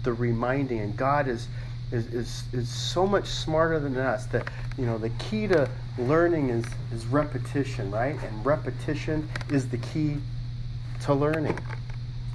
the 0.04 0.12
reminding, 0.12 0.80
and 0.80 0.98
God 0.98 1.28
is, 1.28 1.48
is, 1.92 2.08
is, 2.08 2.44
is 2.52 2.68
so 2.68 3.06
much 3.06 3.28
smarter 3.28 3.80
than 3.80 3.96
us 3.98 4.26
that, 4.28 4.48
you 4.78 4.86
know, 4.86 4.98
the 4.98 5.10
key 5.12 5.48
to 5.48 5.70
learning 5.98 6.50
is, 6.50 6.66
is 6.94 7.06
repetition, 7.06 7.92
right? 7.92 8.16
And 8.22 8.46
repetition 8.46 9.30
is 9.52 9.70
the 9.70 9.78
key 9.78 10.18
to 11.04 11.14
learning. 11.14 11.58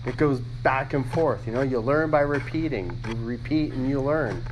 It 0.07 0.17
goes 0.17 0.41
back 0.63 0.93
and 0.93 1.11
forth. 1.13 1.47
You 1.47 1.53
know, 1.53 1.63
you 1.63 1.81
learn 1.81 2.11
by 2.11 2.21
repeating. 2.21 2.97
You 3.09 3.15
repeat 3.17 3.73
and 3.73 3.89
you 3.89 4.01
learn. 4.01 4.45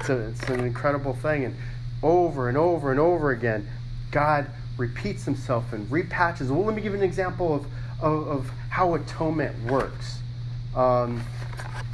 It's, 0.00 0.10
a, 0.10 0.18
it's 0.18 0.42
an 0.44 0.60
incredible 0.60 1.14
thing. 1.14 1.44
And 1.44 1.56
over 2.02 2.48
and 2.48 2.56
over 2.56 2.90
and 2.90 3.00
over 3.00 3.30
again, 3.30 3.68
God 4.10 4.46
repeats 4.78 5.24
himself 5.24 5.72
and 5.72 5.88
repatches. 5.90 6.48
Well, 6.50 6.64
let 6.64 6.74
me 6.74 6.82
give 6.82 6.94
an 6.94 7.02
example 7.02 7.54
of, 7.54 7.66
of, 8.00 8.28
of 8.28 8.50
how 8.68 8.94
atonement 8.94 9.54
works. 9.70 10.18
Um, 10.74 11.22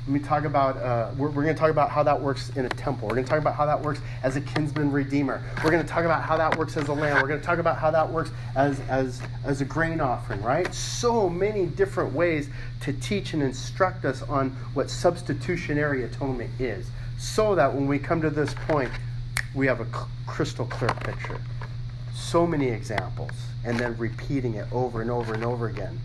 let 0.06 0.08
me 0.08 0.20
talk 0.20 0.44
about, 0.44 0.78
uh, 0.78 1.10
we're, 1.18 1.28
we're 1.28 1.42
going 1.42 1.54
to 1.54 1.60
talk 1.60 1.70
about 1.70 1.90
how 1.90 2.02
that 2.02 2.18
works 2.18 2.48
in 2.56 2.64
a 2.64 2.68
temple. 2.70 3.08
We're 3.08 3.16
going 3.16 3.26
to 3.26 3.30
talk 3.30 3.40
about 3.40 3.56
how 3.56 3.66
that 3.66 3.82
works 3.82 4.00
as 4.22 4.36
a 4.36 4.40
kinsman 4.40 4.90
redeemer. 4.90 5.42
We're 5.62 5.70
going 5.70 5.82
to 5.82 5.88
talk 5.88 6.06
about 6.06 6.22
how 6.22 6.38
that 6.38 6.56
works 6.56 6.78
as 6.78 6.88
a 6.88 6.94
lamb. 6.94 7.20
We're 7.20 7.28
going 7.28 7.40
to 7.40 7.44
talk 7.44 7.58
about 7.58 7.76
how 7.76 7.90
that 7.90 8.10
works 8.10 8.30
as, 8.56 8.80
as, 8.88 9.20
as 9.44 9.60
a 9.60 9.66
grain 9.66 10.00
offering, 10.00 10.40
right? 10.40 10.72
So 10.72 11.28
many 11.28 11.66
different 11.66 12.14
ways 12.14 12.48
to 12.82 12.94
teach 12.94 13.34
and 13.34 13.42
instruct 13.42 14.06
us 14.06 14.22
on 14.22 14.50
what 14.72 14.88
substitutionary 14.88 16.04
atonement 16.04 16.58
is, 16.58 16.86
so 17.18 17.54
that 17.56 17.74
when 17.74 17.86
we 17.86 17.98
come 17.98 18.22
to 18.22 18.30
this 18.30 18.54
point, 18.66 18.90
we 19.54 19.66
have 19.66 19.80
a 19.80 19.86
crystal 20.26 20.64
clear 20.64 20.94
picture. 21.04 21.38
So 22.28 22.46
many 22.46 22.68
examples, 22.68 23.32
and 23.64 23.78
then 23.78 23.96
repeating 23.96 24.54
it 24.54 24.66
over 24.72 25.00
and 25.00 25.10
over 25.10 25.34
and 25.34 25.44
over 25.44 25.68
again, 25.68 25.98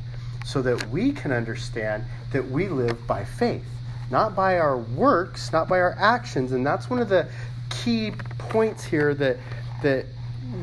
so 0.45 0.61
that 0.61 0.89
we 0.89 1.11
can 1.11 1.31
understand 1.31 2.03
that 2.31 2.49
we 2.49 2.67
live 2.67 3.05
by 3.07 3.23
faith 3.23 3.65
not 4.13 4.35
by 4.35 4.59
our 4.59 4.77
works, 4.77 5.51
not 5.51 5.67
by 5.67 5.79
our 5.79 5.95
actions. 5.97 6.51
And 6.51 6.65
that's 6.65 6.89
one 6.89 6.99
of 6.99 7.09
the 7.09 7.27
key 7.69 8.11
points 8.37 8.83
here 8.83 9.15
that, 9.15 9.37
that 9.81 10.05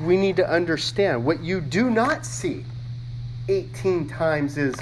we 0.04 0.16
need 0.16 0.36
to 0.36 0.48
understand. 0.48 1.24
What 1.24 1.42
you 1.42 1.60
do 1.60 1.90
not 1.90 2.24
see 2.24 2.64
18 3.48 4.08
times 4.08 4.56
is 4.56 4.76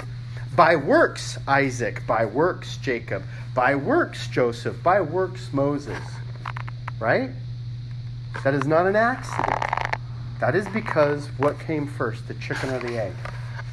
by 0.55 0.75
works, 0.75 1.39
Isaac, 1.47 2.05
by 2.05 2.25
works, 2.25 2.77
Jacob, 2.77 3.23
by 3.55 3.73
works, 3.73 4.27
Joseph, 4.27 4.81
by 4.83 5.01
works, 5.01 5.51
Moses. 5.51 6.03
Right? 6.99 7.31
That 8.43 8.53
is 8.53 8.67
not 8.67 8.85
an 8.85 8.95
accident. 8.95 9.78
That 10.39 10.55
is 10.55 10.67
because 10.69 11.27
what 11.37 11.59
came 11.59 11.85
first, 11.85 12.27
the 12.27 12.33
chicken 12.35 12.69
or 12.69 12.79
the 12.79 12.97
egg? 12.97 13.13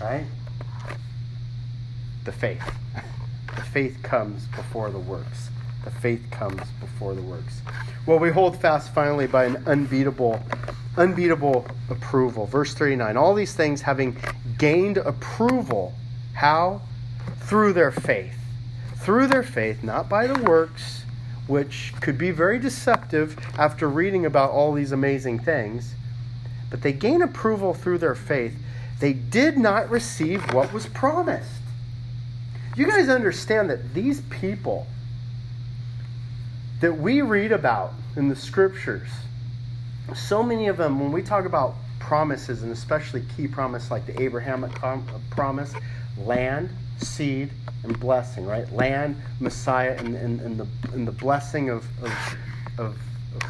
Right? 0.01 0.27
The 2.25 2.33
faith. 2.33 2.63
The 3.55 3.63
faith 3.63 4.03
comes 4.03 4.47
before 4.47 4.91
the 4.91 4.99
works. 4.99 5.49
The 5.85 5.93
faith 5.93 6.25
comes 6.33 6.63
before 6.81 7.15
the 7.15 7.23
works. 7.23 7.61
Well, 8.05 8.19
we 8.19 8.31
hold 8.31 8.61
fast 8.61 8.93
finally 8.93 9.29
by 9.29 9.45
an 9.45 9.63
unbeatable, 9.67 10.43
unbeatable 10.97 11.67
approval. 11.89 12.47
Verse 12.47 12.75
39 12.75 13.17
All 13.17 13.35
these 13.35 13.55
things 13.55 13.83
having 13.83 14.17
gained 14.59 14.97
approval, 14.97 15.95
how? 16.35 16.83
Through 17.43 17.75
their 17.75 17.93
faith. 17.93 18.35
Through 18.97 19.29
their 19.29 19.45
faith, 19.45 19.85
not 19.85 20.09
by 20.09 20.27
the 20.27 20.43
works, 20.43 21.05
which 21.47 21.93
could 22.01 22.19
be 22.19 22.33
very 22.33 22.59
deceptive 22.59 23.39
after 23.57 23.89
reading 23.89 24.27
about 24.27 24.51
all 24.51 24.73
these 24.73 24.91
amazing 24.91 25.39
things, 25.39 25.95
but 26.71 26.83
they 26.83 26.93
gain 26.93 27.23
approval 27.23 27.75
through 27.75 27.99
their 27.99 28.15
faith. 28.15 28.55
They 29.01 29.13
did 29.13 29.59
not 29.59 29.91
receive 29.91 30.55
what 30.55 30.73
was 30.73 30.87
promised 30.87 31.51
you 32.77 32.87
guys 32.87 33.09
understand 33.09 33.71
that 33.71 33.95
these 33.95 34.21
people 34.29 34.87
that 36.81 36.93
we 36.93 37.23
read 37.23 37.51
about 37.51 37.95
in 38.17 38.29
the 38.29 38.37
scriptures, 38.37 39.09
so 40.15 40.43
many 40.43 40.69
of 40.69 40.77
them, 40.77 41.01
when 41.01 41.11
we 41.11 41.23
talk 41.23 41.47
about 41.47 41.75
promises, 41.99 42.63
and 42.63 42.71
especially 42.71 43.25
key 43.35 43.49
promise 43.49 43.91
like 43.91 44.05
the 44.05 44.23
Abrahamic 44.23 44.71
promise, 45.31 45.73
land, 46.19 46.69
seed, 46.99 47.51
and 47.83 47.99
blessing, 47.99 48.45
right? 48.45 48.71
Land, 48.71 49.17
Messiah, 49.41 49.97
and, 49.99 50.15
and, 50.15 50.41
and, 50.43 50.61
the, 50.61 50.67
and 50.93 51.09
the 51.09 51.13
blessing 51.13 51.71
of, 51.71 51.87
of, 52.03 52.37
of, 52.77 52.99
of 53.37 53.43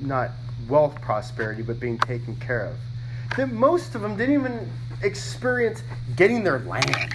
not 0.00 0.30
wealth 0.68 1.00
prosperity, 1.00 1.62
but 1.62 1.80
being 1.80 1.98
taken 1.98 2.36
care 2.36 2.66
of. 2.66 2.76
That 3.36 3.52
most 3.52 3.94
of 3.94 4.02
them 4.02 4.16
didn't 4.16 4.34
even 4.34 4.70
experience 5.02 5.82
getting 6.16 6.42
their 6.42 6.60
land 6.60 7.14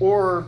or 0.00 0.46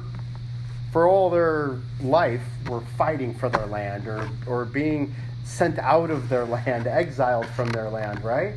for 0.92 1.06
all 1.06 1.28
their 1.28 1.76
life 2.00 2.42
were 2.68 2.80
fighting 2.96 3.34
for 3.34 3.48
their 3.48 3.66
land 3.66 4.06
or, 4.06 4.28
or 4.46 4.64
being 4.64 5.14
sent 5.44 5.78
out 5.78 6.10
of 6.10 6.28
their 6.28 6.44
land, 6.44 6.86
exiled 6.86 7.46
from 7.46 7.68
their 7.70 7.90
land, 7.90 8.24
right? 8.24 8.56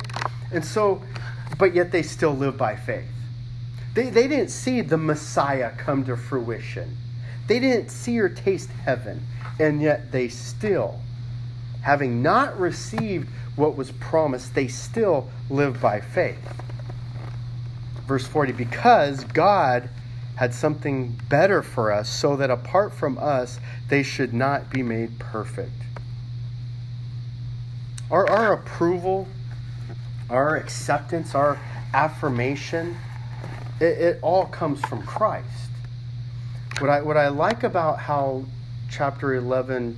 And 0.52 0.64
so, 0.64 1.02
but 1.58 1.74
yet 1.74 1.92
they 1.92 2.02
still 2.02 2.34
live 2.34 2.56
by 2.56 2.76
faith. 2.76 3.04
They, 3.94 4.08
they 4.10 4.28
didn't 4.28 4.50
see 4.50 4.80
the 4.80 4.96
Messiah 4.96 5.72
come 5.76 6.04
to 6.04 6.16
fruition. 6.16 6.96
They 7.46 7.58
didn't 7.58 7.90
see 7.90 8.18
or 8.18 8.28
taste 8.28 8.70
heaven. 8.84 9.26
And 9.58 9.82
yet 9.82 10.12
they 10.12 10.28
still, 10.28 11.00
having 11.82 12.22
not 12.22 12.58
received 12.58 13.28
what 13.56 13.76
was 13.76 13.90
promised, 13.92 14.54
they 14.54 14.68
still 14.68 15.30
live 15.48 15.80
by 15.80 16.00
faith. 16.00 16.38
Verse 18.06 18.26
40 18.26 18.52
because 18.52 19.24
God 19.24 19.88
had 20.36 20.54
something 20.54 21.18
better 21.28 21.62
for 21.62 21.92
us, 21.92 22.08
so 22.08 22.34
that 22.36 22.50
apart 22.50 22.94
from 22.94 23.18
us, 23.18 23.60
they 23.88 24.02
should 24.02 24.32
not 24.32 24.70
be 24.70 24.82
made 24.82 25.18
perfect. 25.18 25.70
Our, 28.10 28.26
our 28.26 28.54
approval, 28.54 29.28
our 30.30 30.56
acceptance, 30.56 31.34
our 31.34 31.60
affirmation, 31.92 32.96
it, 33.80 33.84
it 33.84 34.18
all 34.22 34.46
comes 34.46 34.80
from 34.80 35.02
Christ. 35.02 35.46
What 36.78 36.88
I, 36.88 37.02
what 37.02 37.18
I 37.18 37.28
like 37.28 37.62
about 37.62 37.98
how 37.98 38.44
chapter 38.90 39.34
11 39.34 39.96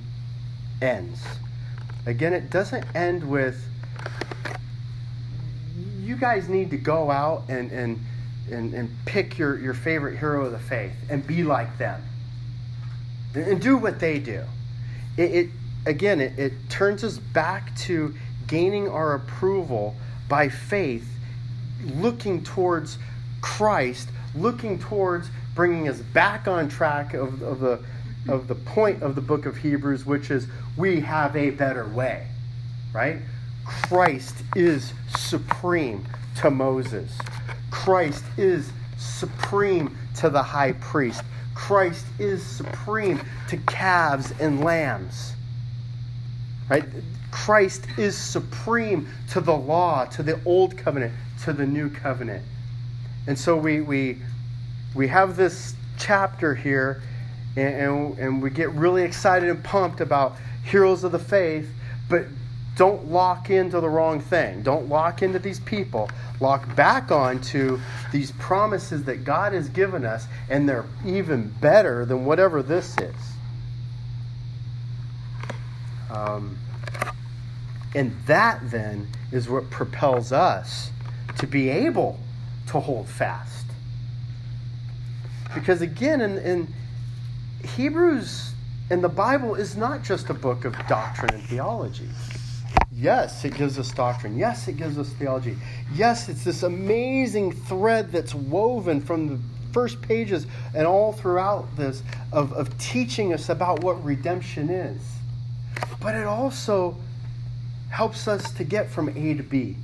ends, 0.81 1.23
again, 2.05 2.33
it 2.33 2.49
doesn't 2.49 2.85
end 2.95 3.29
with, 3.29 3.63
you 5.99 6.15
guys 6.15 6.49
need 6.49 6.69
to 6.71 6.77
go 6.77 7.09
out 7.11 7.43
and, 7.49 7.71
and 7.71 7.99
and, 8.51 8.73
and 8.73 8.89
pick 9.05 9.37
your, 9.37 9.57
your 9.59 9.73
favorite 9.73 10.17
hero 10.17 10.45
of 10.45 10.51
the 10.51 10.59
faith 10.59 10.93
and 11.09 11.25
be 11.25 11.43
like 11.43 11.77
them 11.77 12.01
and 13.33 13.61
do 13.61 13.77
what 13.77 13.99
they 13.99 14.19
do. 14.19 14.43
It, 15.17 15.31
it 15.31 15.49
again, 15.85 16.21
it, 16.21 16.37
it 16.37 16.53
turns 16.69 17.03
us 17.03 17.17
back 17.17 17.75
to 17.77 18.13
gaining 18.47 18.87
our 18.87 19.15
approval 19.15 19.95
by 20.29 20.49
faith, 20.49 21.07
looking 21.95 22.43
towards 22.43 22.97
Christ, 23.41 24.09
looking 24.35 24.79
towards 24.79 25.29
bringing 25.55 25.87
us 25.87 25.99
back 25.99 26.47
on 26.47 26.67
track 26.67 27.13
of, 27.13 27.41
of 27.41 27.59
the 27.59 27.79
of 28.29 28.47
the 28.47 28.55
point 28.55 29.03
of 29.03 29.15
the 29.15 29.21
book 29.21 29.45
of 29.45 29.57
Hebrews, 29.57 30.05
which 30.05 30.31
is 30.31 30.47
we 30.77 30.99
have 31.01 31.35
a 31.35 31.51
better 31.51 31.85
way, 31.85 32.27
right? 32.93 33.17
Christ 33.65 34.35
is 34.55 34.93
supreme 35.17 36.05
to 36.37 36.49
Moses. 36.49 37.17
Christ 37.71 38.23
is 38.37 38.71
supreme 38.97 39.97
to 40.15 40.29
the 40.29 40.43
high 40.43 40.73
priest. 40.73 41.23
Christ 41.53 42.05
is 42.19 42.43
supreme 42.43 43.21
to 43.49 43.57
calves 43.57 44.33
and 44.39 44.63
lambs. 44.63 45.33
Right? 46.69 46.85
Christ 47.31 47.85
is 47.97 48.17
supreme 48.17 49.07
to 49.31 49.41
the 49.41 49.55
law, 49.55 50.05
to 50.05 50.23
the 50.23 50.39
old 50.45 50.77
covenant, 50.77 51.13
to 51.43 51.53
the 51.53 51.65
new 51.65 51.89
covenant. 51.89 52.43
And 53.27 53.37
so 53.37 53.55
we 53.55 53.81
we 53.81 54.17
we 54.95 55.07
have 55.07 55.35
this 55.35 55.75
chapter 55.97 56.53
here 56.55 57.01
and, 57.55 57.75
and, 57.75 58.19
and 58.19 58.41
we 58.41 58.49
get 58.49 58.71
really 58.71 59.03
excited 59.03 59.49
and 59.49 59.63
pumped 59.63 60.01
about 60.01 60.35
heroes 60.63 61.03
of 61.03 61.11
the 61.11 61.19
faith, 61.19 61.69
but 62.09 62.25
don't 62.75 63.11
lock 63.11 63.49
into 63.49 63.79
the 63.79 63.89
wrong 63.89 64.19
thing. 64.19 64.63
Don't 64.63 64.89
lock 64.89 65.21
into 65.21 65.37
these 65.37 65.59
people. 65.59 66.09
Lock 66.39 66.75
back 66.75 67.11
onto 67.11 67.79
these 68.11 68.31
promises 68.33 69.03
that 69.03 69.23
God 69.23 69.53
has 69.53 69.69
given 69.69 70.05
us, 70.05 70.25
and 70.49 70.67
they're 70.67 70.85
even 71.05 71.49
better 71.61 72.05
than 72.05 72.25
whatever 72.25 72.63
this 72.63 72.97
is. 72.97 73.15
Um, 76.09 76.57
and 77.95 78.15
that 78.25 78.59
then 78.71 79.07
is 79.31 79.47
what 79.47 79.69
propels 79.69 80.31
us 80.31 80.91
to 81.37 81.47
be 81.47 81.69
able 81.69 82.19
to 82.67 82.79
hold 82.79 83.07
fast. 83.07 83.65
Because 85.53 85.81
again, 85.81 86.21
in, 86.21 86.37
in 86.39 86.73
Hebrews 87.75 88.52
and 88.89 89.03
the 89.03 89.09
Bible 89.09 89.55
is 89.55 89.75
not 89.75 90.03
just 90.03 90.29
a 90.29 90.33
book 90.33 90.65
of 90.65 90.75
doctrine 90.87 91.33
and 91.33 91.43
theology. 91.43 92.09
Yes, 92.95 93.43
it 93.43 93.55
gives 93.55 93.79
us 93.79 93.91
doctrine. 93.91 94.37
Yes, 94.37 94.67
it 94.67 94.77
gives 94.77 94.97
us 94.97 95.09
theology. 95.13 95.57
Yes, 95.93 96.29
it's 96.29 96.43
this 96.43 96.63
amazing 96.63 97.51
thread 97.51 98.11
that's 98.11 98.35
woven 98.35 99.01
from 99.01 99.27
the 99.27 99.39
first 99.71 100.01
pages 100.01 100.45
and 100.75 100.85
all 100.85 101.11
throughout 101.11 101.75
this 101.75 102.03
of, 102.31 102.53
of 102.53 102.77
teaching 102.77 103.33
us 103.33 103.49
about 103.49 103.83
what 103.83 104.03
redemption 104.03 104.69
is. 104.69 105.01
But 105.99 106.15
it 106.15 106.25
also 106.25 106.95
helps 107.89 108.27
us 108.27 108.51
to 108.53 108.63
get 108.63 108.89
from 108.89 109.09
A 109.09 109.33
to 109.33 109.43
B, 109.43 109.75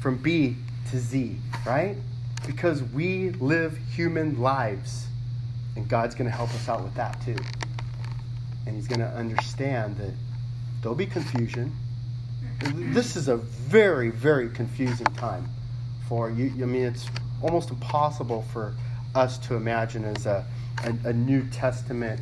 from 0.00 0.16
B 0.16 0.56
to 0.90 0.98
Z, 0.98 1.36
right? 1.64 1.96
Because 2.46 2.82
we 2.82 3.30
live 3.30 3.78
human 3.92 4.40
lives. 4.40 5.06
And 5.76 5.88
God's 5.88 6.14
going 6.14 6.30
to 6.30 6.36
help 6.36 6.50
us 6.54 6.68
out 6.68 6.82
with 6.82 6.94
that 6.94 7.20
too. 7.24 7.36
And 8.66 8.76
He's 8.76 8.88
going 8.88 9.00
to 9.00 9.08
understand 9.08 9.96
that 9.98 10.12
there'll 10.80 10.96
be 10.96 11.06
confusion. 11.06 11.72
This 12.60 13.16
is 13.16 13.28
a 13.28 13.36
very, 13.36 14.10
very 14.10 14.48
confusing 14.48 15.06
time 15.06 15.48
for 16.08 16.30
you. 16.30 16.50
I 16.62 16.66
mean, 16.66 16.84
it's 16.84 17.08
almost 17.42 17.70
impossible 17.70 18.42
for 18.52 18.74
us 19.14 19.38
to 19.38 19.54
imagine 19.54 20.04
as 20.04 20.26
a, 20.26 20.44
a, 20.84 21.08
a 21.08 21.12
New 21.12 21.46
Testament 21.48 22.20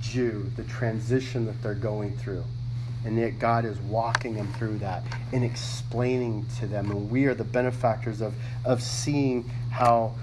Jew 0.00 0.50
the 0.56 0.64
transition 0.64 1.46
that 1.46 1.60
they're 1.62 1.74
going 1.74 2.16
through. 2.16 2.44
And 3.04 3.16
yet 3.16 3.38
God 3.38 3.64
is 3.64 3.78
walking 3.80 4.34
them 4.34 4.52
through 4.54 4.78
that 4.78 5.02
and 5.32 5.44
explaining 5.44 6.46
to 6.58 6.66
them. 6.66 6.90
And 6.90 7.10
we 7.10 7.26
are 7.26 7.34
the 7.34 7.44
benefactors 7.44 8.20
of, 8.20 8.34
of 8.64 8.82
seeing 8.82 9.48
how 9.70 10.14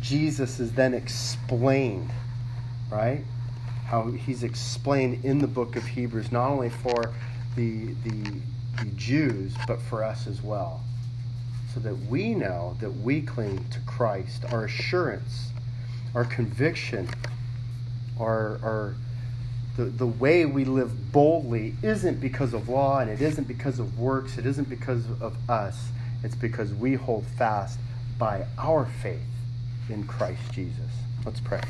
Jesus 0.00 0.60
is 0.60 0.72
then 0.72 0.94
explained, 0.94 2.10
right? 2.90 3.24
How 3.88 4.10
he's 4.10 4.42
explained 4.42 5.24
in 5.24 5.38
the 5.38 5.46
book 5.46 5.74
of 5.74 5.84
Hebrews, 5.84 6.30
not 6.30 6.50
only 6.50 6.68
for 6.68 7.14
the, 7.56 7.86
the, 8.04 8.32
the 8.78 8.90
Jews, 8.96 9.54
but 9.66 9.80
for 9.80 10.04
us 10.04 10.26
as 10.26 10.42
well. 10.42 10.82
So 11.72 11.80
that 11.80 11.96
we 12.10 12.34
know 12.34 12.76
that 12.80 12.90
we 12.90 13.22
cling 13.22 13.64
to 13.70 13.80
Christ, 13.80 14.44
our 14.52 14.64
assurance, 14.64 15.48
our 16.14 16.24
conviction, 16.24 17.08
our, 18.20 18.60
our 18.62 18.94
the, 19.78 19.84
the 19.84 20.06
way 20.06 20.44
we 20.44 20.64
live 20.64 21.12
boldly 21.12 21.74
isn't 21.82 22.20
because 22.20 22.52
of 22.52 22.68
law 22.68 22.98
and 22.98 23.08
it 23.08 23.22
isn't 23.22 23.46
because 23.46 23.78
of 23.78 23.98
works, 23.98 24.36
it 24.36 24.44
isn't 24.44 24.68
because 24.68 25.04
of 25.20 25.36
us. 25.48 25.88
It's 26.24 26.34
because 26.34 26.74
we 26.74 26.94
hold 26.94 27.24
fast 27.38 27.78
by 28.18 28.44
our 28.58 28.86
faith 29.02 29.20
in 29.88 30.04
Christ 30.04 30.52
Jesus. 30.52 30.90
Let's 31.24 31.40
pray. 31.40 31.60